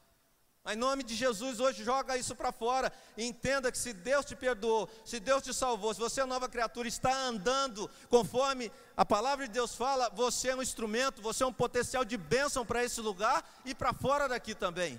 Mas 0.63 0.75
em 0.75 0.79
nome 0.79 1.03
de 1.03 1.15
Jesus, 1.15 1.59
hoje 1.59 1.83
joga 1.83 2.15
isso 2.15 2.33
para 2.33 2.53
fora. 2.53 2.93
E 3.17 3.25
entenda 3.25 3.69
que 3.69 3.77
se 3.77 3.91
Deus 3.91 4.23
te 4.23 4.37
perdoou, 4.37 4.89
se 5.03 5.19
Deus 5.19 5.43
te 5.43 5.53
salvou, 5.53 5.93
se 5.93 5.99
você 5.99 6.21
é 6.21 6.25
nova 6.25 6.47
criatura, 6.47 6.87
está 6.87 7.13
andando 7.13 7.89
conforme 8.07 8.71
a 8.95 9.03
palavra 9.03 9.45
de 9.45 9.53
Deus 9.53 9.75
fala, 9.75 10.09
você 10.11 10.47
é 10.47 10.55
um 10.55 10.61
instrumento, 10.61 11.21
você 11.21 11.43
é 11.43 11.45
um 11.45 11.51
potencial 11.51 12.05
de 12.05 12.15
bênção 12.15 12.65
para 12.65 12.81
esse 12.85 13.01
lugar 13.01 13.45
e 13.65 13.75
para 13.75 13.91
fora 13.91 14.29
daqui 14.29 14.55
também. 14.55 14.97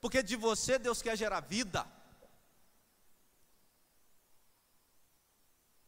Porque 0.00 0.20
de 0.20 0.34
você 0.34 0.80
Deus 0.80 1.00
quer 1.00 1.16
gerar 1.16 1.42
vida. 1.42 1.86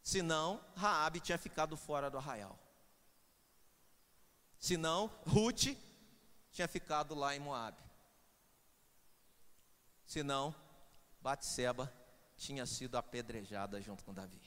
Senão, 0.01 0.63
Raabe 0.73 1.19
tinha 1.19 1.37
ficado 1.37 1.75
fora 1.75 2.09
do 2.09 2.17
arraial. 2.17 2.62
Senão, 4.63 5.07
Ruth 5.27 5.75
tinha 6.49 6.69
ficado 6.69 7.13
lá 7.13 7.35
em 7.35 7.39
Moab. 7.41 7.77
Senão, 10.05 10.55
Batseba 11.19 11.93
tinha 12.37 12.65
sido 12.65 12.95
apedrejada 12.95 13.81
junto 13.81 14.05
com 14.05 14.13
Davi. 14.13 14.41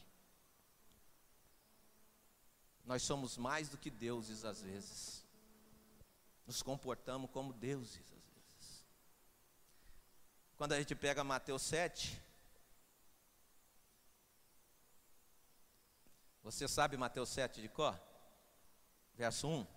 Nós 2.83 3.03
somos 3.03 3.37
mais 3.37 3.69
do 3.69 3.77
que 3.77 3.91
deuses 3.91 4.43
às 4.47 4.62
vezes. 4.62 5.23
Nos 6.47 6.62
comportamos 6.62 7.31
como 7.31 7.53
deuses 7.53 8.01
às 8.01 8.25
vezes. 8.31 8.87
Quando 10.57 10.73
a 10.73 10.79
gente 10.79 10.95
pega 10.95 11.23
Mateus 11.23 11.61
7, 11.61 12.19
você 16.43 16.67
sabe 16.67 16.97
Mateus 16.97 17.29
7 17.29 17.61
de 17.61 17.69
cor? 17.69 18.01
Verso 19.14 19.47
1. 19.47 19.76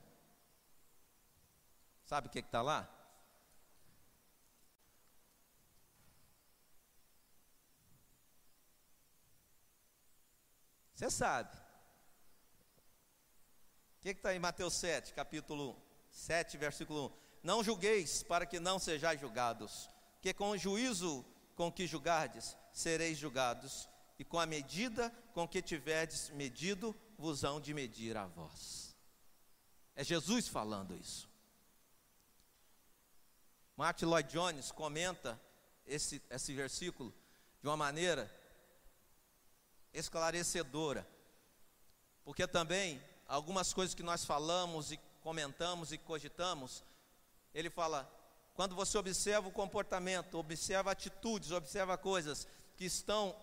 Sabe 2.09 2.27
o 2.27 2.31
que 2.31 2.39
está 2.39 2.63
lá? 2.63 2.89
Você 10.95 11.11
sabe. 11.11 11.55
O 13.95 14.01
que 14.01 14.09
está 14.09 14.33
em 14.33 14.39
Mateus 14.39 14.73
7, 14.73 15.13
capítulo 15.13 15.79
7, 16.09 16.57
versículo 16.57 17.09
1? 17.09 17.11
Não 17.43 17.63
julgueis 17.63 18.23
para 18.23 18.47
que 18.47 18.59
não 18.59 18.79
sejais 18.79 19.21
julgados, 19.21 19.87
que 20.19 20.33
com 20.33 20.49
o 20.49 20.57
juízo 20.57 21.23
com 21.55 21.71
que 21.71 21.85
julgardes, 21.85 22.57
sereis 22.73 23.19
julgados, 23.19 23.87
e 24.17 24.25
com 24.25 24.39
a 24.39 24.47
medida 24.47 25.11
com 25.31 25.47
que 25.47 25.61
tiverdes 25.61 26.31
medido, 26.31 26.99
vos 27.19 27.43
hão 27.43 27.61
de 27.61 27.71
medir 27.71 28.17
a 28.17 28.25
vós. 28.25 28.95
É 29.95 30.03
Jesus 30.03 30.47
falando 30.47 30.97
isso. 30.97 31.28
Martin 33.79 34.07
Lloyd 34.07 34.29
Jones 34.29 34.73
comenta 34.73 35.39
esse, 35.85 36.21
esse 36.29 36.53
versículo 36.53 37.15
de 37.61 37.67
uma 37.69 37.77
maneira 37.77 38.29
esclarecedora, 39.93 41.07
porque 42.25 42.45
também 42.45 43.01
algumas 43.25 43.71
coisas 43.71 43.95
que 43.95 44.03
nós 44.03 44.25
falamos 44.25 44.91
e 44.91 44.97
comentamos 45.21 45.93
e 45.93 45.97
cogitamos, 45.97 46.83
ele 47.53 47.69
fala: 47.69 48.03
quando 48.53 48.75
você 48.75 48.97
observa 48.97 49.47
o 49.47 49.51
comportamento, 49.53 50.37
observa 50.37 50.91
atitudes, 50.91 51.51
observa 51.51 51.97
coisas 51.97 52.45
que 52.75 52.83
estão 52.83 53.33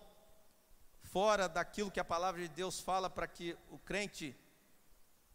fora 1.01 1.49
daquilo 1.49 1.89
que 1.89 1.99
a 1.99 2.05
palavra 2.05 2.39
de 2.43 2.49
Deus 2.49 2.79
fala 2.79 3.09
para 3.09 3.27
que 3.27 3.57
o 3.71 3.79
crente 3.79 4.37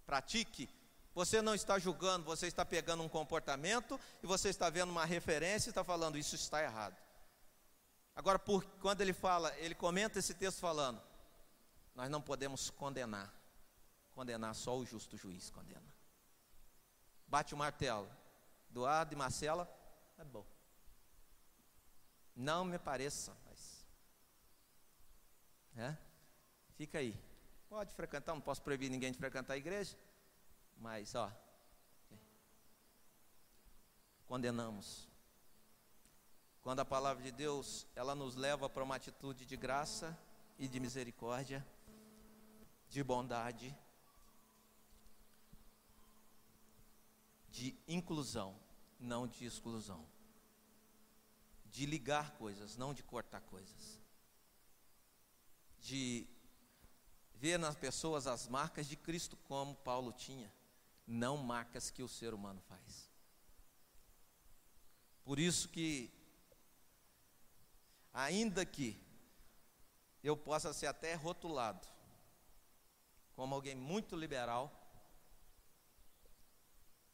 pratique, 0.07 0.69
você 1.15 1.43
não 1.43 1.55
está 1.55 1.79
julgando, 1.79 2.25
você 2.25 2.47
está 2.47 2.65
pegando 2.65 3.03
um 3.03 3.09
comportamento 3.09 4.01
e 4.23 4.27
você 4.27 4.49
está 4.49 4.71
vendo 4.71 4.91
uma 4.91 5.05
referência 5.05 5.69
e 5.69 5.71
está 5.71 5.85
falando 5.85 6.17
isso 6.17 6.35
está 6.35 6.63
errado. 6.63 6.97
Agora, 8.15 8.39
por, 8.39 8.65
quando 8.81 9.01
ele 9.01 9.13
fala, 9.13 9.55
ele 9.59 9.75
comenta 9.75 10.19
esse 10.19 10.35
texto 10.35 10.59
falando, 10.59 11.03
nós 11.95 12.11
não 12.11 12.21
podemos 12.21 12.71
condenar. 12.71 13.33
Condenar 14.13 14.55
só 14.55 14.77
o 14.77 14.85
justo 14.85 15.17
juiz 15.17 15.51
condena. 15.51 15.95
Bate 17.27 17.55
o 17.55 17.57
martelo. 17.57 18.11
Doado 18.69 19.15
e 19.15 19.17
Marcela, 19.17 19.71
é 20.19 20.25
bom. 20.25 20.47
Não 22.35 22.65
me 22.65 22.79
pareça, 22.79 23.37
mas. 23.45 23.87
É? 25.77 25.97
Fica 26.77 26.99
aí. 26.99 27.19
Pode 27.69 27.95
frequentar, 27.95 28.35
não 28.35 28.41
posso 28.41 28.63
proibir 28.63 28.91
ninguém 28.91 29.13
de 29.13 29.19
frequentar 29.19 29.55
a 29.55 29.59
igreja. 29.59 29.97
Mas, 30.83 31.15
ó, 31.15 31.31
condenamos. 34.27 35.09
Quando 36.61 36.81
a 36.81 36.85
palavra 36.85 37.23
de 37.23 37.31
Deus, 37.31 37.87
ela 37.95 38.17
nos 38.17 38.35
leva 38.35 38.69
para 38.69 38.83
uma 38.83 38.97
atitude 38.97 39.47
de 39.47 39.57
graça 39.57 40.19
e 40.59 40.67
de 40.67 40.81
misericórdia, 40.81 41.65
de 42.89 43.01
bondade, 43.05 43.73
de 47.49 47.79
inclusão, 47.87 48.59
não 48.99 49.29
de 49.29 49.45
exclusão. 49.45 50.05
De 51.67 51.87
ligar 51.87 52.33
coisas, 52.33 52.77
não 52.77 52.93
de 52.93 53.05
cortar 53.05 53.41
coisas. 53.43 54.01
De 55.79 56.27
ver 57.35 57.57
nas 57.57 57.77
pessoas 57.77 58.27
as 58.27 58.49
marcas 58.49 58.89
de 58.89 58.97
Cristo, 58.97 59.37
como 59.37 59.77
Paulo 59.77 60.13
tinha 60.13 60.53
não 61.07 61.37
marcas 61.37 61.91
que 61.91 62.03
o 62.03 62.09
ser 62.09 62.35
humano 62.35 62.61
faz. 62.63 63.11
Por 65.25 65.39
isso 65.39 65.69
que, 65.69 66.13
ainda 68.13 68.65
que 68.65 69.01
eu 70.23 70.37
possa 70.37 70.73
ser 70.73 70.87
até 70.87 71.15
rotulado 71.15 71.87
como 73.35 73.55
alguém 73.55 73.75
muito 73.75 74.15
liberal, 74.15 74.71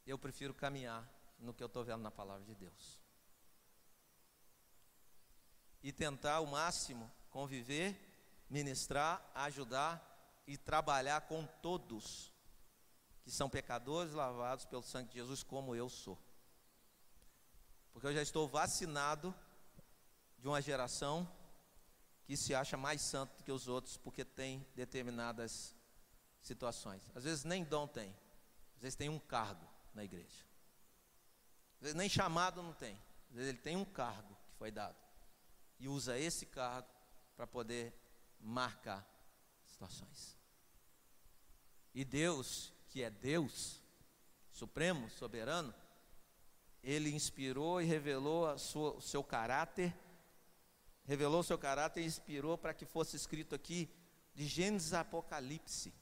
eu 0.06 0.18
prefiro 0.18 0.54
caminhar 0.54 1.08
no 1.38 1.54
que 1.54 1.62
eu 1.62 1.66
estou 1.66 1.84
vendo 1.84 2.02
na 2.02 2.10
palavra 2.10 2.44
de 2.44 2.54
Deus. 2.54 2.98
E 5.82 5.92
tentar 5.92 6.34
ao 6.34 6.46
máximo 6.46 7.10
conviver 7.30 7.96
ministrar, 8.50 9.22
ajudar 9.34 10.02
e 10.46 10.56
trabalhar 10.56 11.22
com 11.22 11.46
todos 11.62 12.32
que 13.28 13.34
são 13.34 13.50
pecadores 13.50 14.14
lavados 14.14 14.64
pelo 14.64 14.82
sangue 14.82 15.10
de 15.10 15.16
Jesus, 15.16 15.42
como 15.42 15.76
eu 15.76 15.90
sou. 15.90 16.18
Porque 17.92 18.06
eu 18.06 18.14
já 18.14 18.22
estou 18.22 18.48
vacinado 18.48 19.34
de 20.38 20.48
uma 20.48 20.62
geração 20.62 21.30
que 22.24 22.38
se 22.38 22.54
acha 22.54 22.74
mais 22.78 23.02
santo 23.02 23.44
que 23.44 23.52
os 23.52 23.68
outros 23.68 23.98
porque 23.98 24.24
tem 24.24 24.66
determinadas 24.74 25.74
situações. 26.40 27.02
Às 27.14 27.24
vezes 27.24 27.44
nem 27.44 27.64
dom 27.64 27.86
tem, 27.86 28.16
às 28.76 28.80
vezes 28.80 28.96
tem 28.96 29.10
um 29.10 29.18
cargo 29.18 29.68
na 29.92 30.02
igreja. 30.02 30.46
Às 31.74 31.80
vezes 31.82 31.94
nem 31.96 32.08
chamado 32.08 32.62
não 32.62 32.72
tem, 32.72 32.98
às 33.28 33.36
vezes 33.36 33.50
ele 33.50 33.58
tem 33.58 33.76
um 33.76 33.84
cargo 33.84 34.34
que 34.46 34.54
foi 34.54 34.70
dado 34.70 34.96
e 35.78 35.86
usa 35.86 36.18
esse 36.18 36.46
cargo 36.46 36.88
para 37.36 37.46
poder 37.46 37.92
marcar 38.40 39.06
situações. 39.66 40.34
E 41.94 42.06
Deus, 42.06 42.72
que 42.88 43.02
é 43.02 43.10
Deus, 43.10 43.82
supremo, 44.50 45.08
soberano, 45.10 45.74
ele 46.82 47.14
inspirou 47.14 47.80
e 47.80 47.84
revelou 47.84 48.56
sua, 48.58 48.94
o 48.94 49.00
seu 49.00 49.22
caráter, 49.22 49.94
revelou 51.04 51.40
o 51.40 51.44
seu 51.44 51.58
caráter 51.58 52.02
e 52.02 52.06
inspirou 52.06 52.56
para 52.56 52.74
que 52.74 52.86
fosse 52.86 53.16
escrito 53.16 53.54
aqui 53.54 53.90
de 54.34 54.46
Gênesis 54.46 54.92
a 54.92 55.00
Apocalipse. 55.00 55.92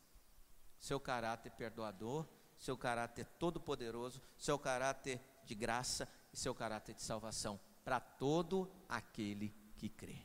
Seu 0.79 1.01
caráter 1.01 1.51
perdoador, 1.53 2.27
seu 2.59 2.77
caráter 2.77 3.27
todo-poderoso, 3.39 4.21
seu 4.37 4.59
caráter 4.59 5.21
de 5.45 5.55
graça 5.55 6.09
e 6.33 6.37
seu 6.37 6.55
caráter 6.55 6.95
de 6.95 7.03
salvação 7.03 7.59
para 7.85 8.01
todo 8.01 8.71
aquele 8.89 9.55
que 9.77 9.89
crê. 9.89 10.19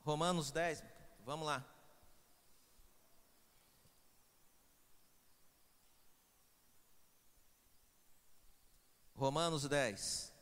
Romanos 0.00 0.50
10, 0.50 0.82
vamos 1.24 1.46
lá. 1.46 1.64
Romanos 9.20 9.68
10. 9.68 10.32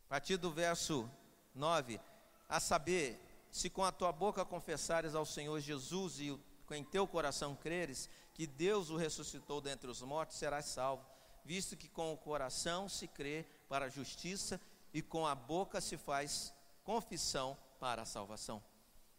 A 0.00 0.08
partir 0.08 0.38
do 0.38 0.50
verso 0.50 1.06
9, 1.54 2.00
a 2.48 2.58
saber, 2.58 3.20
se 3.50 3.68
com 3.68 3.84
a 3.84 3.92
tua 3.92 4.10
boca 4.10 4.46
confessares 4.46 5.14
ao 5.14 5.26
Senhor 5.26 5.60
Jesus 5.60 6.20
e 6.20 6.40
em 6.70 6.82
teu 6.82 7.06
coração 7.06 7.54
creres 7.54 8.08
que 8.32 8.46
Deus 8.46 8.88
o 8.88 8.96
ressuscitou 8.96 9.60
dentre 9.60 9.90
os 9.90 10.00
mortos, 10.00 10.38
serás 10.38 10.64
salvo, 10.64 11.04
visto 11.44 11.76
que 11.76 11.90
com 11.90 12.14
o 12.14 12.16
coração 12.16 12.88
se 12.88 13.06
crê 13.06 13.44
para 13.68 13.86
a 13.86 13.90
justiça 13.90 14.60
e 14.92 15.02
com 15.02 15.26
a 15.26 15.34
boca 15.34 15.80
se 15.80 15.96
faz 15.96 16.52
confissão 16.82 17.56
para 17.78 18.02
a 18.02 18.06
salvação. 18.06 18.62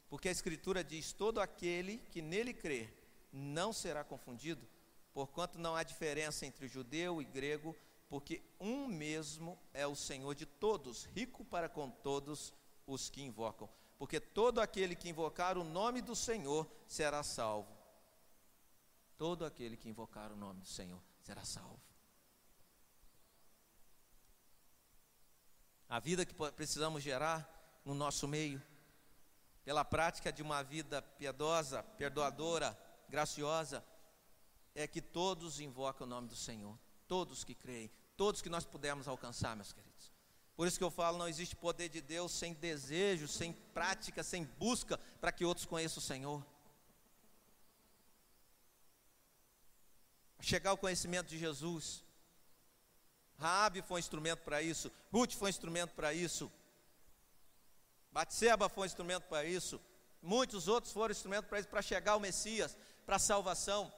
Porque 0.10 0.28
a 0.28 0.32
Escritura 0.32 0.84
diz: 0.84 1.14
todo 1.14 1.40
aquele 1.40 2.00
que 2.10 2.22
nele 2.22 2.54
crer 2.54 2.94
não 3.32 3.72
será 3.72 4.04
confundido, 4.04 4.68
porquanto 5.14 5.60
não 5.60 5.76
há 5.76 5.84
diferença 5.84 6.46
entre 6.46 6.68
judeu 6.68 7.22
e 7.22 7.26
grego, 7.26 7.76
porque 8.10 8.42
um 8.60 8.88
mesmo 8.88 9.58
é 9.74 9.86
o 9.86 9.96
Senhor 9.96 10.34
de 10.34 10.46
todos, 10.46 11.06
rico 11.06 11.46
para 11.46 11.70
com 11.70 11.90
todos 11.90 12.52
os 12.88 13.10
que 13.10 13.22
invocam. 13.22 13.70
Porque 14.00 14.20
todo 14.20 14.60
aquele 14.62 14.96
que 14.96 15.10
invocar 15.10 15.58
o 15.58 15.64
nome 15.64 16.02
do 16.02 16.16
Senhor 16.16 16.68
será 16.88 17.22
salvo. 17.22 17.78
Todo 19.18 19.46
aquele 19.46 19.76
que 19.76 19.90
invocar 19.90 20.32
o 20.32 20.36
nome 20.36 20.62
do 20.62 20.68
Senhor 20.68 21.00
será 21.22 21.44
salvo. 21.44 21.89
A 25.90 26.00
vida 26.00 26.24
que 26.24 26.36
precisamos 26.52 27.02
gerar 27.02 27.82
no 27.84 27.96
nosso 27.96 28.28
meio, 28.28 28.62
pela 29.66 29.84
prática 29.84 30.32
de 30.32 30.44
uma 30.44 30.64
vida 30.64 31.02
piedosa, 31.02 31.82
perdoadora, 31.82 32.78
graciosa, 33.10 33.84
é 34.76 34.88
que 34.88 35.02
todos 35.02 35.60
invocam 35.60 36.06
o 36.06 36.10
nome 36.10 36.28
do 36.28 36.36
Senhor, 36.36 36.78
todos 37.08 37.44
que 37.44 37.56
creem, 37.56 37.92
todos 38.16 38.42
que 38.42 38.50
nós 38.50 38.66
pudermos 38.66 39.08
alcançar, 39.08 39.56
meus 39.56 39.74
queridos. 39.74 40.12
Por 40.56 40.68
isso 40.68 40.78
que 40.78 40.84
eu 40.84 40.92
falo, 40.92 41.18
não 41.18 41.28
existe 41.28 41.56
poder 41.56 41.90
de 41.90 42.02
Deus 42.02 42.34
sem 42.34 42.54
desejo, 42.54 43.28
sem 43.28 43.54
prática, 43.54 44.22
sem 44.24 44.44
busca 44.44 44.98
para 45.20 45.32
que 45.32 45.46
outros 45.46 45.66
conheçam 45.66 46.00
o 46.00 46.06
Senhor. 46.06 46.46
Chegar 50.42 50.72
ao 50.72 50.78
conhecimento 50.78 51.30
de 51.30 51.38
Jesus, 51.38 52.04
Raabe 53.40 53.82
foi 53.82 53.96
um 53.96 54.00
instrumento 54.00 54.42
para 54.42 54.62
isso, 54.62 54.92
Ruth 55.12 55.34
foi 55.34 55.48
um 55.48 55.50
instrumento 55.50 55.94
para 55.94 56.14
isso, 56.14 56.52
Batseba 58.12 58.68
foi 58.68 58.84
um 58.84 58.86
instrumento 58.86 59.24
para 59.24 59.46
isso, 59.46 59.80
muitos 60.22 60.68
outros 60.68 60.92
foram 60.92 61.14
instrumento 61.14 61.46
para 61.46 61.60
isso, 61.60 61.70
para 61.70 61.82
chegar 61.82 62.14
ao 62.14 62.20
Messias, 62.20 62.78
para 63.06 63.16
a 63.16 63.20
salvação. 63.20 63.92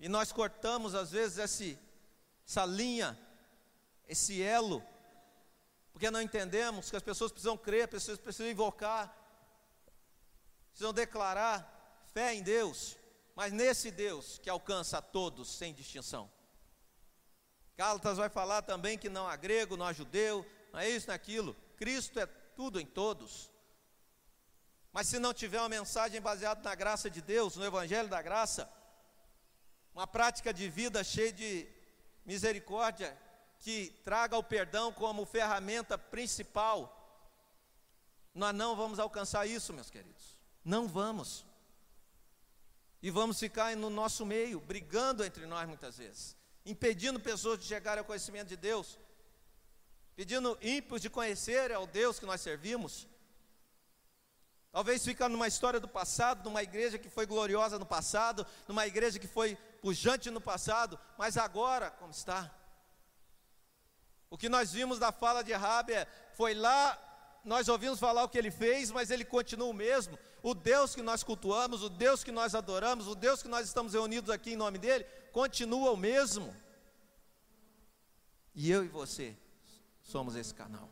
E 0.00 0.08
nós 0.08 0.32
cortamos 0.32 0.96
às 0.96 1.12
vezes 1.12 1.38
esse, 1.38 1.78
essa 2.44 2.66
linha, 2.66 3.16
esse 4.08 4.42
elo, 4.42 4.82
porque 5.92 6.10
não 6.10 6.20
entendemos 6.20 6.90
que 6.90 6.96
as 6.96 7.02
pessoas 7.04 7.30
precisam 7.30 7.56
crer, 7.56 7.84
as 7.84 7.90
pessoas 7.90 8.18
precisam 8.18 8.50
invocar, 8.50 9.16
precisam 10.70 10.92
declarar 10.92 12.02
fé 12.12 12.34
em 12.34 12.42
Deus, 12.42 12.96
mas 13.36 13.52
nesse 13.52 13.92
Deus 13.92 14.38
que 14.38 14.50
alcança 14.50 14.98
a 14.98 15.02
todos 15.02 15.56
sem 15.56 15.72
distinção. 15.72 16.28
Gálatas 17.80 18.18
vai 18.18 18.28
falar 18.28 18.60
também 18.60 18.98
que 18.98 19.08
não 19.08 19.26
há 19.26 19.34
grego, 19.36 19.74
não 19.74 19.86
há 19.86 19.92
judeu, 19.94 20.46
não 20.70 20.80
é 20.80 20.90
isso, 20.90 21.06
não 21.06 21.14
é 21.14 21.16
aquilo. 21.16 21.56
Cristo 21.78 22.20
é 22.20 22.26
tudo 22.26 22.78
em 22.78 22.84
todos. 22.84 23.50
Mas 24.92 25.06
se 25.06 25.18
não 25.18 25.32
tiver 25.32 25.58
uma 25.58 25.68
mensagem 25.70 26.20
baseada 26.20 26.60
na 26.60 26.74
graça 26.74 27.08
de 27.08 27.22
Deus, 27.22 27.56
no 27.56 27.64
Evangelho 27.64 28.06
da 28.06 28.20
graça, 28.20 28.70
uma 29.94 30.06
prática 30.06 30.52
de 30.52 30.68
vida 30.68 31.02
cheia 31.02 31.32
de 31.32 31.66
misericórdia, 32.22 33.18
que 33.60 33.98
traga 34.04 34.36
o 34.36 34.42
perdão 34.42 34.92
como 34.92 35.24
ferramenta 35.24 35.96
principal, 35.96 36.78
nós 38.34 38.54
não 38.54 38.76
vamos 38.76 38.98
alcançar 38.98 39.46
isso, 39.46 39.72
meus 39.72 39.88
queridos. 39.88 40.38
Não 40.62 40.86
vamos. 40.86 41.46
E 43.00 43.10
vamos 43.10 43.40
ficar 43.40 43.74
no 43.74 43.88
nosso 43.88 44.26
meio, 44.26 44.60
brigando 44.60 45.24
entre 45.24 45.46
nós 45.46 45.66
muitas 45.66 45.96
vezes 45.96 46.38
impedindo 46.64 47.18
pessoas 47.18 47.58
de 47.58 47.64
chegarem 47.64 48.00
ao 48.00 48.04
conhecimento 48.04 48.48
de 48.48 48.56
Deus, 48.56 48.98
pedindo 50.14 50.58
ímpios 50.60 51.00
de 51.00 51.08
conhecer 51.08 51.72
ao 51.72 51.86
Deus 51.86 52.18
que 52.18 52.26
nós 52.26 52.40
servimos. 52.40 53.06
Talvez 54.72 55.04
ficar 55.04 55.28
numa 55.28 55.48
história 55.48 55.80
do 55.80 55.88
passado, 55.88 56.44
numa 56.44 56.62
igreja 56.62 56.98
que 56.98 57.08
foi 57.08 57.26
gloriosa 57.26 57.78
no 57.78 57.86
passado, 57.86 58.46
numa 58.68 58.86
igreja 58.86 59.18
que 59.18 59.26
foi 59.26 59.56
pujante 59.80 60.30
no 60.30 60.40
passado, 60.40 60.98
mas 61.18 61.36
agora, 61.36 61.90
como 61.90 62.12
está? 62.12 62.54
O 64.28 64.38
que 64.38 64.48
nós 64.48 64.72
vimos 64.72 64.98
da 64.98 65.10
fala 65.10 65.42
de 65.42 65.52
Rabi 65.52 65.92
é, 65.92 66.06
foi 66.34 66.54
lá, 66.54 66.96
nós 67.44 67.68
ouvimos 67.68 67.98
falar 67.98 68.22
o 68.22 68.28
que 68.28 68.38
ele 68.38 68.50
fez, 68.50 68.92
mas 68.92 69.10
ele 69.10 69.24
continua 69.24 69.66
o 69.66 69.74
mesmo. 69.74 70.16
O 70.40 70.54
Deus 70.54 70.94
que 70.94 71.02
nós 71.02 71.24
cultuamos, 71.24 71.82
o 71.82 71.88
Deus 71.88 72.22
que 72.22 72.30
nós 72.30 72.54
adoramos, 72.54 73.08
o 73.08 73.16
Deus 73.16 73.42
que 73.42 73.48
nós 73.48 73.66
estamos 73.66 73.92
reunidos 73.92 74.30
aqui 74.30 74.52
em 74.52 74.56
nome 74.56 74.78
dele, 74.78 75.04
continua 75.32 75.90
o 75.92 75.96
mesmo. 75.96 76.54
E 78.54 78.70
eu 78.70 78.84
e 78.84 78.88
você 78.88 79.36
somos 80.02 80.34
esse 80.34 80.54
canal. 80.54 80.88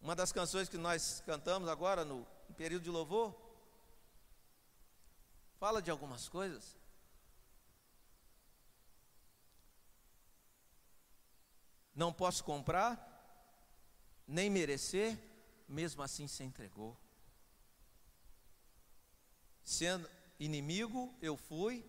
Uma 0.00 0.14
das 0.14 0.32
canções 0.32 0.68
que 0.68 0.76
nós 0.76 1.22
cantamos 1.24 1.68
agora 1.68 2.04
no 2.04 2.26
período 2.56 2.82
de 2.82 2.90
louvor 2.90 3.34
fala 5.58 5.80
de 5.80 5.90
algumas 5.90 6.28
coisas. 6.28 6.76
Não 11.94 12.12
posso 12.12 12.44
comprar, 12.44 12.98
nem 14.26 14.50
merecer, 14.50 15.18
mesmo 15.68 16.02
assim 16.02 16.26
se 16.26 16.42
entregou. 16.42 16.96
Sendo 19.62 20.08
inimigo, 20.38 21.14
eu 21.20 21.36
fui, 21.36 21.84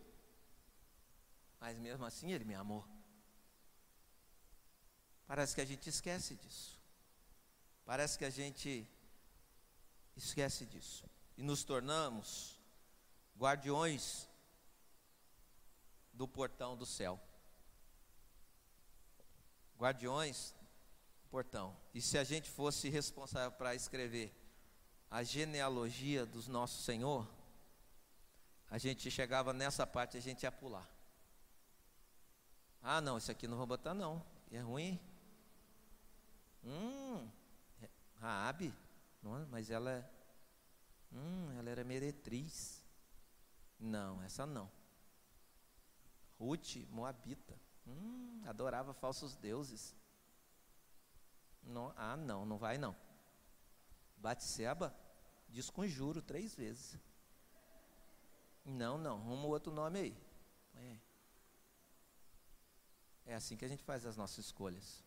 mas 1.60 1.78
mesmo 1.78 2.06
assim 2.06 2.32
ele 2.32 2.46
me 2.46 2.56
amou. 2.56 2.86
Parece 5.28 5.56
que 5.56 5.62
a 5.62 5.66
gente 5.66 5.90
esquece 5.90 6.36
disso. 6.36 6.80
Parece 7.84 8.18
que 8.18 8.26
a 8.26 8.30
gente 8.30 8.88
esquece 10.16 10.66
disso. 10.66 11.10
E 11.38 11.44
nos 11.44 11.64
tornamos 11.64 12.60
guardiões 13.38 14.30
do 16.14 16.28
portão 16.28 16.78
do 16.78 16.86
céu. 16.86 17.20
Guardiões 19.78 20.54
portão. 21.30 21.76
E 21.94 22.00
se 22.00 22.18
a 22.18 22.24
gente 22.24 22.50
fosse 22.50 22.88
responsável 22.90 23.52
para 23.52 23.76
escrever 23.76 24.34
a 25.12 25.22
genealogia 25.22 26.26
do 26.26 26.42
nosso 26.50 26.82
Senhor, 26.82 27.28
a 28.70 28.78
gente 28.78 29.10
chegava 29.10 29.54
nessa 29.54 29.86
parte, 29.86 30.18
a 30.18 30.22
gente 30.22 30.44
ia 30.44 30.52
pular. 30.52 30.90
Ah, 32.82 33.02
não, 33.02 33.18
isso 33.18 33.32
aqui 33.32 33.48
não 33.48 33.58
vou 33.58 33.66
botar 33.66 33.94
não. 33.94 34.24
É 34.52 34.60
ruim. 34.60 35.00
Hum, 36.64 37.30
Raabe, 38.16 38.74
não, 39.22 39.38
é? 39.38 39.46
mas 39.46 39.70
ela 39.70 39.92
é, 39.92 40.10
hum, 41.12 41.58
ela 41.58 41.70
era 41.70 41.84
meretriz. 41.84 42.84
Não, 43.80 44.22
essa 44.24 44.46
não. 44.46 44.72
Ruth, 46.40 46.78
Moabita, 46.90 47.60
hum, 47.88 48.42
adorava 48.46 48.94
falsos 48.94 49.36
deuses. 49.36 49.96
Não, 51.64 51.94
ah, 51.96 52.16
não, 52.16 52.46
não 52.46 52.58
vai 52.58 52.78
não. 52.78 52.96
Batseba, 54.18 54.96
desconjuro 55.50 56.22
três 56.22 56.56
vezes. 56.56 57.00
Não, 58.76 58.98
não, 58.98 59.18
arruma 59.18 59.48
outro 59.48 59.72
nome 59.72 60.00
aí. 60.00 60.18
É. 60.76 60.98
é 63.28 63.36
assim 63.36 63.56
que 63.56 63.64
a 63.64 63.68
gente 63.68 63.84
faz 63.84 64.06
as 64.06 64.18
nossas 64.18 64.46
escolhas. 64.46 65.04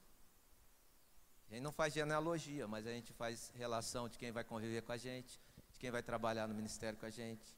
A 1.50 1.54
gente 1.54 1.62
não 1.62 1.72
faz 1.72 1.92
genealogia, 1.92 2.66
mas 2.66 2.86
a 2.86 2.90
gente 2.90 3.12
faz 3.12 3.52
relação 3.54 4.08
de 4.08 4.18
quem 4.18 4.32
vai 4.32 4.44
conviver 4.44 4.82
com 4.82 4.92
a 4.92 4.96
gente, 4.96 5.38
de 5.72 5.78
quem 5.78 5.90
vai 5.90 6.02
trabalhar 6.02 6.46
no 6.46 6.54
ministério 6.54 6.98
com 6.98 7.06
a 7.06 7.10
gente, 7.10 7.56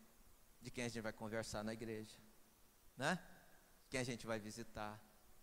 de 0.60 0.70
quem 0.70 0.84
a 0.84 0.88
gente 0.88 1.00
vai 1.00 1.12
conversar 1.12 1.62
na 1.62 1.72
igreja, 1.72 2.16
né? 2.96 3.16
De 3.82 3.88
quem 3.88 4.00
a 4.00 4.04
gente 4.04 4.26
vai 4.26 4.38
visitar, 4.38 5.00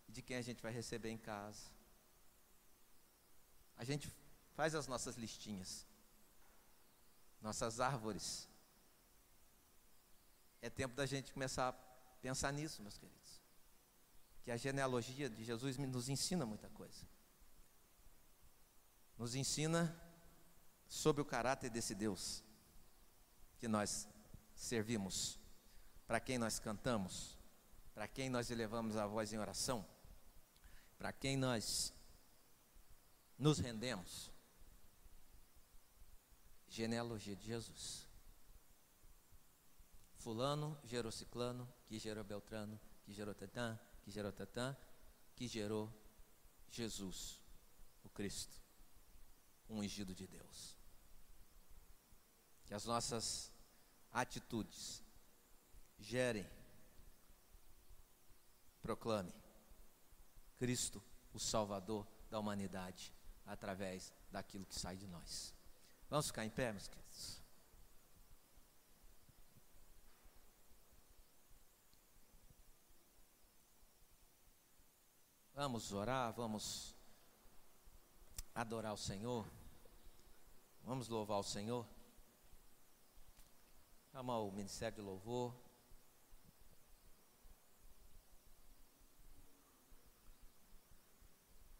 de 0.07 0.22
quem 0.22 0.38
a 0.38 0.41
gente 0.41 0.61
vai 0.61 0.72
receber 0.72 1.09
em 1.09 1.18
casa. 1.18 1.70
A 3.78 3.84
gente 3.84 4.11
faz 4.53 4.76
as 4.76 4.88
nossas 4.88 5.15
listinhas, 5.15 5.86
nossas 7.41 7.80
árvores. 7.80 8.49
É 10.62 10.70
tempo 10.70 10.95
da 10.95 11.05
gente 11.05 11.32
começar 11.34 11.70
a 11.70 11.74
pensar 12.22 12.51
nisso, 12.51 12.82
meus 12.82 12.97
queridos. 12.97 13.41
Que 14.43 14.51
a 14.51 14.58
genealogia 14.58 15.30
de 15.30 15.43
Jesus 15.43 15.78
nos 15.78 16.10
ensina 16.10 16.45
muita 16.45 16.70
coisa. 16.70 17.05
Nos 19.18 19.36
ensina 19.36 19.95
sobre 20.88 21.22
o 21.22 21.26
caráter 21.26 21.70
desse 21.70 21.93
Deus 21.93 22.43
que 23.60 23.68
nós 23.68 24.08
servimos, 24.55 25.39
para 26.05 26.20
quem 26.20 26.38
nós 26.38 26.60
cantamos, 26.60 27.38
para 27.93 28.08
quem 28.08 28.30
nós 28.30 28.49
elevamos 28.51 28.95
a 28.95 29.05
voz 29.05 29.34
em 29.34 29.38
oração, 29.38 29.86
para 30.97 31.12
quem 31.12 31.36
nós 31.36 31.93
nos 33.38 33.60
rendemos. 33.60 34.32
Genealogia 36.70 37.36
de 37.36 37.45
Jesus. 37.45 38.07
Fulano 40.28 40.78
gerou 40.84 41.10
Ciclano, 41.10 41.66
que 41.86 41.98
gerou 41.98 42.22
Beltrano, 42.22 42.78
que 43.06 43.14
gerou 43.14 43.34
Tetã, 43.34 43.80
que 44.04 44.12
gerou 44.12 44.30
Tetã, 44.30 44.76
que 45.34 45.48
gerou 45.48 45.90
Jesus, 46.70 47.42
o 48.04 48.10
Cristo, 48.10 48.62
um 49.70 49.80
ungido 49.80 50.14
de 50.14 50.28
Deus. 50.28 50.76
Que 52.66 52.74
as 52.74 52.84
nossas 52.84 53.54
atitudes 54.12 55.02
gerem, 55.98 56.46
proclame 58.82 59.34
Cristo, 60.58 61.02
o 61.32 61.40
Salvador 61.40 62.06
da 62.30 62.38
humanidade 62.38 63.14
através 63.46 64.12
daquilo 64.30 64.66
que 64.66 64.78
sai 64.78 64.98
de 64.98 65.08
nós. 65.08 65.56
Vamos 66.10 66.28
ficar 66.28 66.44
em 66.44 66.50
pé, 66.50 66.74
meus 66.74 66.90
queridos? 66.90 67.37
Vamos 75.58 75.91
orar, 75.91 76.32
vamos 76.34 76.95
adorar 78.53 78.93
o 78.93 78.97
Senhor, 78.97 79.43
vamos 80.84 81.08
louvar 81.08 81.39
o 81.39 81.43
Senhor. 81.43 81.84
Chama 84.12 84.38
o 84.38 84.51
Ministério 84.51 84.97
de 84.97 85.01
Louvor. 85.01 85.51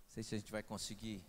Não 0.06 0.10
sei 0.10 0.24
se 0.24 0.34
a 0.34 0.40
gente 0.40 0.52
vai 0.52 0.64
conseguir 0.64 1.24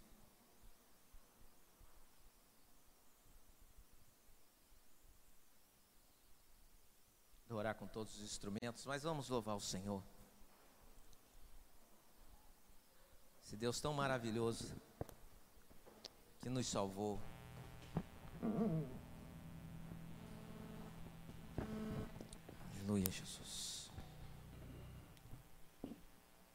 orar 7.51 7.75
com 7.75 7.87
todos 7.87 8.15
os 8.17 8.23
instrumentos, 8.23 8.87
mas 8.87 9.03
vamos 9.03 9.29
louvar 9.29 9.55
o 9.55 9.61
Senhor. 9.61 10.03
Esse 13.49 13.57
Deus 13.57 13.81
tão 13.81 13.95
maravilhoso 13.95 14.77
que 16.39 16.51
nos 16.51 16.67
salvou. 16.67 17.19
Aleluia, 22.77 23.11
Jesus. 23.11 23.91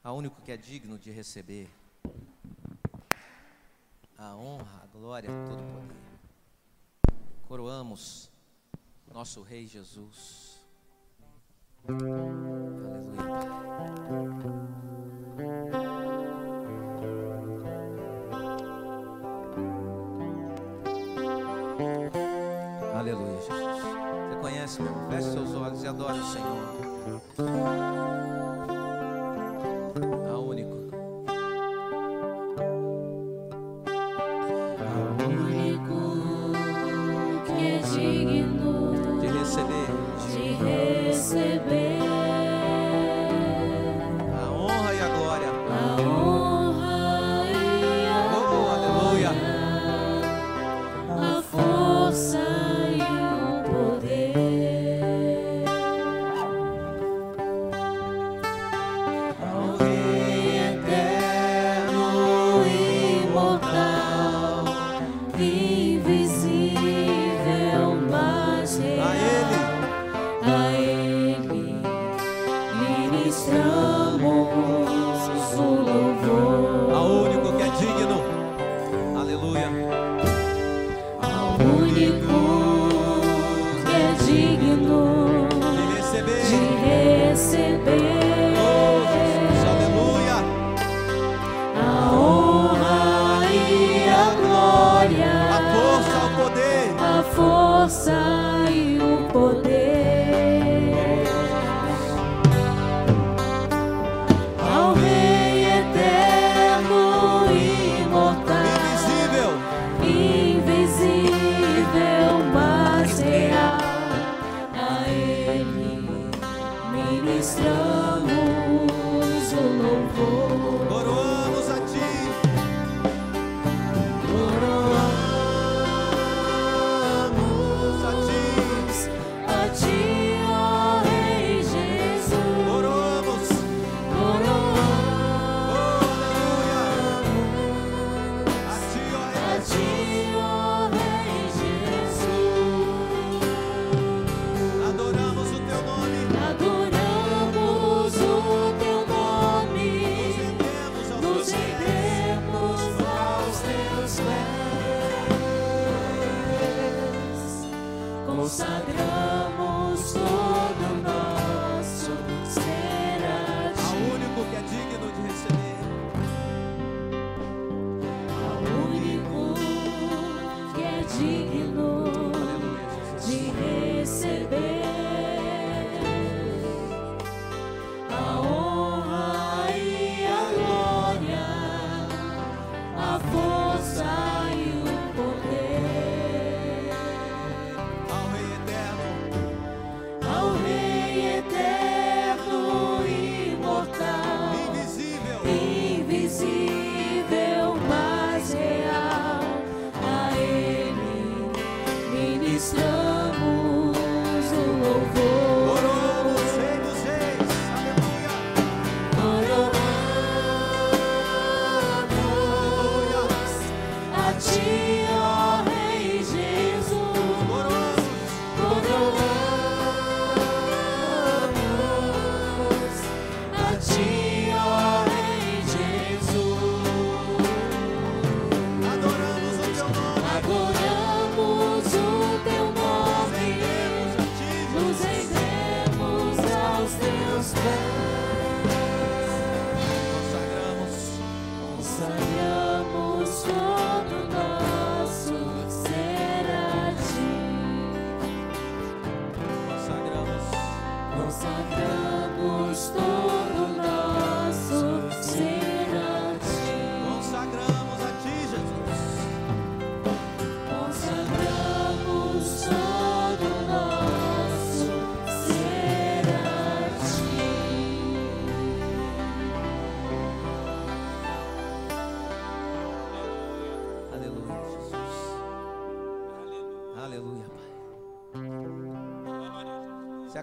A 0.03 0.11
único 0.11 0.39
que 0.43 0.51
é 0.51 0.55
digno 0.55 0.99
de 0.99 1.09
receber 1.09 1.67
a 4.15 4.35
honra, 4.35 4.83
a 4.83 4.85
glória, 4.85 5.31
todo 5.49 5.63
o 5.63 5.73
poder. 5.73 5.97
Coroamos 7.47 8.29
nosso 9.11 9.41
Rei 9.41 9.65
Jesus. 9.65 10.59
Olhos 26.41 26.62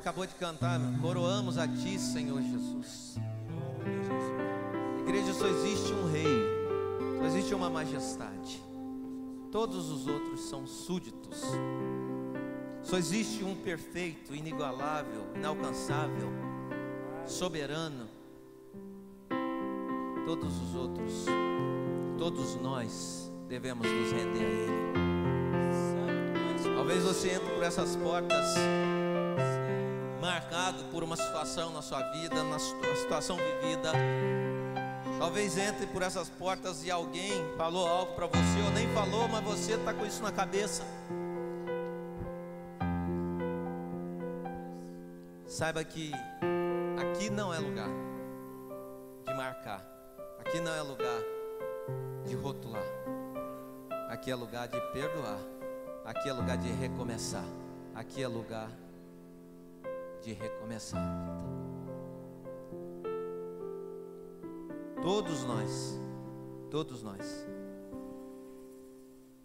acabou 0.01 0.26
de 0.26 0.34
cantar, 0.34 0.80
coroamos 1.03 1.59
a 1.59 1.68
Ti, 1.68 1.98
Senhor 1.98 2.40
Jesus. 2.40 3.18
Igreja, 5.01 5.34
só 5.34 5.46
existe 5.46 5.92
um 5.92 6.11
rei, 6.11 6.24
só 7.18 7.24
existe 7.26 7.55
uma 7.55 7.68
majestade. 7.68 8.62
Todos 9.53 9.90
os 9.90 10.07
outros 10.07 10.40
são 10.48 10.66
súditos. 10.66 11.42
Só 12.82 12.96
existe 12.96 13.44
um 13.44 13.55
perfeito, 13.55 14.34
inigualável, 14.34 15.26
inalcançável, 15.36 16.30
soberano. 17.26 18.09
Todos 20.24 20.62
os 20.62 20.74
outros, 20.76 21.26
todos 22.16 22.55
nós 22.57 23.30
devemos 23.48 23.86
nos 23.86 24.12
render 24.12 24.44
a 24.44 24.48
Ele. 24.48 25.01
Talvez 26.74 27.03
você 27.05 27.32
entre 27.32 27.51
por 27.55 27.62
essas 27.62 27.96
portas 27.96 28.46
marcado 30.21 30.85
por 30.85 31.03
uma 31.03 31.16
situação 31.16 31.71
na 31.71 31.81
sua 31.81 32.03
vida, 32.11 32.43
na 32.43 32.59
situação 32.59 33.37
vivida. 33.37 33.93
Talvez 35.18 35.57
entre 35.57 35.87
por 35.87 36.03
essas 36.03 36.29
portas 36.29 36.85
e 36.85 36.91
alguém 36.91 37.33
falou 37.57 37.89
algo 37.89 38.14
para 38.14 38.27
você, 38.27 38.62
ou 38.64 38.71
nem 38.71 38.89
falou, 38.95 39.29
mas 39.29 39.43
você 39.45 39.73
está 39.75 39.93
com 39.93 40.05
isso 40.05 40.23
na 40.23 40.31
cabeça. 40.31 40.85
Saiba 45.47 45.83
que 45.83 46.12
aqui 46.99 47.29
não 47.29 47.53
é 47.53 47.59
lugar 47.59 47.89
de 49.27 49.35
marcar, 49.35 49.85
aqui 50.39 50.61
não 50.61 50.73
é 50.73 50.81
lugar 50.81 51.21
de 52.25 52.35
rotular, 52.35 52.85
aqui 54.09 54.31
é 54.31 54.35
lugar 54.35 54.68
de 54.68 54.81
perdoar, 54.93 55.41
aqui 56.05 56.29
é 56.29 56.33
lugar 56.33 56.57
de 56.57 56.68
recomeçar, 56.68 57.45
aqui 57.95 58.23
é 58.23 58.29
lugar 58.29 58.71
de 60.21 60.33
recomeçar. 60.33 61.03
Todos 65.03 65.45
nós, 65.45 65.99
todos 66.71 67.03
nós, 67.03 67.47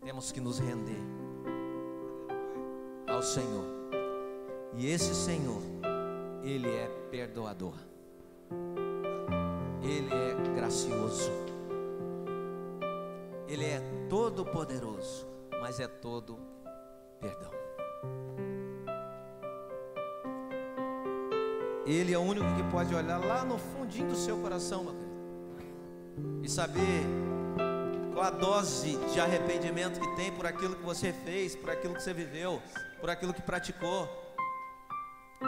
temos 0.01 0.31
que 0.31 0.41
nos 0.41 0.59
render 0.59 1.01
ao 3.07 3.21
Senhor. 3.21 3.65
E 4.73 4.87
esse 4.87 5.15
Senhor, 5.15 5.61
Ele 6.43 6.69
é 6.69 6.87
perdoador, 7.09 7.75
Ele 9.81 10.13
é 10.13 10.55
gracioso, 10.55 11.31
Ele 13.47 13.65
é 13.65 13.81
todo 14.09 14.45
poderoso, 14.45 15.25
mas 15.61 15.79
é 15.79 15.87
todo 15.87 16.37
perdão. 17.21 17.51
Ele 21.85 22.13
é 22.13 22.17
o 22.17 22.21
único 22.21 22.47
que 22.55 22.63
pode 22.71 22.95
olhar 22.95 23.19
lá 23.23 23.45
no 23.45 23.59
fundinho 23.59 24.07
do 24.07 24.15
seu 24.15 24.37
coração, 24.37 24.83
meu 24.83 24.93
querido, 24.93 26.43
e 26.43 26.49
saber 26.49 27.05
qual 28.11 28.25
a 28.25 28.31
dose 28.31 28.97
de 29.13 29.19
arrependimento 29.19 29.99
que 29.99 30.15
tem 30.15 30.31
por 30.31 30.47
aquilo 30.47 30.75
que 30.75 30.83
você 30.83 31.13
fez, 31.13 31.55
por 31.55 31.69
aquilo 31.69 31.93
que 31.93 32.01
você 32.01 32.13
viveu, 32.13 32.59
por 32.99 33.09
aquilo 33.09 33.33
que 33.33 33.41
praticou. 33.41 34.09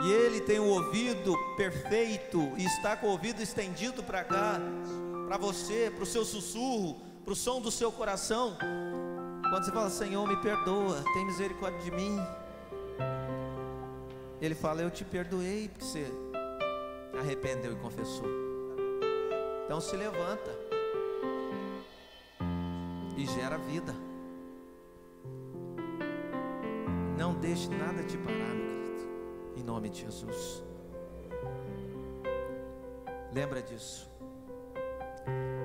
E 0.03 0.11
Ele 0.11 0.39
tem 0.41 0.59
o 0.59 0.65
ouvido 0.65 1.33
perfeito 1.55 2.39
e 2.55 2.65
está 2.65 2.95
com 2.95 3.07
o 3.07 3.11
ouvido 3.11 3.41
estendido 3.41 4.03
para 4.03 4.23
cá, 4.23 4.59
para 5.27 5.37
você, 5.37 5.91
para 5.93 6.03
o 6.03 6.05
seu 6.05 6.23
sussurro, 6.23 7.01
para 7.23 7.33
o 7.33 7.35
som 7.35 7.59
do 7.59 7.71
seu 7.71 7.91
coração. 7.91 8.55
Quando 9.49 9.65
você 9.65 9.71
fala, 9.71 9.89
Senhor, 9.89 10.27
me 10.27 10.37
perdoa, 10.37 11.03
tem 11.13 11.25
misericórdia 11.25 11.79
de 11.81 11.89
mim. 11.89 12.19
Ele 14.39 14.53
fala, 14.53 14.81
eu 14.81 14.91
te 14.91 15.03
perdoei, 15.03 15.69
porque 15.69 15.83
você 15.83 16.11
arrependeu 17.19 17.73
e 17.73 17.75
confessou. 17.75 18.27
Então 19.65 19.81
se 19.81 19.95
levanta 19.95 20.51
e 23.17 23.25
gera 23.25 23.57
vida. 23.57 23.93
Não 27.17 27.33
deixe 27.33 27.67
nada 27.69 28.03
te 28.03 28.17
parar, 28.17 28.53
meu 28.55 28.83
querido. 28.83 29.09
Em 29.57 29.63
nome 29.63 29.89
de 29.89 30.01
Jesus. 30.01 30.63
Lembra 33.33 33.61
disso. 33.61 34.09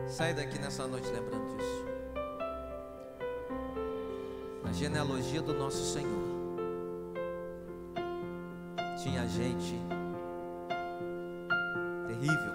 Sai 0.08 0.34
daqui 0.34 0.58
nessa 0.58 0.86
noite 0.86 1.08
lembrando 1.08 1.56
disso. 1.56 1.84
Na 4.64 4.72
genealogia 4.72 5.42
do 5.42 5.54
nosso 5.54 5.84
Senhor 5.84 6.32
tinha 9.02 9.26
gente 9.26 9.74
terrível, 12.22 12.52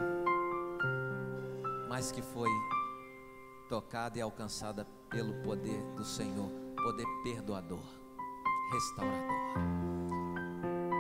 mas 1.90 2.10
que 2.10 2.22
foi 2.22 2.50
tocada 3.68 4.18
e 4.18 4.22
alcançada 4.22 4.88
pelo 5.10 5.34
poder 5.44 5.82
do 5.94 6.06
Senhor, 6.06 6.50
poder 6.82 7.06
perdoador, 7.22 7.84
restaurador. 8.72 9.38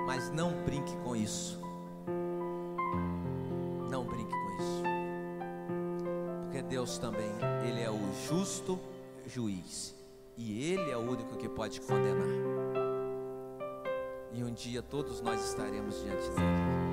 Mas 0.05 0.29
não 0.31 0.51
brinque 0.63 0.95
com 0.97 1.15
isso. 1.15 1.59
Não 3.89 4.05
brinque 4.05 4.31
com 4.31 4.55
isso. 4.57 4.83
Porque 6.43 6.61
Deus 6.61 6.97
também, 6.97 7.31
Ele 7.65 7.81
é 7.81 7.89
o 7.89 8.13
justo 8.27 8.77
juiz. 9.25 9.95
E 10.37 10.71
Ele 10.73 10.91
é 10.91 10.97
o 10.97 11.01
único 11.01 11.37
que 11.37 11.47
pode 11.47 11.79
condenar. 11.81 12.27
E 14.33 14.43
um 14.43 14.51
dia 14.51 14.81
todos 14.81 15.21
nós 15.21 15.43
estaremos 15.43 16.01
diante 16.03 16.29
dele. 16.29 16.86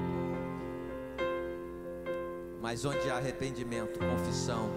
Mas 2.75 2.85
onde 2.85 3.09
há 3.09 3.19
arrependimento, 3.19 4.01
confissão, 4.01 4.69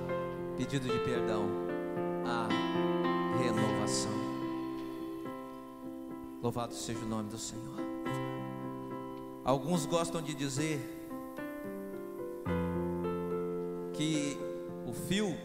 pedido 0.56 0.88
de 0.88 1.00
perdão, 1.00 1.48
há 2.28 2.48
renovação. 3.42 4.12
Louvado 6.40 6.76
seja 6.76 7.04
o 7.04 7.08
nome 7.08 7.32
do 7.32 7.40
Senhor. 7.40 7.76
Alguns 9.44 9.88
gostam 9.88 10.22
de 10.22 10.36
dizer 10.36 10.80
que 13.94 14.38
o 14.86 14.94
fio 14.94 15.36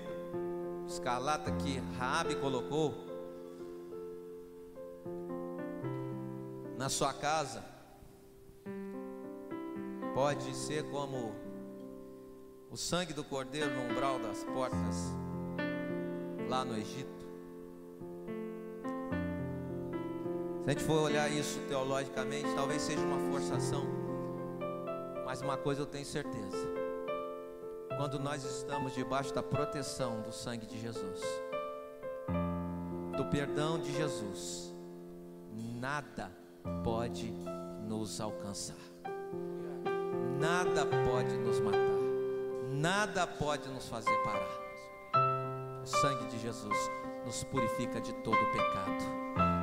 escarlata 0.87 1.51
que 1.53 1.79
Raabe 1.97 2.35
colocou 2.35 2.95
na 6.77 6.91
sua 6.91 7.15
casa 7.15 7.65
pode 10.13 10.55
ser 10.55 10.85
como 10.91 11.42
o 12.73 12.77
sangue 12.77 13.13
do 13.13 13.23
cordeiro 13.23 13.71
no 13.71 13.93
umbral 13.93 14.19
das 14.19 14.43
portas, 14.43 15.13
lá 16.49 16.65
no 16.65 16.77
Egito. 16.77 17.23
Se 20.65 20.71
a 20.71 20.73
gente 20.73 20.85
for 20.85 21.03
olhar 21.03 21.31
isso 21.31 21.61
teologicamente, 21.69 22.49
talvez 22.55 22.83
seja 22.83 23.01
uma 23.01 23.31
forçação, 23.31 23.85
mas 25.25 25.43
uma 25.43 25.57
coisa 25.57 25.83
eu 25.83 25.87
tenho 25.87 26.07
certeza: 26.07 26.67
quando 27.97 28.19
nós 28.19 28.43
estamos 28.43 28.95
debaixo 28.95 29.35
da 29.35 29.43
proteção 29.43 30.23
do 30.23 30.33
sangue 30.33 30.67
de 30.67 30.81
Jesus, 30.81 31.21
perdão 33.33 33.79
de 33.79 33.91
Jesus, 33.91 34.75
nada 35.81 36.31
pode 36.85 37.33
nos 37.89 38.21
alcançar, 38.21 38.77
nada 40.39 40.85
pode 40.85 41.35
nos 41.39 41.59
matar, 41.61 41.92
nada 42.83 43.29
pode 43.29 43.69
nos 43.69 43.89
fazer 43.89 44.13
parar. 44.25 44.61
O 45.85 45.87
sangue 45.87 46.27
de 46.27 46.41
Jesus 46.41 46.77
nos 47.25 47.45
purifica 47.45 48.01
de 48.01 48.13
todo 48.15 48.37
pecado 48.51 49.05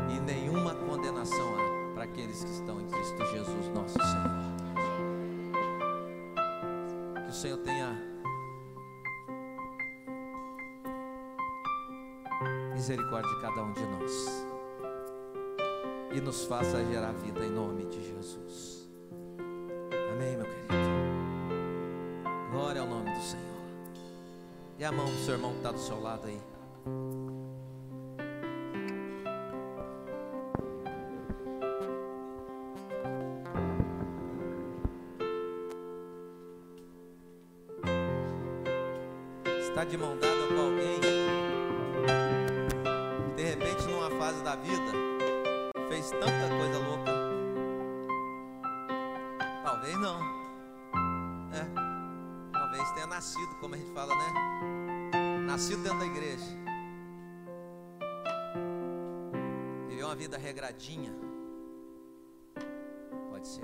e 0.09 0.19
nenhuma 0.21 0.73
condenação 0.73 1.55
há 1.55 1.93
para 1.93 2.05
aqueles 2.05 2.41
que 2.41 2.49
estão 2.49 2.79
em 2.79 2.87
Cristo 2.87 3.25
Jesus, 3.25 3.67
nosso 3.75 3.99
Senhor. 3.99 4.29
Que 7.25 7.29
o 7.29 7.33
Senhor 7.33 7.57
tenha 7.57 7.93
misericórdia 12.73 13.29
de 13.35 13.41
cada 13.41 13.63
um 13.63 13.73
de 13.73 13.85
nós 13.85 14.47
e 16.13 16.21
nos 16.21 16.45
faça 16.45 16.85
gerar 16.85 17.11
vida 17.11 17.43
em 17.45 17.49
nome 17.49 17.83
de 17.83 18.01
Jesus. 18.01 18.78
A 24.89 24.91
mão 24.91 25.05
do 25.05 25.17
seu 25.23 25.35
irmão 25.35 25.51
que 25.51 25.57
está 25.57 25.71
do 25.71 25.77
seu 25.77 26.01
lado 26.01 26.25
aí. 26.25 26.41
Está 39.59 39.83
de 39.83 39.95
mão 39.95 40.17
dada 40.17 40.47
com 40.47 40.59
alguém. 40.59 40.99
De 43.35 43.43
repente, 43.43 43.87
numa 43.87 44.09
fase 44.09 44.43
da 44.43 44.55
vida, 44.55 44.91
fez 45.87 46.09
tanta 46.09 46.25
coisa 46.57 46.79
louca. 46.79 47.11
Talvez 49.63 49.99
não. 49.99 50.19
É. 51.53 52.51
Talvez 52.51 52.91
tenha 52.93 53.05
nascido, 53.05 53.55
como 53.61 53.75
a 53.75 53.77
gente 53.77 53.91
fala, 53.91 54.15
né? 54.15 54.78
Nascido 55.49 55.81
dentro 55.81 55.97
da 55.97 56.05
igreja. 56.05 56.45
Viveu 59.87 60.05
uma 60.05 60.15
vida 60.15 60.37
regradinha. 60.37 61.11
Pode 63.31 63.47
ser. 63.47 63.63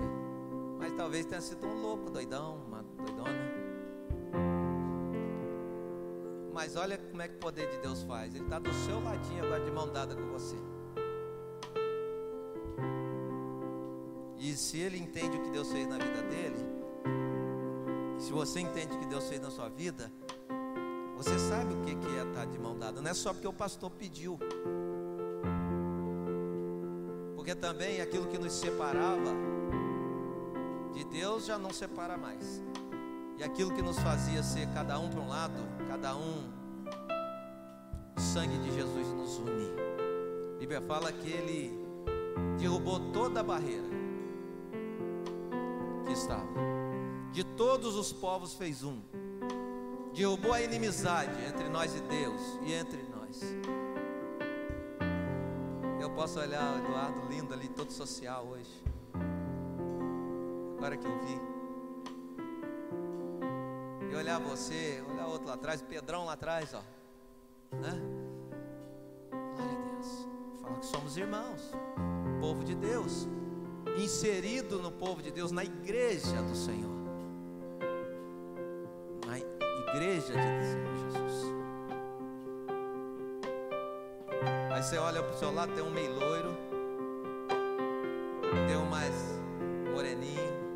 Mas 0.80 0.92
talvez 0.94 1.26
tenha 1.26 1.40
sido 1.40 1.64
um 1.64 1.80
louco, 1.80 2.10
doidão, 2.10 2.56
uma 2.66 2.82
doidona. 2.82 3.30
Mas 6.52 6.74
olha 6.74 6.98
como 6.98 7.22
é 7.22 7.28
que 7.28 7.36
o 7.36 7.38
poder 7.38 7.70
de 7.70 7.78
Deus 7.78 8.02
faz. 8.02 8.34
Ele 8.34 8.42
está 8.42 8.58
do 8.58 8.74
seu 8.74 9.00
ladinho 9.00 9.44
agora 9.44 9.64
de 9.64 9.70
mão 9.70 9.88
dada 9.88 10.16
com 10.16 10.26
você. 10.32 10.56
E 14.40 14.56
se 14.56 14.78
ele 14.78 14.98
entende 14.98 15.36
o 15.36 15.42
que 15.44 15.50
Deus 15.50 15.70
fez 15.70 15.86
na 15.86 15.98
vida 15.98 16.22
dele, 16.22 16.66
se 18.18 18.32
você 18.32 18.58
entende 18.58 18.96
o 18.96 18.98
que 18.98 19.06
Deus 19.06 19.28
fez 19.28 19.40
na 19.40 19.52
sua 19.52 19.68
vida, 19.68 20.12
você 21.16 21.38
sabe 21.38 21.72
o 21.72 21.80
que 21.80 21.90
é 21.90 22.28
estar 22.28 22.44
de 22.44 22.58
mão 22.58 22.78
dada. 22.78 23.00
Não 23.00 23.10
é 23.10 23.14
só 23.14 23.32
porque 23.32 23.48
o 23.48 23.52
pastor 23.52 23.90
pediu. 23.90 24.38
Porque 27.34 27.54
também 27.54 28.00
aquilo 28.00 28.26
que 28.26 28.36
nos 28.36 28.52
separava 28.52 29.32
de 30.92 31.04
Deus 31.04 31.46
já 31.46 31.58
não 31.58 31.72
separa 31.72 32.18
mais. 32.18 32.62
E 33.38 33.42
aquilo 33.42 33.74
que 33.74 33.82
nos 33.82 33.98
fazia 33.98 34.42
ser 34.42 34.66
cada 34.74 34.98
um 34.98 35.08
para 35.08 35.20
um 35.20 35.28
lado, 35.28 35.62
cada 35.88 36.16
um, 36.16 36.50
o 38.16 38.20
sangue 38.20 38.58
de 38.58 38.74
Jesus 38.74 39.08
nos 39.12 39.38
une. 39.38 39.70
A 40.54 40.58
Bíblia 40.58 40.82
fala 40.82 41.12
que 41.12 41.30
ele 41.30 41.86
derrubou 42.58 43.12
toda 43.12 43.40
a 43.40 43.42
barreira 43.42 43.88
que 46.06 46.12
estava. 46.12 46.46
De 47.32 47.44
todos 47.44 47.94
os 47.96 48.12
povos 48.12 48.54
fez 48.54 48.82
um. 48.82 49.00
Derrubou 50.16 50.54
a 50.54 50.62
inimizade 50.62 51.30
entre 51.46 51.68
nós 51.68 51.94
e 51.94 52.00
Deus 52.00 52.40
e 52.62 52.72
entre 52.72 53.02
nós. 53.02 53.42
Eu 56.00 56.08
posso 56.08 56.40
olhar 56.40 56.74
o 56.74 56.78
Eduardo 56.78 57.20
lindo 57.28 57.52
ali, 57.52 57.68
todo 57.68 57.92
social 57.92 58.46
hoje. 58.46 58.82
Agora 60.78 60.96
que 60.96 61.06
eu 61.06 61.18
vi 61.20 61.38
e 64.10 64.14
olhar 64.14 64.40
você, 64.40 65.04
olhar 65.06 65.26
outro 65.26 65.48
lá 65.48 65.54
atrás, 65.54 65.82
Pedrão 65.82 66.24
lá 66.24 66.32
atrás, 66.32 66.72
ó. 66.72 66.82
Né? 67.76 68.00
Glória 69.54 69.78
a 69.78 69.92
Deus. 69.92 70.28
Falar 70.62 70.78
que 70.78 70.86
somos 70.86 71.16
irmãos, 71.18 71.60
povo 72.40 72.64
de 72.64 72.74
Deus, 72.74 73.28
inserido 73.98 74.80
no 74.80 74.90
povo 74.90 75.20
de 75.20 75.30
Deus, 75.30 75.52
na 75.52 75.62
igreja 75.62 76.40
do 76.42 76.56
Senhor. 76.56 76.95
Igreja 79.96 80.34
de 80.34 80.66
Senhor 80.66 80.96
Jesus. 80.96 81.54
Aí 84.72 84.82
você 84.82 84.98
olha 84.98 85.22
para 85.22 85.34
o 85.34 85.38
seu 85.38 85.52
lado, 85.52 85.72
tem 85.72 85.82
um 85.82 85.90
meio 85.90 86.14
loiro, 86.14 86.56
tem 88.68 88.76
um 88.76 88.86
mais 88.86 89.14
moreninho 89.94 90.66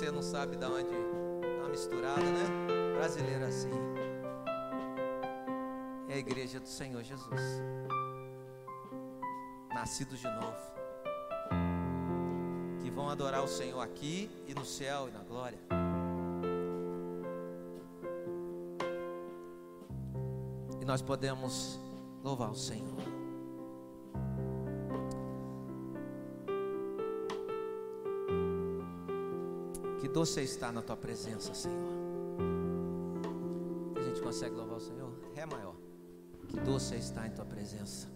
você 0.00 0.10
não 0.10 0.22
sabe 0.22 0.56
de 0.56 0.64
onde 0.64 0.94
uma 1.58 1.68
misturada, 1.68 2.22
né? 2.22 2.96
Brasileiro 2.96 3.44
assim. 3.44 3.68
É 6.08 6.14
a 6.14 6.16
igreja 6.16 6.58
do 6.58 6.66
Senhor 6.66 7.02
Jesus. 7.02 7.40
Nascidos 9.74 10.20
de 10.20 10.26
novo. 10.26 10.56
Que 12.80 12.90
vão 12.90 13.10
adorar 13.10 13.42
o 13.42 13.48
Senhor 13.48 13.82
aqui 13.82 14.30
e 14.46 14.54
no 14.54 14.64
céu 14.64 15.08
e 15.08 15.10
na 15.10 15.22
glória. 15.22 15.58
Nós 20.90 21.00
podemos 21.00 21.78
louvar 22.24 22.50
o 22.50 22.56
Senhor. 22.56 22.98
doce 30.12 30.40
está 30.42 30.72
na 30.72 30.82
tua 30.82 30.96
presença, 30.96 31.54
Senhor. 31.54 31.92
A 33.96 34.02
gente 34.02 34.20
consegue 34.20 34.56
louvar 34.56 34.78
o 34.78 34.80
Senhor? 34.80 35.12
Ré 35.32 35.46
maior. 35.46 35.76
Que 36.48 36.58
doce 36.58 36.96
está 36.96 37.24
em 37.28 37.30
tua 37.30 37.44
presença. 37.44 38.08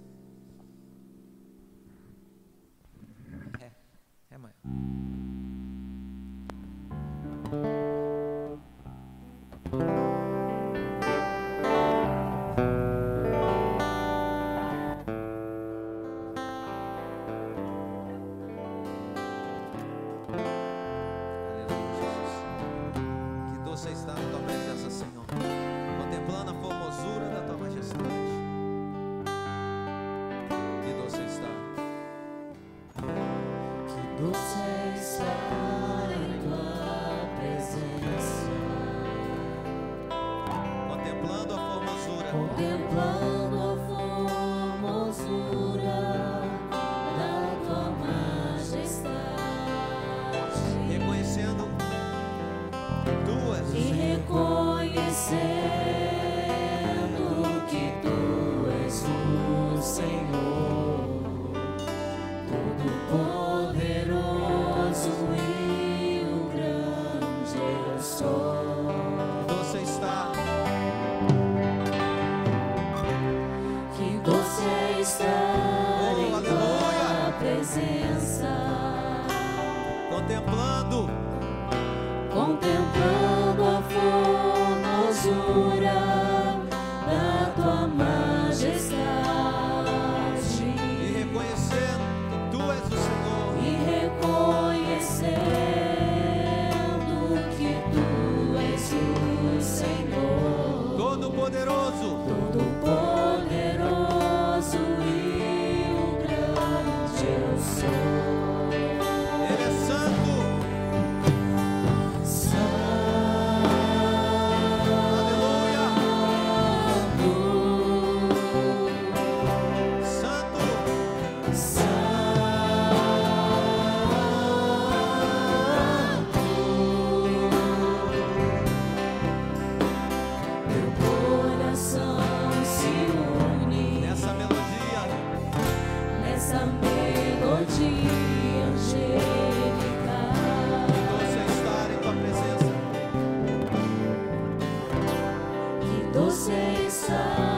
Say 146.34 146.74
forsaken. 146.88 147.53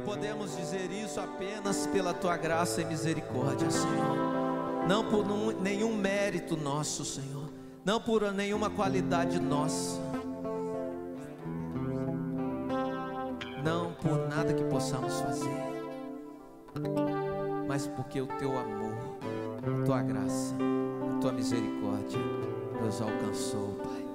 Podemos 0.00 0.56
dizer 0.56 0.90
isso 0.90 1.20
apenas 1.20 1.86
pela 1.86 2.12
tua 2.12 2.36
graça 2.36 2.80
e 2.80 2.84
misericórdia, 2.84 3.70
Senhor. 3.70 4.36
Não 4.88 5.04
por 5.04 5.24
nenhum 5.60 5.96
mérito 5.96 6.56
nosso, 6.56 7.04
Senhor. 7.04 7.48
Não 7.84 8.00
por 8.00 8.32
nenhuma 8.32 8.70
qualidade 8.70 9.38
nossa. 9.38 10.00
Não 13.64 13.92
por 13.94 14.28
nada 14.28 14.54
que 14.54 14.64
possamos 14.64 15.20
fazer. 15.20 15.66
Mas 17.66 17.86
porque 17.86 18.20
o 18.20 18.26
teu 18.26 18.56
amor, 18.58 18.94
a 19.58 19.84
tua 19.84 20.02
graça, 20.02 20.54
a 21.14 21.18
tua 21.20 21.32
misericórdia 21.32 22.20
nos 22.80 23.00
alcançou, 23.00 23.74
Pai. 23.82 24.06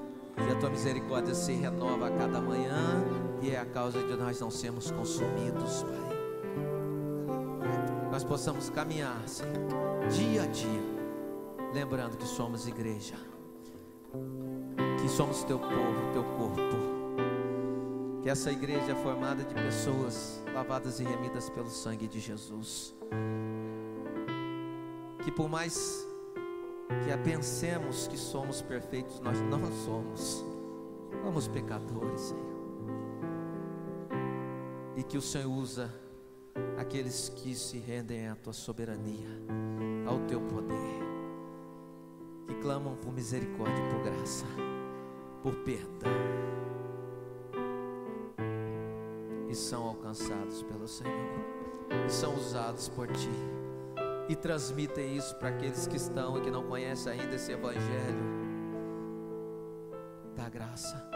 E 0.47 0.51
a 0.51 0.55
tua 0.59 0.69
misericórdia 0.69 1.33
se 1.33 1.53
renova 1.53 2.07
a 2.07 2.11
cada 2.11 2.39
manhã 2.39 3.03
e 3.41 3.49
é 3.49 3.59
a 3.59 3.65
causa 3.65 4.01
de 4.03 4.15
nós 4.15 4.39
não 4.39 4.51
sermos 4.51 4.91
consumidos, 4.91 5.83
Pai. 5.83 6.11
Nós 8.11 8.23
possamos 8.23 8.69
caminhar, 8.69 9.27
Senhor, 9.27 9.57
dia 10.09 10.43
a 10.43 10.45
dia, 10.45 10.83
lembrando 11.73 12.17
que 12.17 12.25
somos 12.25 12.67
igreja, 12.67 13.15
que 15.01 15.09
somos 15.09 15.43
teu 15.43 15.57
povo, 15.57 16.11
teu 16.13 16.23
corpo. 16.23 16.91
Que 18.21 18.29
essa 18.29 18.51
igreja 18.51 18.91
é 18.91 18.95
formada 18.95 19.43
de 19.43 19.55
pessoas 19.55 20.43
lavadas 20.53 20.99
e 20.99 21.03
remidas 21.03 21.49
pelo 21.49 21.69
sangue 21.71 22.07
de 22.07 22.19
Jesus. 22.19 22.93
Que 25.23 25.31
por 25.31 25.49
mais 25.49 26.07
que 26.87 27.17
pensemos 27.23 28.07
que 28.07 28.17
somos 28.17 28.61
perfeitos, 28.61 29.19
nós 29.21 29.41
não 29.41 29.59
somos. 29.83 30.45
Somos 31.23 31.47
pecadores, 31.47 32.21
Senhor 32.21 32.50
e 35.01 35.03
que 35.03 35.17
o 35.17 35.21
Senhor 35.21 35.49
usa 35.49 35.91
aqueles 36.77 37.29
que 37.29 37.55
se 37.55 37.79
rendem 37.79 38.27
à 38.27 38.35
tua 38.35 38.53
soberania, 38.53 39.29
ao 40.05 40.19
teu 40.27 40.39
poder, 40.39 41.01
que 42.45 42.53
clamam 42.61 42.95
por 42.97 43.11
misericórdia 43.11 43.83
por 43.89 44.03
graça, 44.03 44.45
por 45.41 45.55
perdão, 45.63 46.11
e 49.49 49.55
são 49.55 49.87
alcançados 49.87 50.61
pelo 50.61 50.87
Senhor, 50.87 51.31
e 52.05 52.11
são 52.11 52.35
usados 52.35 52.87
por 52.87 53.07
ti, 53.07 53.33
e 54.29 54.35
transmitem 54.35 55.17
isso 55.17 55.35
para 55.37 55.49
aqueles 55.49 55.87
que 55.87 55.97
estão 55.97 56.37
e 56.37 56.41
que 56.41 56.51
não 56.51 56.61
conhecem 56.67 57.13
ainda 57.13 57.37
esse 57.37 57.51
Evangelho 57.51 58.39
da 60.35 60.47
graça. 60.47 61.09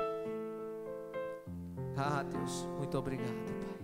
Ah, 1.96 2.24
Deus, 2.24 2.68
muito 2.80 2.98
obrigado, 2.98 3.46
Pai 3.46 3.75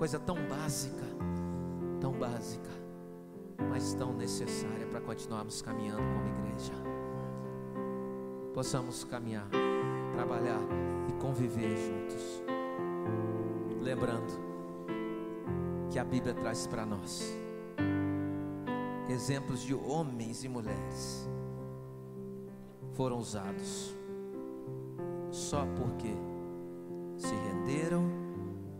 coisa 0.00 0.18
tão 0.18 0.36
básica, 0.48 1.04
tão 2.00 2.12
básica, 2.14 2.70
mas 3.68 3.92
tão 3.92 4.14
necessária 4.14 4.86
para 4.86 4.98
continuarmos 4.98 5.60
caminhando 5.60 5.98
como 5.98 6.26
igreja. 6.38 6.72
Possamos 8.54 9.04
caminhar, 9.04 9.46
trabalhar 10.14 10.62
e 11.06 11.12
conviver 11.20 11.76
juntos. 11.76 12.42
Lembrando 13.82 14.32
que 15.90 15.98
a 15.98 16.04
Bíblia 16.04 16.32
traz 16.32 16.66
para 16.66 16.86
nós 16.86 17.36
exemplos 19.06 19.60
de 19.60 19.74
homens 19.74 20.44
e 20.44 20.48
mulheres 20.48 21.28
foram 22.94 23.18
usados 23.18 23.94
só 25.30 25.66
porque 25.76 26.14
se 27.18 27.34
renderam 27.34 28.19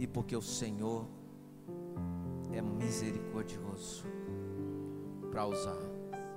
e 0.01 0.07
porque 0.07 0.35
o 0.35 0.41
Senhor 0.41 1.07
é 2.51 2.63
misericordioso 2.63 4.07
para 5.31 5.47
usar 5.47 5.79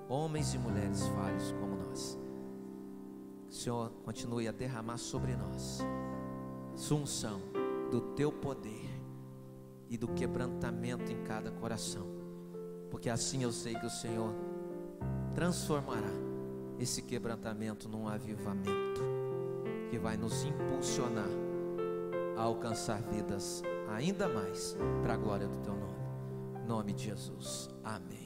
homens 0.09 0.53
e 0.53 0.57
mulheres 0.57 1.07
falhos 1.07 1.53
como 1.53 1.77
nós. 1.77 2.19
Que 3.47 3.53
o 3.53 3.57
Senhor 3.57 3.89
continue 4.03 4.49
a 4.49 4.51
derramar 4.51 4.97
sobre 4.97 5.33
nós 5.37 5.79
sunção 6.75 7.39
do 7.89 8.01
teu 8.15 8.33
poder 8.33 8.89
e 9.89 9.97
do 9.97 10.09
quebrantamento 10.09 11.09
em 11.09 11.23
cada 11.23 11.49
coração, 11.49 12.05
porque 12.91 13.09
assim 13.09 13.43
eu 13.43 13.51
sei 13.53 13.75
que 13.75 13.85
o 13.85 13.91
Senhor 13.91 14.33
transformará 15.33 16.11
esse 16.79 17.01
quebrantamento 17.01 17.87
num 17.87 18.09
avivamento 18.09 19.01
que 19.89 19.97
vai 19.97 20.17
nos 20.17 20.43
impulsionar 20.43 21.42
a 22.37 22.41
alcançar 22.41 23.01
vidas 23.01 23.61
ainda 23.89 24.27
mais 24.27 24.77
para 25.01 25.13
a 25.13 25.17
glória 25.17 25.47
do 25.47 25.57
teu 25.57 25.75
nome. 25.75 25.93
Nome 26.67 26.93
de 26.93 27.05
Jesus. 27.05 27.69
Amém. 27.83 28.22